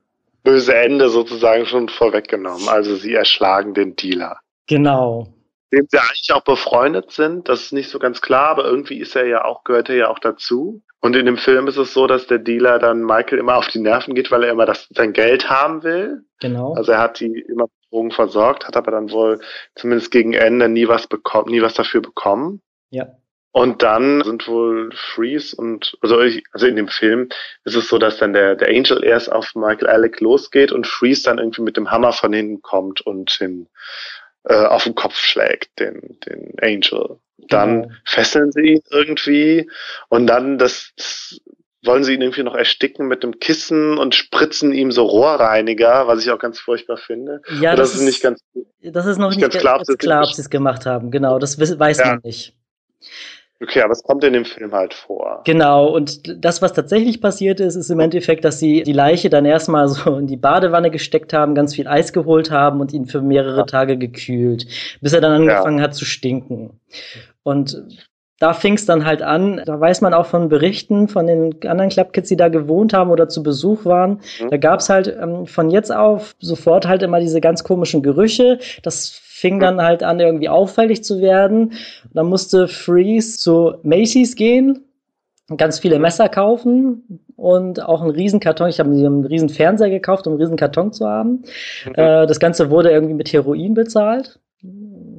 [0.42, 2.68] böse Ende sozusagen schon vorweggenommen.
[2.68, 4.40] Also sie erschlagen den Dealer.
[4.66, 5.28] Genau.
[5.72, 9.14] Dem sie eigentlich auch befreundet sind, das ist nicht so ganz klar, aber irgendwie ist
[9.14, 10.82] er ja auch, gehört er ja auch dazu.
[11.00, 13.78] Und in dem Film ist es so, dass der Dealer dann Michael immer auf die
[13.78, 16.24] Nerven geht, weil er immer das, sein Geld haben will.
[16.40, 16.72] Genau.
[16.74, 19.40] Also er hat die immer Drogen versorgt, hat aber dann wohl
[19.74, 22.62] zumindest gegen Ende nie was bekommen, nie was dafür bekommen.
[22.90, 23.06] Ja.
[23.58, 27.28] Und dann sind wohl Freeze und, also, ich, also in dem Film
[27.64, 31.24] ist es so, dass dann der, der Angel erst auf Michael Alec losgeht und Freeze
[31.24, 33.66] dann irgendwie mit dem Hammer von hinten kommt und ihn
[34.44, 37.18] äh, auf den Kopf schlägt, den, den Angel.
[37.48, 37.94] Dann genau.
[38.04, 39.68] fesseln sie ihn irgendwie
[40.08, 41.40] und dann das, das
[41.82, 46.24] wollen sie ihn irgendwie noch ersticken mit dem Kissen und spritzen ihm so Rohrreiniger, was
[46.24, 47.42] ich auch ganz furchtbar finde.
[47.60, 48.40] Ja, das, das, ist nicht ganz,
[48.82, 51.10] das ist noch nicht ganz klar, ganz klar ob sie es gemacht haben.
[51.10, 52.06] Genau, das weiß ja.
[52.06, 52.54] man nicht.
[53.60, 55.42] Okay, aber es kommt in dem Film halt vor.
[55.44, 59.44] Genau, und das, was tatsächlich passiert ist, ist im Endeffekt, dass sie die Leiche dann
[59.44, 63.20] erstmal so in die Badewanne gesteckt haben, ganz viel Eis geholt haben und ihn für
[63.20, 63.64] mehrere ja.
[63.64, 64.66] Tage gekühlt,
[65.00, 65.84] bis er dann angefangen ja.
[65.84, 66.78] hat zu stinken.
[67.42, 67.82] Und
[68.38, 71.90] da fing es dann halt an, da weiß man auch von Berichten von den anderen
[71.90, 74.20] Clubkids, die da gewohnt haben oder zu Besuch waren.
[74.40, 74.50] Mhm.
[74.50, 78.60] Da gab's halt ähm, von jetzt auf sofort halt immer diese ganz komischen Gerüche.
[78.84, 81.74] Das fing dann halt an, irgendwie auffällig zu werden.
[82.12, 84.84] Dann musste Freeze zu Macy's gehen,
[85.56, 88.68] ganz viele Messer kaufen und auch einen riesen Karton.
[88.68, 91.44] Ich habe einen riesen Fernseher gekauft, um einen riesen Karton zu haben.
[91.86, 91.94] Mhm.
[91.94, 94.40] Äh, das Ganze wurde irgendwie mit Heroin bezahlt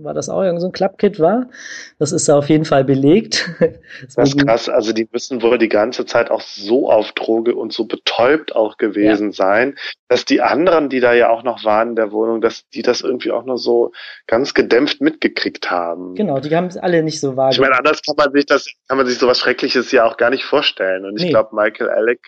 [0.03, 1.49] war das auch irgend so ein Klappkit war.
[1.97, 3.49] Das ist auf jeden Fall belegt.
[4.15, 4.69] Das ist krass.
[4.69, 8.77] Also die müssen wohl die ganze Zeit auch so auf Droge und so betäubt auch
[8.77, 9.33] gewesen ja.
[9.33, 9.75] sein,
[10.07, 13.01] dass die anderen, die da ja auch noch waren in der Wohnung, dass die das
[13.01, 13.91] irgendwie auch nur so
[14.27, 16.15] ganz gedämpft mitgekriegt haben.
[16.15, 17.51] Genau, die haben es alle nicht so wahrgenommen.
[17.51, 20.29] Ich meine, anders kann man sich das, kann man sich sowas Schreckliches ja auch gar
[20.29, 21.05] nicht vorstellen.
[21.05, 21.29] Und ich nee.
[21.29, 22.19] glaube, Michael Alec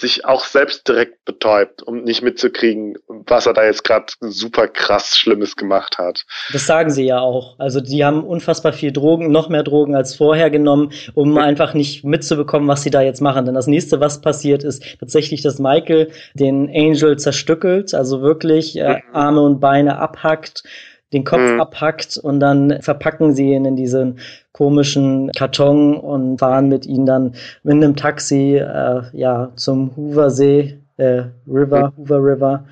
[0.00, 5.16] sich auch selbst direkt betäubt, um nicht mitzukriegen, was er da jetzt gerade super krass
[5.16, 6.24] Schlimmes gemacht hat.
[6.52, 7.58] Das sagen sie ja auch.
[7.58, 12.04] Also die haben unfassbar viel Drogen, noch mehr Drogen als vorher genommen, um einfach nicht
[12.04, 13.46] mitzubekommen, was sie da jetzt machen.
[13.46, 18.94] Denn das nächste, was passiert, ist tatsächlich, dass Michael den Angel zerstückelt, also wirklich äh,
[18.94, 19.14] mhm.
[19.14, 20.64] Arme und Beine abhackt
[21.12, 21.60] den Kopf mhm.
[21.60, 24.18] abhackt und dann verpacken sie ihn in diesen
[24.52, 31.22] komischen Karton und fahren mit ihm dann mit einem Taxi äh, ja zum Hooversee, äh,
[31.48, 32.02] River, mhm.
[32.02, 32.64] Hoover River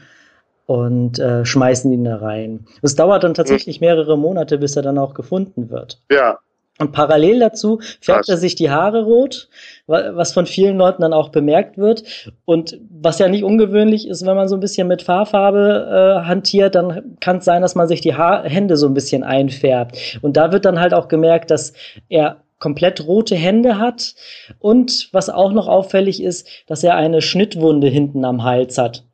[0.67, 2.67] und äh, schmeißen ihn da rein.
[2.83, 3.87] Es dauert dann tatsächlich mhm.
[3.87, 6.01] mehrere Monate, bis er dann auch gefunden wird.
[6.11, 6.39] Ja,
[6.79, 9.49] und parallel dazu färbt er sich die Haare rot,
[9.87, 12.05] was von vielen Leuten dann auch bemerkt wird.
[12.45, 16.77] Und was ja nicht ungewöhnlich ist, wenn man so ein bisschen mit Fahrfarbe äh, hantiert,
[16.77, 20.19] dann kann es sein, dass man sich die ha Hände so ein bisschen einfärbt.
[20.23, 21.73] Und da wird dann halt auch gemerkt, dass
[22.09, 24.15] er komplett rote Hände hat.
[24.61, 29.05] Und was auch noch auffällig ist, dass er eine Schnittwunde hinten am Hals hat.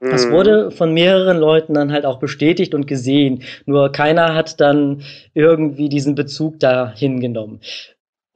[0.00, 0.32] Das mhm.
[0.32, 3.42] wurde von mehreren Leuten dann halt auch bestätigt und gesehen.
[3.66, 5.02] Nur keiner hat dann
[5.34, 7.60] irgendwie diesen Bezug da hingenommen.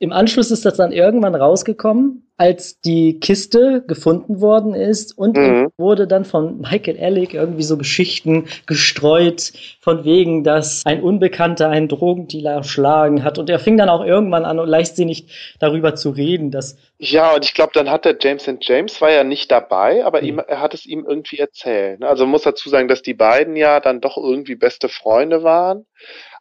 [0.03, 5.69] Im Anschluss ist das dann irgendwann rausgekommen, als die Kiste gefunden worden ist und mhm.
[5.77, 11.87] wurde dann von Michael Alec irgendwie so Geschichten gestreut, von wegen, dass ein Unbekannter einen
[11.87, 13.39] Drogendealer erschlagen hat.
[13.39, 16.77] Und er fing dann auch irgendwann an, leichtsinnig darüber zu reden, dass.
[16.99, 20.21] Ja, und ich glaube, dann hat der James and James war ja nicht dabei, aber
[20.21, 20.27] mhm.
[20.27, 22.01] ihm, er hat es ihm irgendwie erzählt.
[22.01, 22.09] Ne?
[22.09, 25.87] Also muss dazu sagen, dass die beiden ja dann doch irgendwie beste Freunde waren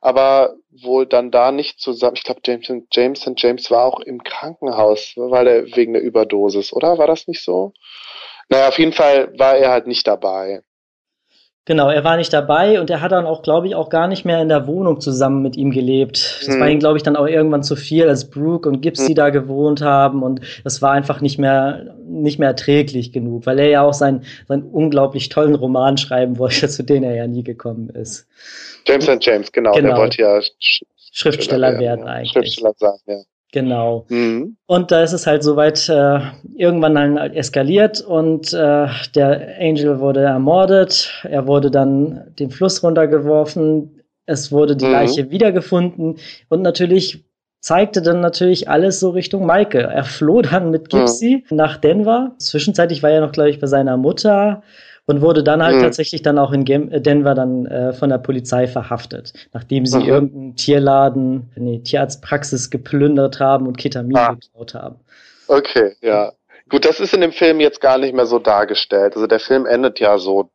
[0.01, 2.15] aber wohl dann da nicht zusammen.
[2.15, 6.73] Ich glaube, James, James and James war auch im Krankenhaus, weil er wegen der Überdosis,
[6.73, 6.97] oder?
[6.97, 7.73] War das nicht so?
[8.49, 10.63] Naja, auf jeden Fall war er halt nicht dabei.
[11.65, 14.25] Genau, er war nicht dabei und er hat dann auch, glaube ich, auch gar nicht
[14.25, 16.39] mehr in der Wohnung zusammen mit ihm gelebt.
[16.39, 16.59] Das hm.
[16.59, 19.15] war ihm, glaube ich, dann auch irgendwann zu viel, als Brooke und Gipsy hm.
[19.15, 23.69] da gewohnt haben und das war einfach nicht mehr, nicht mehr erträglich genug, weil er
[23.69, 27.89] ja auch seinen, seinen unglaublich tollen Roman schreiben wollte, zu dem er ja nie gekommen
[27.89, 28.27] ist.
[28.85, 29.89] James and James, genau, genau.
[29.89, 30.83] der wollte ja Sch
[31.13, 32.31] Schriftsteller werden, werden eigentlich.
[32.31, 33.21] Schriftsteller sein, ja.
[33.51, 34.05] Genau.
[34.07, 34.55] Mhm.
[34.65, 36.19] Und da ist es halt soweit äh,
[36.55, 41.11] irgendwann dann halt eskaliert und äh, der Angel wurde ermordet.
[41.23, 44.01] Er wurde dann den Fluss runtergeworfen.
[44.25, 44.91] Es wurde die mhm.
[44.91, 46.17] Leiche wiedergefunden
[46.47, 47.25] und natürlich
[47.59, 49.79] zeigte dann natürlich alles so Richtung Maike.
[49.79, 51.57] Er floh dann mit Gipsy mhm.
[51.57, 52.33] nach Denver.
[52.37, 54.63] Zwischenzeitlich war er noch, glaube ich, bei seiner Mutter
[55.05, 55.81] und wurde dann halt mhm.
[55.81, 60.07] tatsächlich dann auch in äh, Denver dann äh, von der Polizei verhaftet, nachdem sie mhm.
[60.07, 64.33] irgendeinen Tierladen, nee, Tierarztpraxis geplündert haben und Ketamin ah.
[64.33, 64.95] geklaut haben.
[65.47, 66.31] Okay, ja.
[66.69, 69.15] Gut, das ist in dem Film jetzt gar nicht mehr so dargestellt.
[69.15, 70.49] Also der Film endet ja so.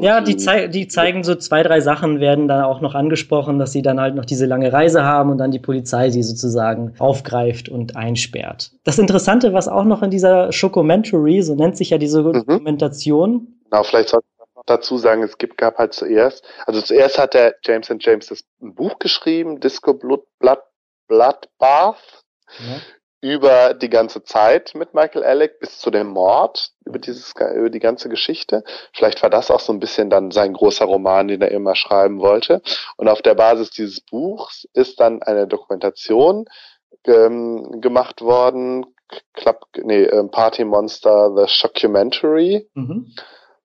[0.00, 3.72] Ja, die, zei die zeigen so zwei, drei Sachen werden dann auch noch angesprochen, dass
[3.72, 7.68] sie dann halt noch diese lange Reise haben und dann die Polizei sie sozusagen aufgreift
[7.68, 8.70] und einsperrt.
[8.84, 12.32] Das Interessante, was auch noch in dieser Shokomentary, so nennt sich ja diese mhm.
[12.32, 17.18] Dokumentation, Genau, vielleicht sollte ich noch dazu sagen, es gibt, gab halt zuerst, also zuerst
[17.18, 20.58] hat der James and James das Buch geschrieben, Disco Blood, Blood,
[21.06, 22.24] Bloodbath.
[22.58, 22.80] Ja.
[23.20, 27.78] Über die ganze Zeit mit Michael Alec bis zu dem Mord, über dieses, über die
[27.78, 28.64] ganze Geschichte.
[28.94, 32.20] Vielleicht war das auch so ein bisschen dann sein großer Roman, den er immer schreiben
[32.20, 32.62] wollte.
[32.96, 36.46] Und auf der Basis dieses Buchs ist dann eine Dokumentation
[37.06, 38.86] ähm, gemacht worden,
[39.34, 42.68] Club, nee, ähm, Party Monster, The Shockumentary.
[42.74, 43.12] Mhm.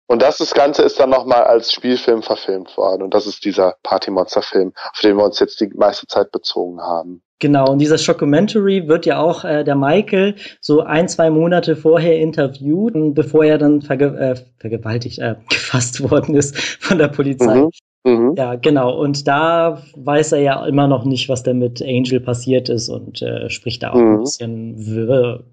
[0.09, 3.03] Und das, das Ganze ist dann nochmal als Spielfilm verfilmt worden.
[3.03, 6.33] Und das ist dieser Party Monster Film, auf den wir uns jetzt die meiste Zeit
[6.33, 7.23] bezogen haben.
[7.41, 12.19] Genau, und dieser Shockumentary wird ja auch äh, der Michael so ein, zwei Monate vorher
[12.19, 17.55] interviewt, bevor er dann verge äh, vergewaltigt, äh, gefasst worden ist von der Polizei.
[17.55, 17.71] Mhm.
[18.05, 18.35] Mhm.
[18.37, 18.99] Ja, genau.
[18.99, 23.21] Und da weiß er ja immer noch nicht, was da mit Angel passiert ist und
[23.23, 24.15] äh, spricht da auch mhm.
[24.15, 25.45] ein bisschen wirr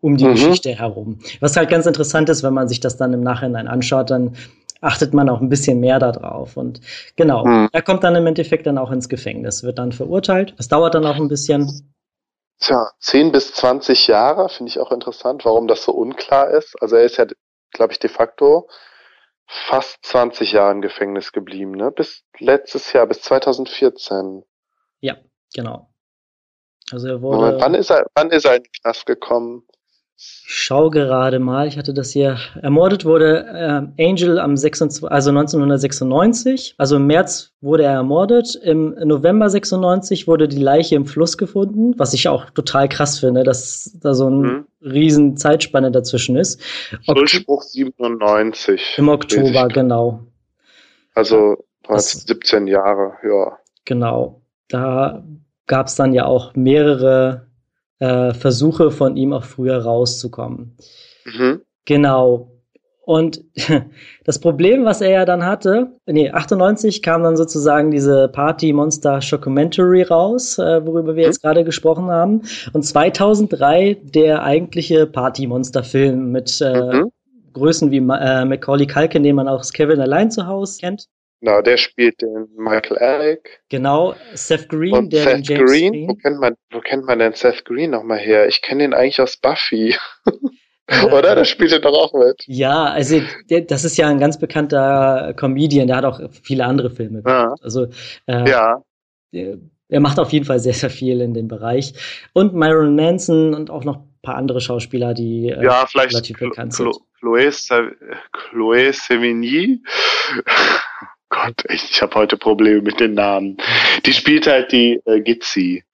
[0.00, 0.32] um die mhm.
[0.32, 1.18] Geschichte herum.
[1.40, 4.36] Was halt ganz interessant ist, wenn man sich das dann im Nachhinein anschaut, dann
[4.80, 6.56] achtet man auch ein bisschen mehr darauf.
[6.56, 6.80] Und
[7.16, 7.68] genau, mhm.
[7.72, 10.54] er kommt dann im Endeffekt dann auch ins Gefängnis, wird dann verurteilt.
[10.56, 11.92] Das dauert dann auch ein bisschen.
[12.60, 16.80] Tja, 10 bis 20 Jahre finde ich auch interessant, warum das so unklar ist.
[16.82, 17.26] Also er ist ja,
[17.72, 18.68] glaube ich, de facto
[19.46, 21.90] fast 20 Jahre im Gefängnis geblieben, ne?
[21.90, 24.44] Bis letztes Jahr, bis 2014.
[25.00, 25.16] Ja,
[25.54, 25.88] genau.
[26.90, 27.38] Also er wurde.
[27.38, 29.66] Moment, wann ist er, wann ist er in den Knast gekommen?
[30.20, 32.38] Ich schau gerade mal, ich hatte das hier.
[32.60, 33.46] Ermordet wurde
[33.96, 38.56] äh, Angel am 26, also 1996, also im März wurde er ermordet.
[38.56, 43.44] Im November 96 wurde die Leiche im Fluss gefunden, was ich auch total krass finde,
[43.44, 44.66] dass da so ein mhm.
[44.82, 46.60] riesen Zeitspanne dazwischen ist.
[47.02, 48.96] Schuldspruch 97.
[48.98, 50.24] Im Oktober, genau.
[51.14, 53.56] Also das, 17 Jahre, ja.
[53.84, 54.42] Genau.
[54.66, 55.22] Da
[55.68, 57.47] gab es dann ja auch mehrere
[57.98, 60.76] äh, Versuche von ihm auch früher rauszukommen.
[61.24, 61.62] Mhm.
[61.84, 62.52] Genau.
[63.08, 63.42] Und
[64.24, 69.22] das Problem, was er ja dann hatte, nee, 98 kam dann sozusagen diese Party Monster
[69.22, 71.28] Shockumentary raus, äh, worüber wir mhm.
[71.28, 72.42] jetzt gerade gesprochen haben.
[72.74, 77.10] Und 2003 der eigentliche Party Monster Film mit äh, mhm.
[77.54, 81.06] Größen wie äh, Macaulay Culkin, den man auch aus Kevin allein zu Hause kennt.
[81.40, 83.60] Genau, der spielt den Michael Alec.
[83.68, 86.08] Genau, Seth Green, Und der Seth James Green, Green.
[86.08, 88.48] Wo kennt man, wo kennt man denn Seth Green nochmal her?
[88.48, 89.96] Ich kenne den eigentlich aus Buffy.
[91.12, 91.34] Oder?
[91.34, 92.42] Da spielt er doch auch mit.
[92.46, 93.20] Ja, also
[93.50, 97.58] der, das ist ja ein ganz bekannter Comedian, der hat auch viele andere Filme gemacht.
[97.58, 97.64] Ja.
[97.64, 97.86] Also
[98.26, 98.82] äh, ja.
[99.32, 99.58] Der,
[99.90, 101.94] er macht auf jeden Fall sehr, sehr viel in dem Bereich.
[102.32, 106.38] Und Myron Manson und auch noch ein paar andere Schauspieler, die äh, ja, vielleicht relativ
[106.38, 106.94] bekannt sind.
[107.20, 107.48] Chloé,
[108.32, 109.82] Chloé Sevigny
[111.30, 113.58] Gott, echt, ich habe heute Probleme mit den Namen.
[114.06, 115.84] Die spielt halt die äh, Gitzi.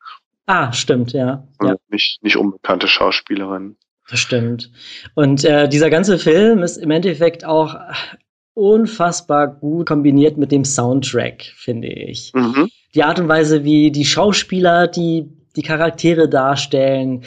[0.47, 1.47] Ah, stimmt, ja.
[1.63, 1.77] ja.
[1.89, 3.77] Nicht, nicht unbekannte Schauspielerin.
[4.09, 4.71] Das stimmt.
[5.15, 7.77] Und äh, dieser ganze Film ist im Endeffekt auch
[8.53, 12.33] unfassbar gut kombiniert mit dem Soundtrack, finde ich.
[12.35, 12.69] Mhm.
[12.95, 17.23] Die Art und Weise, wie die Schauspieler die die Charaktere darstellen,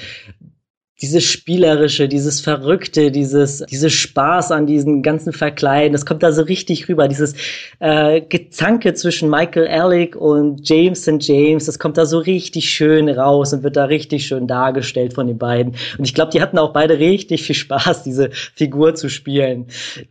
[1.01, 6.41] dieses Spielerische, dieses Verrückte, dieses, dieses Spaß an diesen ganzen Verkleiden, das kommt da so
[6.41, 7.07] richtig rüber.
[7.07, 7.35] Dieses
[7.79, 13.09] äh, Gezanke zwischen Michael Alec und James and James, das kommt da so richtig schön
[13.09, 15.75] raus und wird da richtig schön dargestellt von den beiden.
[15.97, 19.67] Und ich glaube, die hatten auch beide richtig viel Spaß, diese Figur zu spielen.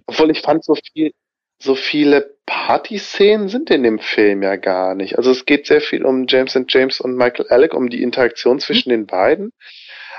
[0.06, 1.10] Obwohl ich fand so viel,
[1.58, 5.18] so viele Party-Szenen sind in dem Film ja gar nicht.
[5.18, 8.60] Also es geht sehr viel um James and James und Michael Alec, um die Interaktion
[8.60, 8.98] zwischen mhm.
[8.98, 9.52] den beiden.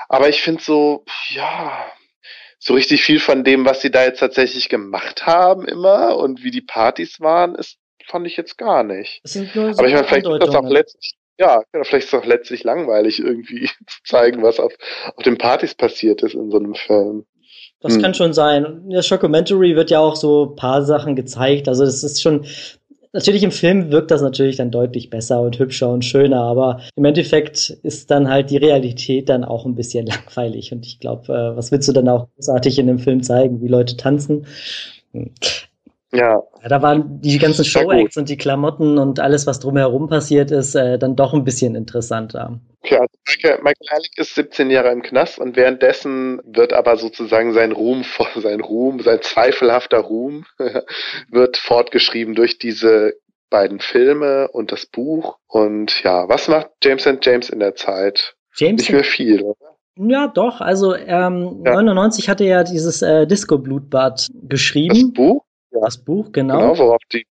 [0.09, 1.85] Aber ich finde so, ja,
[2.59, 6.51] so richtig viel von dem, was sie da jetzt tatsächlich gemacht haben immer und wie
[6.51, 9.21] die Partys waren, ist, fand ich jetzt gar nicht.
[9.23, 12.63] So Aber ich meine, vielleicht ist das auch letztlich, ja, vielleicht ist es auch letztlich
[12.63, 14.73] langweilig, irgendwie zu zeigen, was auf,
[15.15, 17.25] auf den Partys passiert ist in so einem Film.
[17.79, 18.01] Das hm.
[18.01, 18.65] kann schon sein.
[18.85, 21.67] In der Shockumentary wird ja auch so paar Sachen gezeigt.
[21.67, 22.45] Also das ist schon,
[23.17, 27.03] Natürlich im Film wirkt das natürlich dann deutlich besser und hübscher und schöner, aber im
[27.03, 30.71] Endeffekt ist dann halt die Realität dann auch ein bisschen langweilig.
[30.71, 33.69] Und ich glaube, äh, was willst du dann auch großartig in dem Film zeigen, wie
[33.69, 34.45] Leute tanzen?
[36.17, 36.41] Ja.
[36.63, 36.69] ja.
[36.69, 40.97] Da waren die ganzen Show-Acts und die Klamotten und alles, was drumherum passiert ist, äh,
[40.97, 42.59] dann doch ein bisschen interessanter.
[42.83, 47.53] Okay, also Michael, Michael Alec ist 17 Jahre im Knast und währenddessen wird aber sozusagen
[47.53, 48.03] sein Ruhm,
[48.35, 50.45] sein Ruhm, sein zweifelhafter Ruhm
[51.31, 53.13] wird fortgeschrieben durch diese
[53.49, 55.37] beiden Filme und das Buch.
[55.47, 58.35] Und ja, was macht James and James in der Zeit?
[58.55, 59.77] James Nicht mehr viel, oder?
[59.99, 60.61] Ja, doch.
[60.61, 61.73] Also ähm, ja.
[61.73, 64.93] 99 hatte er dieses äh, Disco-Blutbad geschrieben.
[64.93, 65.43] Das Buch?
[65.79, 65.85] Ja.
[65.85, 66.59] Das Buch, genau.
[66.59, 67.25] Genau, worauf die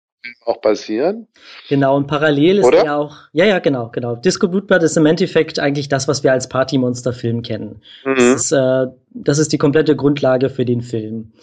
[0.46, 1.28] auch basieren.
[1.70, 2.86] Genau, und parallel ist Oder?
[2.86, 4.16] ja auch, ja, ja, genau, genau.
[4.16, 7.82] Disco Blutbad ist im Endeffekt eigentlich das, was wir als Partymonster-Film kennen.
[8.06, 8.16] Mhm.
[8.16, 11.34] Das, ist, äh, das ist die komplette Grundlage für den Film.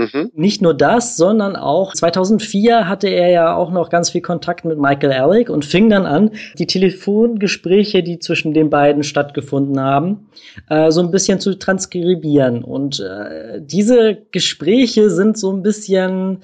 [0.00, 0.30] Mhm.
[0.34, 4.78] Nicht nur das, sondern auch 2004 hatte er ja auch noch ganz viel Kontakt mit
[4.78, 10.28] Michael Alec und fing dann an, die Telefongespräche, die zwischen den beiden stattgefunden haben,
[10.68, 12.64] äh, so ein bisschen zu transkribieren.
[12.64, 16.38] Und äh, diese Gespräche sind so ein bisschen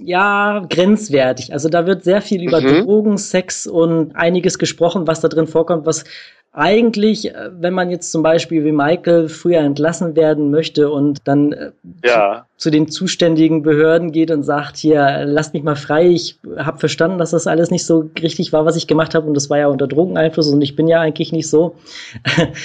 [0.00, 1.52] ja, grenzwertig.
[1.52, 2.84] Also da wird sehr viel über mhm.
[2.84, 6.04] Drogen, Sex und einiges gesprochen, was da drin vorkommt, was
[6.52, 11.52] eigentlich, äh, wenn man jetzt zum Beispiel wie Michael früher entlassen werden möchte und dann
[11.52, 11.70] äh,
[12.04, 12.46] ja.
[12.56, 16.78] zu, zu, den zuständigen Behörden geht und sagt, hier, lasst mich mal frei, ich habe
[16.78, 19.58] verstanden, dass das alles nicht so richtig war, was ich gemacht habe und das war
[19.58, 21.76] ja unter Drogeneinfluss und ich bin ja eigentlich nicht so.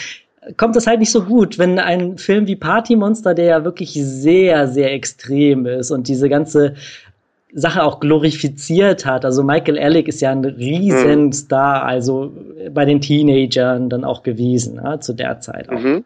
[0.57, 3.93] kommt das halt nicht so gut, wenn ein Film wie Party Monster, der ja wirklich
[3.93, 6.75] sehr, sehr extrem ist und diese ganze
[7.53, 9.25] Sache auch glorifiziert hat.
[9.25, 12.33] Also Michael Alec ist ja ein Riesenstar, also
[12.71, 15.79] bei den Teenagern dann auch gewesen, ja, zu der Zeit auch.
[15.79, 16.03] Mhm.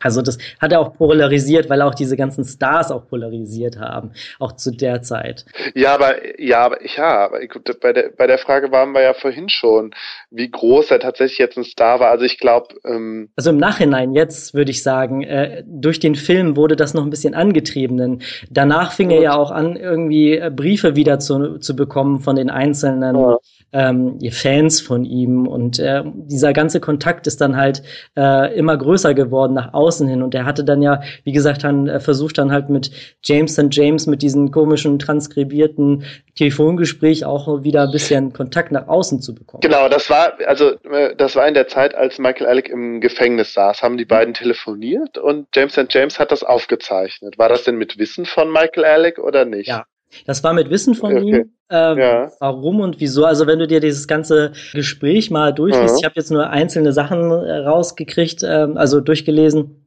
[0.00, 4.52] Also das hat er auch polarisiert, weil auch diese ganzen Stars auch polarisiert haben, auch
[4.52, 5.44] zu der Zeit.
[5.74, 7.40] Ja, aber ja, aber ja, aber
[7.80, 9.92] bei der bei der Frage waren wir ja vorhin schon,
[10.30, 12.10] wie groß er tatsächlich jetzt ein Star war.
[12.10, 12.74] Also ich glaube.
[12.84, 17.04] Ähm also im Nachhinein jetzt würde ich sagen, äh, durch den Film wurde das noch
[17.04, 17.96] ein bisschen angetrieben.
[17.96, 22.36] Denn danach fing er ja auch an, irgendwie äh, Briefe wieder zu, zu bekommen von
[22.36, 23.16] den einzelnen.
[23.16, 23.38] Ja
[23.72, 27.82] ähm, Fans von ihm und äh, dieser ganze Kontakt ist dann halt
[28.16, 31.88] äh, immer größer geworden nach außen hin und er hatte dann ja, wie gesagt, dann
[31.88, 32.90] äh, versucht dann halt mit
[33.24, 33.68] James St.
[33.70, 36.04] James mit diesen komischen transkribierten
[36.36, 39.60] Telefongespräch auch wieder ein bisschen Kontakt nach außen zu bekommen.
[39.60, 43.52] Genau, das war also äh, das war in der Zeit, als Michael Alec im Gefängnis
[43.52, 45.86] saß, haben die beiden telefoniert und James St.
[45.90, 47.38] James hat das aufgezeichnet.
[47.38, 49.68] War das denn mit Wissen von Michael Alec oder nicht?
[49.68, 49.84] Ja,
[50.26, 51.28] das war mit Wissen von okay.
[51.28, 51.52] ihm.
[51.70, 52.32] Ähm, ja.
[52.40, 53.24] Warum und wieso?
[53.24, 55.98] Also wenn du dir dieses ganze Gespräch mal durchliest, ja.
[56.00, 59.79] ich habe jetzt nur einzelne Sachen äh, rausgekriegt, ähm, also durchgelesen.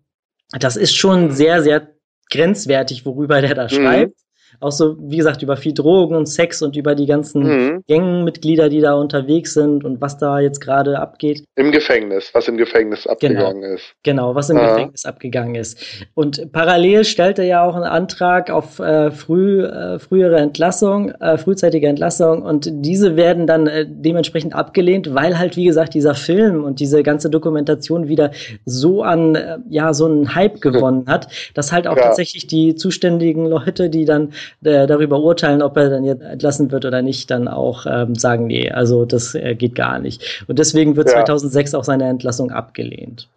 [0.60, 1.96] Das ist schon sehr, sehr
[2.30, 3.70] grenzwertig, worüber der da mhm.
[3.70, 4.23] schreibt
[4.60, 7.84] auch so, wie gesagt, über viel Drogen und Sex und über die ganzen mhm.
[7.88, 11.44] Gängenmitglieder, die da unterwegs sind und was da jetzt gerade abgeht.
[11.56, 13.76] Im Gefängnis, was im Gefängnis abgegangen genau.
[13.76, 13.96] ist.
[14.04, 14.74] Genau, was im ah.
[14.74, 15.80] Gefängnis abgegangen ist.
[16.14, 21.38] Und parallel stellt er ja auch einen Antrag auf äh, früh, äh, frühere Entlassung, äh,
[21.38, 26.64] frühzeitige Entlassung und diese werden dann äh, dementsprechend abgelehnt, weil halt, wie gesagt, dieser Film
[26.64, 28.32] und diese ganze Dokumentation wieder
[28.66, 32.04] so an, äh, ja, so einen Hype gewonnen hat, dass halt auch ja.
[32.04, 34.34] tatsächlich die zuständigen Leute, die dann
[34.64, 38.48] äh, darüber urteilen, ob er dann jetzt entlassen wird oder nicht, dann auch ähm, sagen,
[38.48, 40.44] nee, also das äh, geht gar nicht.
[40.48, 41.16] Und deswegen wird ja.
[41.16, 43.28] 2006 auch seine Entlassung abgelehnt.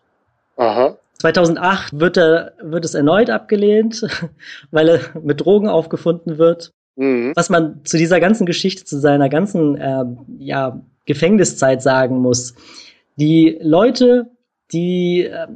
[0.57, 0.97] Aha.
[1.19, 4.07] 2008 wird, er, wird es erneut abgelehnt,
[4.71, 6.73] weil er mit Drogen aufgefunden wird.
[6.97, 7.33] Mhm.
[7.35, 10.05] Was man zu dieser ganzen Geschichte, zu seiner ganzen äh,
[10.39, 12.55] ja, Gefängniszeit sagen muss.
[13.17, 14.31] Die Leute,
[14.73, 15.47] die äh,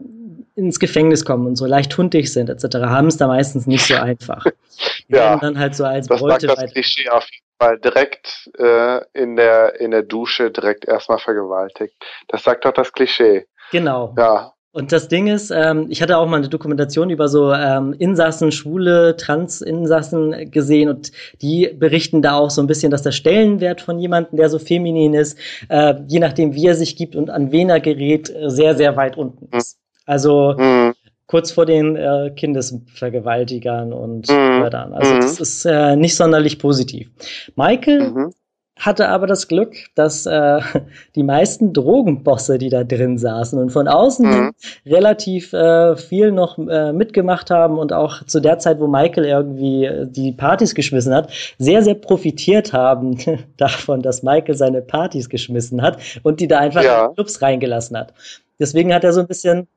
[0.60, 3.94] ins Gefängnis kommen und so leicht hundig sind etc., haben es da meistens nicht so
[3.94, 4.44] einfach.
[5.08, 8.50] Die ja, dann halt so als das Beute sagt das Klischee auf jeden Fall direkt
[8.58, 11.94] äh, in der in der Dusche direkt erstmal vergewaltigt.
[12.28, 13.46] Das sagt doch das Klischee.
[13.72, 14.14] Genau.
[14.16, 14.52] Ja.
[14.72, 18.52] Und das Ding ist, ähm, ich hatte auch mal eine Dokumentation über so ähm, Insassen,
[18.52, 21.10] schwule Trans-Insassen gesehen und
[21.42, 25.14] die berichten da auch so ein bisschen, dass der Stellenwert von jemandem, der so feminin
[25.14, 25.36] ist,
[25.68, 29.18] äh, je nachdem wie er sich gibt und an wen er gerät, sehr, sehr weit
[29.18, 29.79] unten ist.
[30.10, 30.94] Also mhm.
[31.28, 34.58] kurz vor den äh, Kindesvergewaltigern und mhm.
[34.58, 34.92] Mördern.
[34.92, 35.20] Also mhm.
[35.20, 37.08] das ist äh, nicht sonderlich positiv.
[37.54, 38.32] Michael mhm.
[38.76, 40.58] hatte aber das Glück, dass äh,
[41.14, 44.50] die meisten Drogenbosse, die da drin saßen und von außen mhm.
[44.84, 49.84] relativ äh, viel noch äh, mitgemacht haben und auch zu der Zeit, wo Michael irgendwie
[49.84, 53.16] äh, die Partys geschmissen hat, sehr, sehr profitiert haben
[53.56, 57.06] davon, dass Michael seine Partys geschmissen hat und die da einfach ja.
[57.06, 58.12] in Clubs reingelassen hat.
[58.58, 59.68] Deswegen hat er so ein bisschen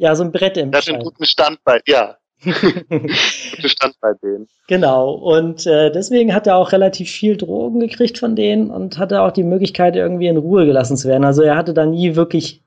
[0.00, 2.16] ja, so ein Brett im Das ist ein guten Stand bei, ja.
[2.42, 4.48] Guten Stand bei denen.
[4.66, 5.12] Genau.
[5.12, 9.30] Und äh, deswegen hat er auch relativ viel Drogen gekriegt von denen und hatte auch
[9.30, 11.24] die Möglichkeit, irgendwie in Ruhe gelassen zu werden.
[11.24, 12.62] Also er hatte da nie wirklich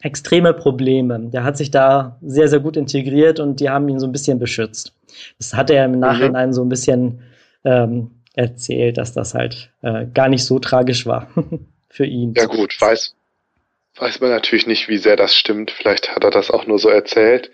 [0.00, 1.18] extreme Probleme.
[1.32, 4.38] Der hat sich da sehr, sehr gut integriert und die haben ihn so ein bisschen
[4.38, 4.92] beschützt.
[5.38, 5.98] Das hat er im mhm.
[5.98, 6.52] Nachhinein mhm.
[6.52, 7.22] so ein bisschen
[7.64, 11.26] ähm, erzählt, dass das halt äh, gar nicht so tragisch war
[11.88, 12.32] für ihn.
[12.36, 13.16] Ja gut, weiß,
[13.98, 15.70] Weiß man natürlich nicht, wie sehr das stimmt.
[15.70, 17.50] Vielleicht hat er das auch nur so erzählt.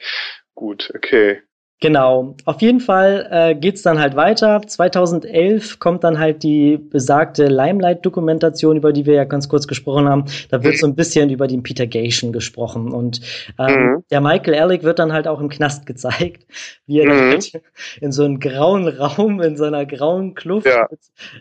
[0.55, 1.43] Gut, okay.
[1.83, 2.37] Genau.
[2.45, 4.63] Auf jeden Fall äh, geht's dann halt weiter.
[4.65, 10.27] 2011 kommt dann halt die besagte Limelight-Dokumentation, über die wir ja ganz kurz gesprochen haben.
[10.49, 10.79] Da wird mhm.
[10.79, 12.93] so ein bisschen über den Peter Gation gesprochen.
[12.93, 13.21] Und
[13.59, 14.05] ähm, mhm.
[14.13, 16.47] der Michael Ehrlich wird dann halt auch im Knast gezeigt,
[16.87, 17.41] wie er mhm.
[17.41, 17.63] dann
[18.01, 20.87] in so einem grauen Raum, in so einer grauen Kluft ja.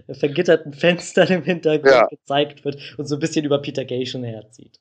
[0.07, 2.07] mit vergitterten Fenstern im Hintergrund ja.
[2.07, 4.79] gezeigt wird und so ein bisschen über Peter Gation herzieht.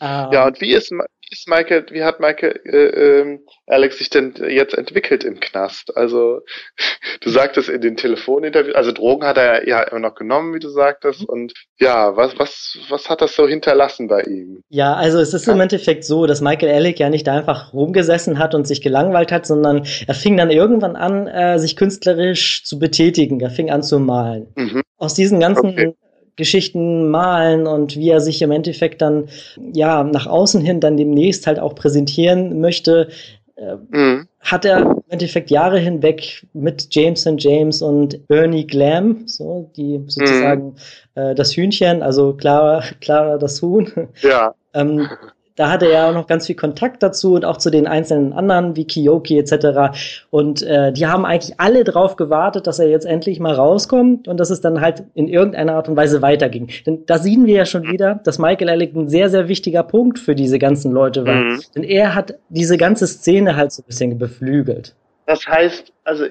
[0.00, 0.92] Ja, und wie ist,
[1.30, 5.96] ist Michael, wie hat Michael äh, äh, Alex sich denn jetzt entwickelt im Knast?
[5.96, 6.40] Also
[7.20, 10.68] du sagtest in den Telefoninterviews, also Drogen hat er ja immer noch genommen, wie du
[10.68, 11.24] sagtest.
[11.24, 14.62] Und ja, was, was, was hat das so hinterlassen bei ihm?
[14.70, 18.54] Ja, also es ist im Endeffekt so, dass Michael Alec ja nicht einfach rumgesessen hat
[18.54, 23.40] und sich gelangweilt hat, sondern er fing dann irgendwann an, äh, sich künstlerisch zu betätigen.
[23.40, 24.52] Er fing an zu malen.
[24.56, 24.82] Mhm.
[24.96, 25.94] Aus diesen ganzen okay.
[26.40, 29.28] Geschichten malen und wie er sich im Endeffekt dann
[29.72, 33.08] ja nach außen hin dann demnächst halt auch präsentieren möchte,
[33.56, 34.26] äh, mhm.
[34.40, 40.02] hat er im Endeffekt Jahre hinweg mit James and James und Ernie Glam, so die
[40.06, 40.74] sozusagen mhm.
[41.14, 44.54] äh, das Hühnchen, also Clara, Clara das Huhn, ja.
[44.74, 45.08] ähm,
[45.60, 48.76] da hatte er auch noch ganz viel Kontakt dazu und auch zu den einzelnen anderen
[48.76, 49.94] wie Kiyoki etc.
[50.30, 54.40] Und äh, die haben eigentlich alle drauf gewartet, dass er jetzt endlich mal rauskommt und
[54.40, 56.70] dass es dann halt in irgendeiner Art und Weise weiterging.
[56.86, 60.18] Denn da sehen wir ja schon wieder, dass Michael Alec ein sehr, sehr wichtiger Punkt
[60.18, 61.34] für diese ganzen Leute war.
[61.34, 61.60] Mhm.
[61.74, 64.96] Denn er hat diese ganze Szene halt so ein bisschen beflügelt.
[65.26, 66.24] Das heißt, also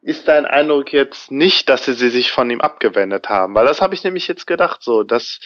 [0.00, 3.54] ist dein Eindruck jetzt nicht, dass sie sich von ihm abgewendet haben?
[3.54, 5.40] Weil das habe ich nämlich jetzt gedacht, so, dass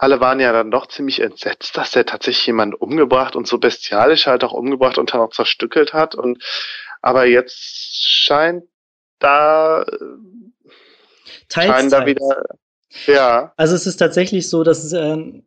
[0.00, 4.26] alle waren ja dann doch ziemlich entsetzt, dass er tatsächlich jemanden umgebracht und so bestialisch
[4.26, 6.14] halt auch umgebracht und dann auch zerstückelt hat.
[6.14, 6.42] Und
[7.02, 8.64] aber jetzt scheint
[9.18, 9.84] da
[11.50, 12.44] teils, scheinen da wieder
[13.06, 13.52] ja.
[13.58, 15.42] Also es ist tatsächlich so, dass ähm,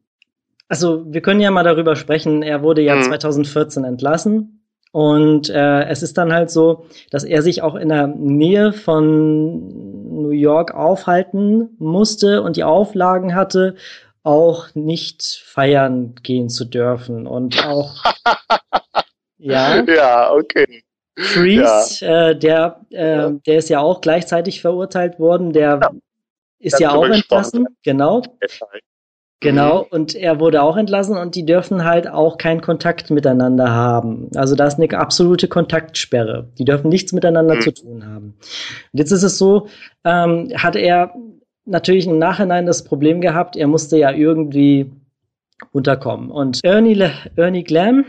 [0.68, 2.44] also wir können ja mal darüber sprechen.
[2.44, 3.04] Er wurde ja mhm.
[3.04, 4.60] 2014 entlassen.
[4.92, 10.22] Und äh, es ist dann halt so, dass er sich auch in der Nähe von
[10.22, 13.76] New York aufhalten musste und die Auflagen hatte,
[14.24, 18.04] auch nicht feiern gehen zu dürfen und auch
[19.38, 20.84] ja ja okay
[21.18, 22.30] Freeze ja.
[22.30, 25.92] Äh, der äh, der ist ja auch gleichzeitig verurteilt worden der ja.
[26.60, 28.24] ist ja auch entlassen genau
[29.44, 29.88] Genau, mhm.
[29.92, 34.30] und er wurde auch entlassen und die dürfen halt auch keinen Kontakt miteinander haben.
[34.36, 36.48] Also da ist eine absolute Kontaktsperre.
[36.58, 37.62] Die dürfen nichts miteinander mhm.
[37.62, 38.38] zu tun haben.
[38.94, 39.68] Und jetzt ist es so,
[40.06, 41.14] ähm, hat er
[41.66, 44.92] natürlich im Nachhinein das Problem gehabt, er musste ja irgendwie
[45.72, 46.30] unterkommen.
[46.30, 48.06] Und Ernie, Ernie Glam,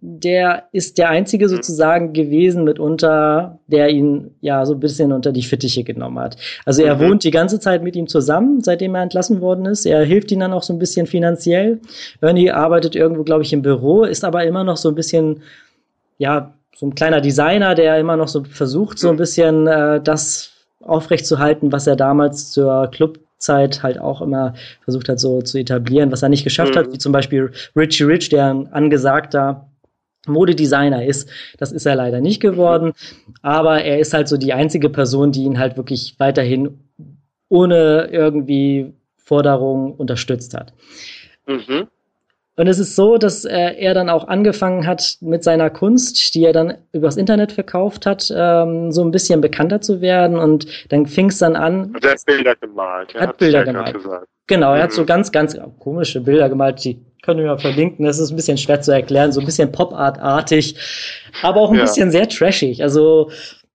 [0.00, 1.50] der ist der einzige mhm.
[1.50, 6.36] sozusagen gewesen mitunter, der ihn ja so ein bisschen unter die Fittiche genommen hat.
[6.64, 7.00] Also er mhm.
[7.00, 9.86] wohnt die ganze Zeit mit ihm zusammen, seitdem er entlassen worden ist.
[9.86, 11.80] Er hilft ihm dann auch so ein bisschen finanziell.
[12.20, 15.42] Ernie arbeitet irgendwo, glaube ich, im Büro, ist aber immer noch so ein bisschen,
[16.18, 20.57] ja, so ein kleiner Designer, der immer noch so versucht, so ein bisschen äh, das
[20.88, 26.22] aufrechtzuhalten, was er damals zur Clubzeit halt auch immer versucht hat, so zu etablieren, was
[26.22, 26.78] er nicht geschafft mhm.
[26.78, 29.68] hat, wie zum Beispiel Richie Rich, der ein angesagter
[30.26, 31.30] Modedesigner ist.
[31.58, 32.92] Das ist er leider nicht geworden,
[33.42, 36.80] aber er ist halt so die einzige Person, die ihn halt wirklich weiterhin
[37.48, 40.72] ohne irgendwie Forderung unterstützt hat.
[41.46, 41.88] Mhm.
[42.58, 46.44] Und es ist so, dass äh, er dann auch angefangen hat mit seiner Kunst, die
[46.44, 50.36] er dann übers Internet verkauft hat, ähm, so ein bisschen bekannter zu werden.
[50.36, 51.94] Und dann fing es dann an.
[52.02, 53.14] Er hat Bilder gemalt.
[53.14, 53.96] Er hat Bilder gemalt.
[54.48, 54.82] Genau, er mhm.
[54.82, 58.04] hat so ganz, ganz komische Bilder gemalt, die können wir mal verlinken.
[58.04, 60.74] Das ist ein bisschen schwer zu erklären, so ein bisschen Pop-Art-artig,
[61.42, 61.82] aber auch ein ja.
[61.82, 62.82] bisschen sehr trashig.
[62.82, 63.30] Also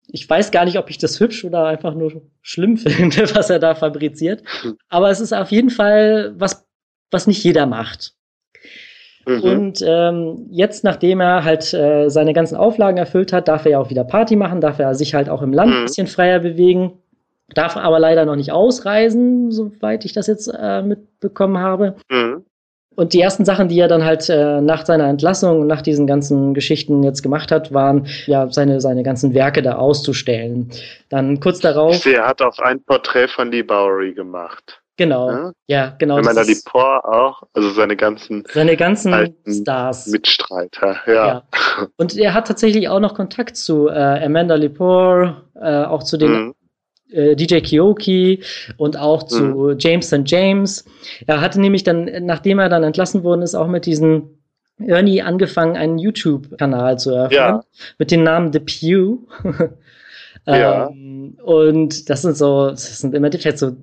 [0.08, 3.58] ich weiß gar nicht, ob ich das hübsch oder einfach nur schlimm finde, was er
[3.58, 4.42] da fabriziert.
[4.88, 6.66] Aber es ist auf jeden Fall was,
[7.10, 8.14] was nicht jeder macht.
[9.26, 9.42] Mhm.
[9.42, 13.78] Und ähm, jetzt, nachdem er halt äh, seine ganzen Auflagen erfüllt hat, darf er ja
[13.78, 15.76] auch wieder Party machen, darf er sich halt auch im Land mhm.
[15.78, 16.92] ein bisschen freier bewegen,
[17.54, 21.96] darf aber leider noch nicht ausreisen, soweit ich das jetzt äh, mitbekommen habe.
[22.10, 22.44] Mhm.
[22.96, 26.54] Und die ersten Sachen, die er dann halt äh, nach seiner Entlassung, nach diesen ganzen
[26.54, 30.70] Geschichten jetzt gemacht hat, waren ja seine, seine ganzen Werke da auszustellen.
[31.08, 31.94] Dann kurz darauf.
[31.94, 34.79] Ich sehe, er hat auch ein Porträt von Lee Bowery gemacht.
[35.00, 35.30] Genau.
[35.30, 36.18] Ja, ja genau.
[36.18, 40.08] Wenn man da die Por auch, also seine ganzen, seine ganzen Stars.
[40.08, 41.12] Mitstreiter, ja.
[41.14, 41.42] ja.
[41.96, 46.32] Und er hat tatsächlich auch noch Kontakt zu äh, Amanda Lepore, äh, auch zu den
[46.32, 46.54] mhm.
[47.12, 48.42] äh, DJ Kioki
[48.76, 49.76] und auch zu mhm.
[49.78, 50.20] James St.
[50.26, 50.84] James.
[51.26, 54.38] Er hatte nämlich dann, nachdem er dann entlassen worden ist, auch mit diesen
[54.78, 57.64] Ernie angefangen, einen YouTube-Kanal zu eröffnen ja.
[57.96, 59.20] mit dem Namen The Pew.
[60.46, 60.90] ja.
[60.90, 63.74] Ähm, und das sind so, das sind im Endeffekt so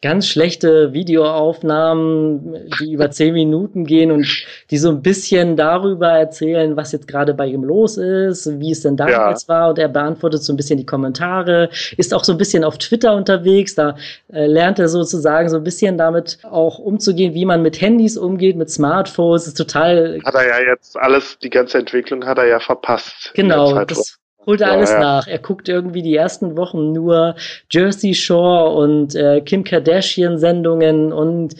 [0.00, 4.26] ganz schlechte Videoaufnahmen, die über zehn Minuten gehen und
[4.70, 8.82] die so ein bisschen darüber erzählen, was jetzt gerade bei ihm los ist, wie es
[8.82, 9.54] denn damals ja.
[9.54, 12.78] war und er beantwortet so ein bisschen die Kommentare, ist auch so ein bisschen auf
[12.78, 13.96] Twitter unterwegs, da
[14.32, 18.56] äh, lernt er sozusagen so ein bisschen damit auch umzugehen, wie man mit Handys umgeht,
[18.56, 20.20] mit Smartphones, ist total...
[20.24, 23.32] Hat er ja jetzt alles, die ganze Entwicklung hat er ja verpasst.
[23.34, 24.18] Genau, das
[24.48, 24.98] holt er alles ja.
[24.98, 25.28] nach.
[25.28, 27.36] Er guckt irgendwie die ersten Wochen nur
[27.70, 31.54] Jersey Shore und äh, Kim Kardashian Sendungen und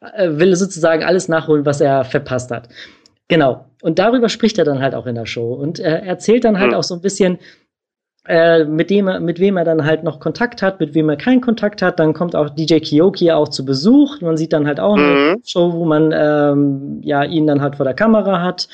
[0.00, 2.70] äh, will sozusagen alles nachholen, was er verpasst hat.
[3.28, 3.66] Genau.
[3.82, 6.70] Und darüber spricht er dann halt auch in der Show und er erzählt dann halt
[6.70, 6.76] mhm.
[6.78, 7.38] auch so ein bisschen,
[8.26, 11.42] äh, mit dem mit wem er dann halt noch Kontakt hat, mit wem er keinen
[11.42, 12.00] Kontakt hat.
[12.00, 14.20] Dann kommt auch DJ Kiyoki auch zu Besuch.
[14.22, 15.42] Man sieht dann halt auch eine mhm.
[15.44, 18.68] Show, wo man ähm, ja ihn dann halt vor der Kamera hat.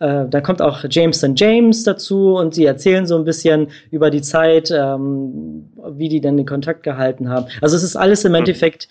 [0.00, 4.22] Äh, da kommt auch Jameson James dazu und sie erzählen so ein bisschen über die
[4.22, 7.46] Zeit, ähm, wie die dann den Kontakt gehalten haben.
[7.60, 8.36] Also es ist alles im mhm.
[8.36, 8.88] Endeffekt,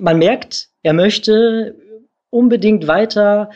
[0.00, 1.74] man merkt, er möchte
[2.30, 3.50] unbedingt weiter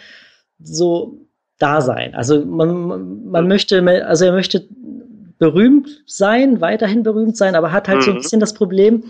[0.60, 1.19] so
[1.59, 2.14] da sein.
[2.14, 4.66] Also man, man möchte, also er möchte
[5.39, 8.02] berühmt sein, weiterhin berühmt sein, aber hat halt mhm.
[8.02, 8.20] so ein mhm.
[8.20, 9.05] bisschen das Problem,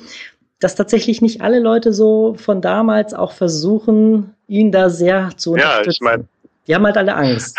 [0.60, 5.84] dass tatsächlich nicht alle Leute so von damals auch versuchen, ihn da sehr zu unterstützen.
[5.84, 6.24] Ja, ich meine.
[6.66, 7.58] Die haben halt alle Angst.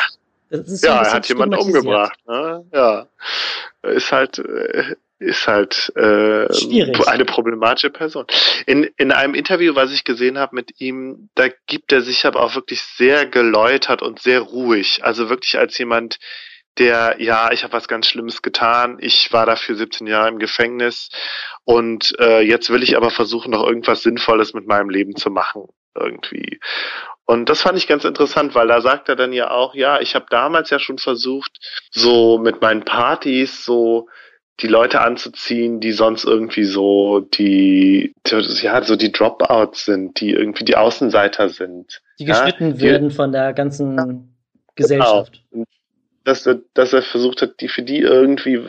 [0.49, 2.17] ja, er hat jemanden umgebracht.
[2.27, 2.65] Ne?
[2.71, 3.07] Ja,
[3.83, 6.47] ist halt äh, ist halt äh,
[7.07, 8.25] eine problematische Person.
[8.65, 12.41] In, in einem Interview, was ich gesehen habe mit ihm, da gibt er sich aber
[12.41, 15.03] auch wirklich sehr geläutert und sehr ruhig.
[15.03, 16.19] Also wirklich als jemand,
[16.77, 21.09] der, ja, ich habe was ganz Schlimmes getan, ich war dafür 17 Jahre im Gefängnis
[21.63, 25.67] und äh, jetzt will ich aber versuchen, noch irgendwas Sinnvolles mit meinem Leben zu machen,
[25.95, 26.59] irgendwie.
[27.25, 30.15] Und das fand ich ganz interessant, weil da sagt er dann ja auch, ja, ich
[30.15, 31.51] habe damals ja schon versucht,
[31.91, 34.09] so mit meinen Partys so
[34.59, 38.13] die Leute anzuziehen, die sonst irgendwie so die,
[38.61, 42.01] ja, so die Dropouts sind, die irgendwie die Außenseiter sind.
[42.19, 42.81] Die geschnitten ja?
[42.81, 44.07] werden von der ganzen ja.
[44.75, 45.41] Gesellschaft.
[45.51, 45.65] Genau
[46.23, 48.61] dass er, dass er versucht hat, die für die irgendwie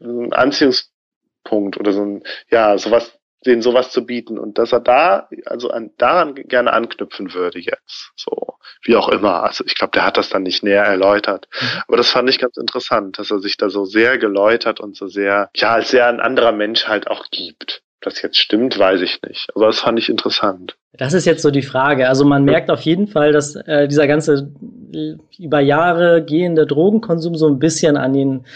[0.00, 5.28] einen Anziehungspunkt oder so ein, ja, sowas, denen sowas zu bieten und dass er da,
[5.46, 9.44] also an, daran gerne anknüpfen würde jetzt, so, wie auch immer.
[9.44, 11.48] Also ich glaube, der hat das dann nicht näher erläutert.
[11.60, 11.82] Mhm.
[11.88, 15.06] Aber das fand ich ganz interessant, dass er sich da so sehr geläutert und so
[15.06, 19.20] sehr, ja, als sehr ein anderer Mensch halt auch gibt das jetzt stimmt, weiß ich
[19.22, 19.48] nicht.
[19.54, 20.76] Aber das fand ich interessant.
[20.92, 22.08] Das ist jetzt so die Frage.
[22.08, 24.50] Also man merkt auf jeden Fall, dass äh, dieser ganze
[24.94, 28.46] äh, über Jahre gehende Drogenkonsum so ein bisschen an ihn,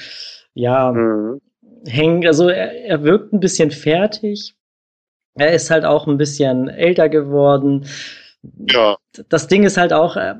[0.55, 1.41] ja, mhm.
[1.87, 2.27] hängt.
[2.27, 4.55] Also er, er wirkt ein bisschen fertig.
[5.41, 7.87] Er ist halt auch ein bisschen älter geworden.
[8.69, 8.99] Ja.
[9.31, 10.35] Das Ding ist halt auch, äh,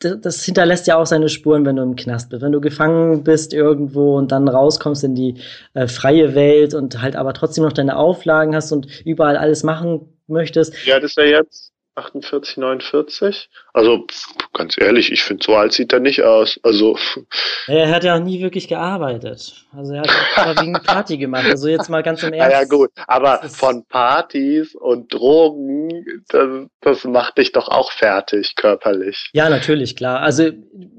[0.00, 2.42] das hinterlässt ja auch seine Spuren, wenn du im Knast bist.
[2.42, 5.40] Wenn du gefangen bist irgendwo und dann rauskommst in die
[5.72, 10.12] äh, freie Welt und halt aber trotzdem noch deine Auflagen hast und überall alles machen
[10.26, 10.74] möchtest.
[10.84, 13.48] Ja, das ist ja jetzt 48, 49.
[13.72, 14.06] Also
[14.52, 16.58] ganz ehrlich, ich finde, so alt sieht er nicht aus.
[16.62, 16.98] Also
[17.66, 19.64] er hat ja auch nie wirklich gearbeitet.
[19.72, 21.46] Also er hat überwiegend Party gemacht.
[21.46, 22.44] Also jetzt mal ganz im Ernst.
[22.54, 28.54] Ja, ja gut, aber von Partys und Drogen, das, das macht dich doch auch fertig
[28.56, 29.30] körperlich.
[29.32, 30.20] Ja, natürlich, klar.
[30.20, 30.50] Also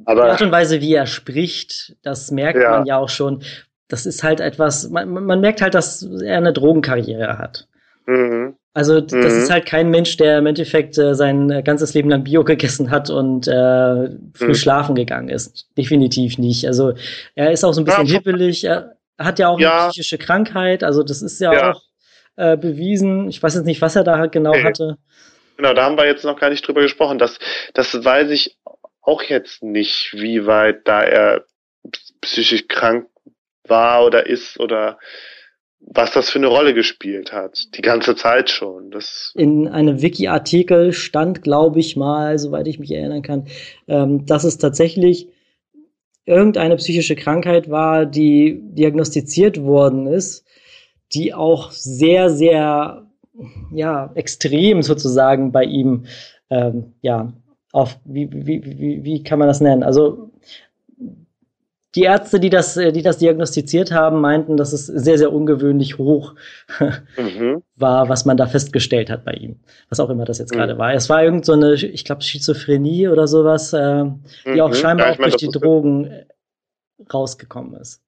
[0.06, 2.72] aber, die Art und Weise, wie er spricht, das merkt ja.
[2.72, 3.44] man ja auch schon.
[3.88, 7.68] Das ist halt etwas, man, man merkt halt, dass er eine Drogenkarriere hat.
[8.08, 8.56] Mhm.
[8.76, 9.42] Also das mhm.
[9.42, 13.10] ist halt kein Mensch, der im Endeffekt äh, sein ganzes Leben lang Bio gegessen hat
[13.10, 14.54] und äh, früh mhm.
[14.54, 15.70] schlafen gegangen ist.
[15.78, 16.68] Definitiv nicht.
[16.68, 16.94] Also
[17.36, 18.66] er ist auch so ein bisschen ja, hippelig.
[18.66, 19.80] Er hat ja auch ja.
[19.80, 20.84] eine psychische Krankheit.
[20.84, 21.72] Also das ist ja, ja.
[21.72, 21.82] auch
[22.36, 23.30] äh, bewiesen.
[23.30, 24.66] Ich weiß jetzt nicht, was er da halt genau okay.
[24.66, 24.98] hatte.
[25.56, 27.18] Genau, da haben wir jetzt noch gar nicht drüber gesprochen.
[27.18, 27.40] Das,
[27.74, 28.58] das weiß ich
[29.02, 31.46] auch jetzt nicht, wie weit da er
[32.20, 33.08] psychisch krank
[33.64, 35.00] war oder ist oder
[35.88, 37.76] was das für eine Rolle gespielt hat.
[37.76, 38.92] Die ganze Zeit schon.
[38.92, 43.48] Das In einem Wiki-Artikel stand, glaube ich mal, soweit ich mich erinnern kann,
[43.88, 45.30] ähm, dass es tatsächlich
[46.26, 50.46] irgendeine psychische Krankheit war, die diagnostiziert worden ist,
[51.14, 53.06] die auch sehr, sehr,
[53.72, 56.06] ja, extrem sozusagen bei ihm,
[56.50, 57.34] ähm, ja,
[57.72, 59.84] auf, wie, wie, wie, wie kann man das nennen?
[59.84, 60.32] Also
[61.96, 65.98] die Ärzte, die das, äh, die das diagnostiziert haben, meinten, dass es sehr, sehr ungewöhnlich
[65.98, 66.36] hoch
[67.18, 67.64] mhm.
[67.76, 69.60] war, was man da festgestellt hat bei ihm.
[69.90, 70.60] Was auch immer das jetzt mhm.
[70.60, 70.94] gerade war.
[70.94, 74.06] Es war irgend so eine, ich glaube, Schizophrenie oder sowas, äh,
[74.46, 74.62] die mhm.
[74.62, 77.06] auch scheinbar ja, auch mein, durch die Drogen ja.
[77.14, 78.02] rausgekommen ist.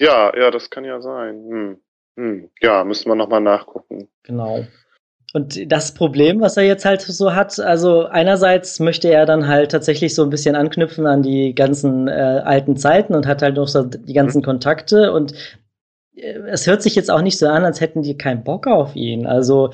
[0.00, 1.44] Ja, ja, das kann ja sein.
[1.48, 1.78] Hm.
[2.16, 2.50] Hm.
[2.60, 4.08] Ja, müssen wir nochmal nachgucken.
[4.24, 4.64] Genau.
[5.34, 9.70] Und das Problem, was er jetzt halt so hat, also einerseits möchte er dann halt
[9.70, 13.68] tatsächlich so ein bisschen anknüpfen an die ganzen äh, alten Zeiten und hat halt noch
[13.68, 15.34] so die ganzen Kontakte und
[16.16, 18.96] äh, es hört sich jetzt auch nicht so an, als hätten die keinen Bock auf
[18.96, 19.26] ihn.
[19.26, 19.70] Also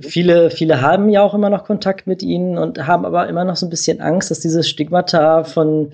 [0.00, 3.56] viele, viele haben ja auch immer noch Kontakt mit ihnen und haben aber immer noch
[3.56, 5.92] so ein bisschen Angst, dass dieses Stigmata von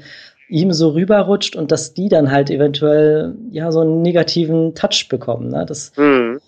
[0.49, 5.49] ihm so rüberrutscht und dass die dann halt eventuell ja so einen negativen Touch bekommen.
[5.49, 5.65] Ne?
[5.67, 6.41] Das, mhm.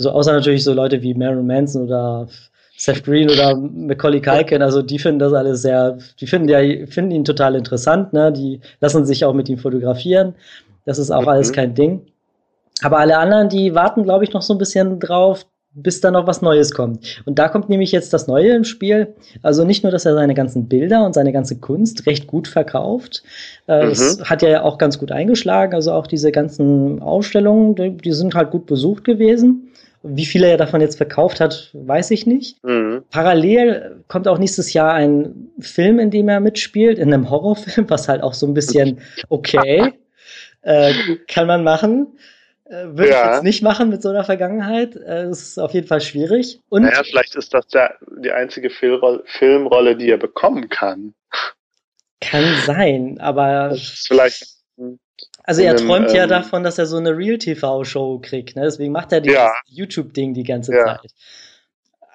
[0.00, 2.26] So, außer natürlich so Leute wie Marilyn Manson oder
[2.74, 7.10] Seth Green oder Macaulay Culkin, also die finden das alles sehr, die finden ja, finden
[7.10, 8.32] ihn total interessant, ne?
[8.32, 10.34] Die lassen sich auch mit ihm fotografieren.
[10.86, 11.28] Das ist auch mhm.
[11.28, 12.06] alles kein Ding.
[12.82, 15.44] Aber alle anderen, die warten, glaube ich, noch so ein bisschen drauf,
[15.74, 17.22] bis da noch was Neues kommt.
[17.26, 19.14] Und da kommt nämlich jetzt das Neue im Spiel.
[19.42, 23.22] Also nicht nur, dass er seine ganzen Bilder und seine ganze Kunst recht gut verkauft.
[23.68, 23.88] Äh, mhm.
[23.90, 25.74] Das hat ja auch ganz gut eingeschlagen.
[25.74, 29.66] Also auch diese ganzen Ausstellungen, die, die sind halt gut besucht gewesen.
[30.02, 32.62] Wie viele er davon jetzt verkauft hat, weiß ich nicht.
[32.64, 33.04] Mhm.
[33.10, 38.08] Parallel kommt auch nächstes Jahr ein Film, in dem er mitspielt, in einem Horrorfilm, was
[38.08, 39.92] halt auch so ein bisschen okay
[40.62, 40.92] äh,
[41.28, 42.18] kann man machen.
[42.64, 43.24] Äh, würde ja.
[43.24, 44.96] ich jetzt nicht machen mit so einer Vergangenheit.
[44.96, 46.60] Äh, das ist auf jeden Fall schwierig.
[46.68, 51.14] Und naja, vielleicht ist das der, die einzige Filmrolle, Filmrolle, die er bekommen kann.
[52.20, 53.76] Kann sein, aber.
[53.76, 54.59] vielleicht.
[55.44, 58.56] Also er träumt ähm, ja davon, dass er so eine Real-TV-Show kriegt.
[58.56, 58.62] Ne?
[58.62, 59.52] Deswegen macht er dieses ja.
[59.66, 60.84] YouTube-Ding die ganze ja.
[60.84, 61.12] Zeit.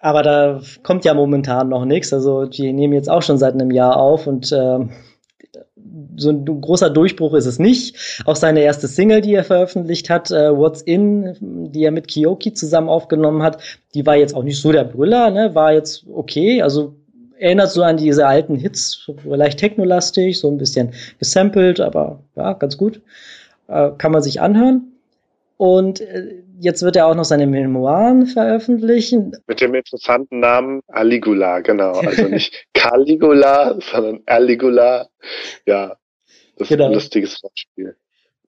[0.02, 2.14] Aber da kommt ja momentan noch nichts.
[2.14, 4.80] Also die nehmen jetzt auch schon seit einem Jahr auf und äh,
[6.18, 8.22] so ein großer Durchbruch ist es nicht.
[8.26, 11.36] Auch seine erste Single, die er veröffentlicht hat, äh, What's In,
[11.72, 13.62] die er mit Kiyoki zusammen aufgenommen hat,
[13.94, 15.56] die war jetzt auch nicht so der Brüller, ne?
[15.56, 16.62] war jetzt okay.
[16.62, 16.96] Also
[17.38, 22.78] erinnert so an diese alten Hits, vielleicht technolastig, so ein bisschen gesampelt, aber ja, ganz
[22.78, 23.02] gut.
[23.68, 24.92] Äh, kann man sich anhören.
[25.58, 29.36] Und äh, jetzt wird er auch noch seine Memoiren veröffentlichen.
[29.48, 31.94] Mit dem interessanten Namen Aligula, genau.
[31.94, 35.08] Also nicht Caligula, sondern Aligula.
[35.66, 35.96] Ja,
[36.58, 36.86] das genau.
[36.86, 37.96] ist ein lustiges Wortspiel.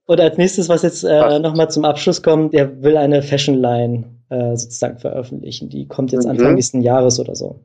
[0.06, 4.06] Und als nächstes, was jetzt äh, nochmal zum Abschluss kommt, er will eine Fashion Line
[4.30, 5.70] äh, sozusagen veröffentlichen.
[5.70, 6.32] Die kommt jetzt mhm.
[6.32, 7.60] Anfang nächsten Jahres oder so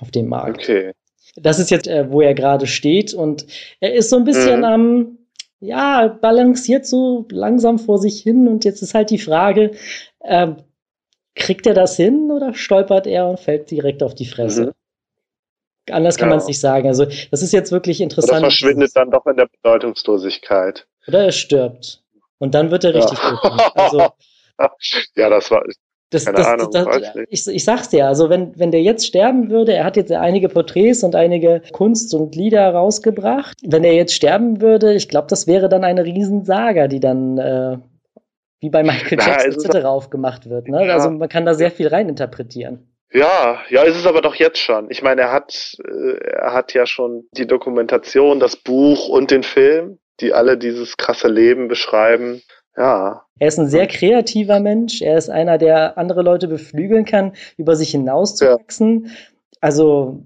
[0.00, 0.62] auf den Markt.
[0.62, 0.92] Okay.
[1.36, 3.46] Das ist jetzt, äh, wo er gerade steht und
[3.80, 4.64] er ist so ein bisschen mhm.
[4.64, 5.18] am
[5.60, 9.72] ja, balanciert so langsam vor sich hin und jetzt ist halt die Frage,
[10.20, 10.48] äh,
[11.34, 14.66] kriegt er das hin oder stolpert er und fällt direkt auf die Fresse?
[14.66, 14.72] Mhm.
[15.90, 16.30] Anders kann ja.
[16.30, 16.88] man es nicht sagen.
[16.88, 18.32] Also das ist jetzt wirklich interessant.
[18.32, 20.86] Oder verschwindet dann doch in der Bedeutungslosigkeit.
[21.06, 22.02] Oder er stirbt.
[22.38, 23.72] Und dann wird er richtig ja.
[23.74, 24.08] Also,
[25.14, 25.62] ja, das war,
[26.16, 29.50] das, Keine das, Ahnung, das, ich, ich sag's dir, also wenn, wenn der jetzt sterben
[29.50, 33.56] würde, er hat jetzt einige Porträts und einige Kunst und Lieder rausgebracht.
[33.62, 37.76] Wenn er jetzt sterben würde, ich glaube, das wäre dann eine Riesensaga, die dann äh,
[38.60, 39.84] wie bei Michael Jackson etc.
[39.84, 40.68] aufgemacht wird.
[40.68, 40.86] Ne?
[40.86, 40.94] Ja.
[40.94, 42.92] Also man kann da sehr viel reininterpretieren.
[43.12, 44.90] Ja, ja, ist es aber doch jetzt schon.
[44.90, 49.42] Ich meine, er hat, äh, er hat ja schon die Dokumentation, das Buch und den
[49.42, 52.42] Film, die alle dieses krasse Leben beschreiben.
[52.76, 53.25] Ja.
[53.38, 55.02] Er ist ein sehr kreativer Mensch.
[55.02, 59.06] Er ist einer, der andere Leute beflügeln kann, über sich hinauszuwachsen.
[59.06, 59.10] Ja.
[59.60, 60.22] Also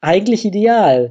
[0.00, 1.10] eigentlich ideal.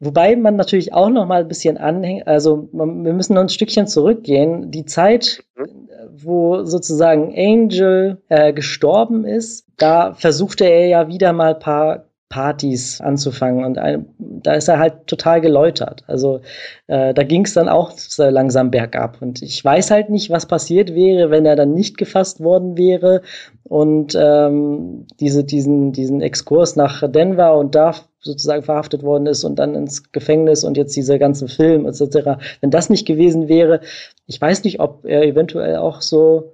[0.00, 3.48] Wobei man natürlich auch noch mal ein bisschen anhängt, also man, wir müssen noch ein
[3.48, 4.72] Stückchen zurückgehen.
[4.72, 5.88] Die Zeit, mhm.
[6.10, 13.02] wo sozusagen Angel äh, gestorben ist, da versuchte er ja wieder mal ein paar Partys
[13.02, 16.02] anzufangen und ein, da ist er halt total geläutert.
[16.06, 16.40] Also
[16.86, 20.94] äh, da ging es dann auch langsam bergab und ich weiß halt nicht, was passiert
[20.94, 23.20] wäre, wenn er dann nicht gefasst worden wäre
[23.64, 29.58] und ähm, diese, diesen, diesen Exkurs nach Denver und da sozusagen verhaftet worden ist und
[29.58, 32.38] dann ins Gefängnis und jetzt dieser ganze Film etc.
[32.62, 33.80] Wenn das nicht gewesen wäre,
[34.26, 36.51] ich weiß nicht, ob er eventuell auch so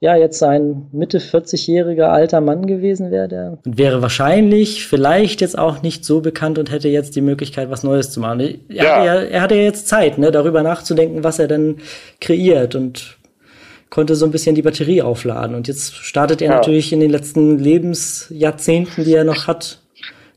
[0.00, 3.28] ja jetzt ein Mitte 40-jähriger alter Mann gewesen wäre.
[3.28, 7.70] Der und wäre wahrscheinlich vielleicht jetzt auch nicht so bekannt und hätte jetzt die Möglichkeit,
[7.70, 8.40] was Neues zu machen.
[8.40, 8.96] Er, ja.
[8.96, 11.78] hatte, ja, er hatte ja jetzt Zeit, ne, darüber nachzudenken, was er denn
[12.20, 13.18] kreiert und
[13.90, 15.54] konnte so ein bisschen die Batterie aufladen.
[15.54, 16.56] Und jetzt startet er ja.
[16.56, 19.80] natürlich in den letzten Lebensjahrzehnten, die er noch hat,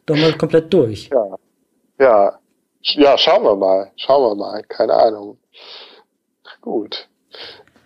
[0.06, 1.10] doch mal komplett durch.
[1.12, 1.38] Ja.
[2.00, 2.40] Ja.
[2.82, 3.92] Ja, schauen wir mal.
[3.98, 4.64] Schauen wir mal.
[4.64, 5.38] Keine Ahnung.
[6.62, 7.10] Gut.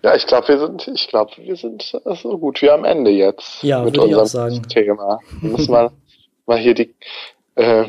[0.04, 3.62] Ja, ich glaube, wir sind, ich glaube, wir sind so gut wie am Ende jetzt.
[3.62, 4.62] Ja, mit unserem sagen.
[4.68, 5.20] Thema.
[5.42, 5.92] Wir müssen mal,
[6.48, 6.96] mal hier die,
[7.56, 7.86] äh,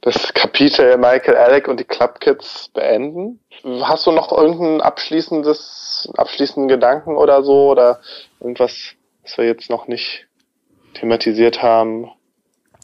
[0.00, 3.40] das Kapitel Michael Alec und die Club Kids beenden.
[3.82, 8.00] Hast du noch irgendein abschließendes, abschließenden Gedanken oder so oder
[8.40, 10.26] irgendwas, was wir jetzt noch nicht
[10.94, 12.10] thematisiert haben?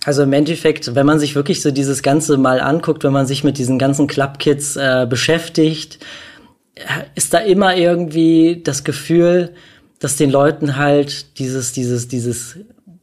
[0.04, 3.44] Also im Endeffekt, wenn man sich wirklich so dieses Ganze mal anguckt, wenn man sich
[3.44, 5.98] mit diesen ganzen Club Kids äh, beschäftigt,
[7.14, 9.54] ist da immer irgendwie das Gefühl,
[9.98, 12.56] dass den Leuten halt dieses, dieses, dieses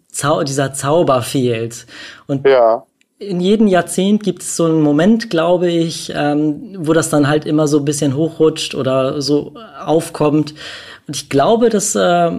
[0.10, 1.85] Zau dieser Zauber fehlt.
[2.26, 2.85] Und ja.
[3.19, 7.45] in jedem Jahrzehnt gibt es so einen Moment, glaube ich, ähm, wo das dann halt
[7.45, 10.53] immer so ein bisschen hochrutscht oder so aufkommt.
[11.07, 12.31] Und ich glaube, dass äh,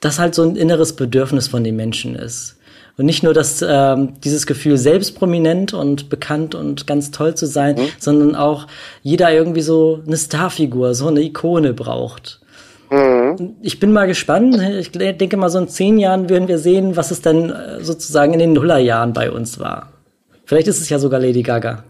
[0.00, 2.53] das halt so ein inneres Bedürfnis von den Menschen ist.
[2.96, 7.46] Und nicht nur dass ähm, dieses Gefühl, selbst prominent und bekannt und ganz toll zu
[7.46, 7.88] sein, mhm.
[7.98, 8.66] sondern auch
[9.02, 12.40] jeder irgendwie so eine Starfigur, so eine Ikone braucht.
[12.90, 13.56] Mhm.
[13.62, 14.56] Ich bin mal gespannt.
[14.78, 18.32] Ich denke mal, so in zehn Jahren werden wir sehen, was es dann äh, sozusagen
[18.32, 19.88] in den Nullerjahren bei uns war.
[20.44, 21.82] Vielleicht ist es ja sogar Lady Gaga.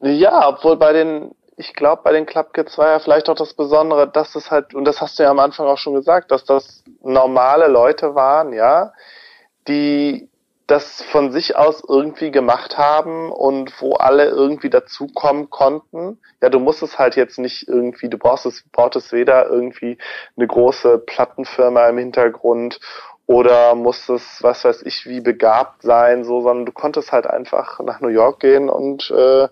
[0.00, 3.54] Ja, obwohl bei den, ich glaube, bei den Club Kids war ja vielleicht auch das
[3.54, 6.44] Besondere, dass es halt, und das hast du ja am Anfang auch schon gesagt, dass
[6.44, 8.92] das normale Leute waren, ja,
[9.68, 10.28] die
[10.66, 16.18] das von sich aus irgendwie gemacht haben und wo alle irgendwie dazukommen konnten.
[16.40, 19.98] Ja, du musst es halt jetzt nicht irgendwie, du brauchst es, brauchst es weder irgendwie
[20.36, 22.80] eine große Plattenfirma im Hintergrund
[23.26, 28.00] oder musstest, was weiß ich, wie begabt sein, so, sondern du konntest halt einfach nach
[28.00, 29.48] New York gehen und äh,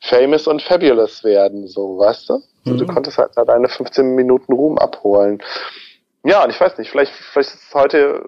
[0.00, 2.42] famous und fabulous werden, so, weißt du?
[2.64, 2.78] Mhm.
[2.78, 5.42] du konntest halt deine 15 Minuten Ruhm abholen.
[6.24, 8.24] Ja, und ich weiß nicht, vielleicht, vielleicht ist es heute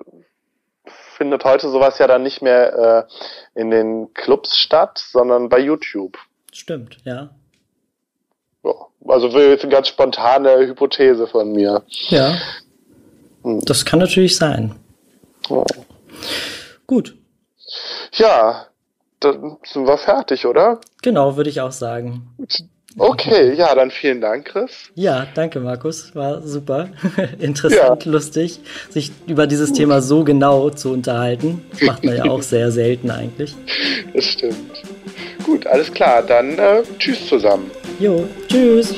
[1.25, 3.07] findet heute sowas ja dann nicht mehr
[3.55, 6.19] äh, in den Clubs statt, sondern bei YouTube.
[6.53, 7.31] Stimmt, ja.
[8.63, 8.75] ja
[9.09, 11.83] also jetzt eine ganz spontane Hypothese von mir.
[12.11, 12.37] Ja.
[13.43, 13.61] Hm.
[13.65, 14.75] Das kann natürlich sein.
[15.49, 15.65] Oh.
[16.87, 17.17] Gut.
[18.13, 18.67] Ja,
[19.21, 20.79] dann sind wir fertig, oder?
[21.01, 22.37] Genau, würde ich auch sagen.
[22.97, 24.91] Okay, ja, dann vielen Dank, Chris.
[24.95, 26.15] Ja, danke, Markus.
[26.15, 26.89] War super.
[27.41, 28.13] Interessant, ja.
[28.13, 31.65] lustig, sich über dieses Thema so genau zu unterhalten.
[31.73, 33.55] Das macht man ja auch sehr selten eigentlich.
[34.13, 34.83] Das stimmt.
[35.45, 36.23] Gut, alles klar.
[36.23, 37.71] Dann äh, tschüss zusammen.
[37.99, 38.95] Jo, tschüss.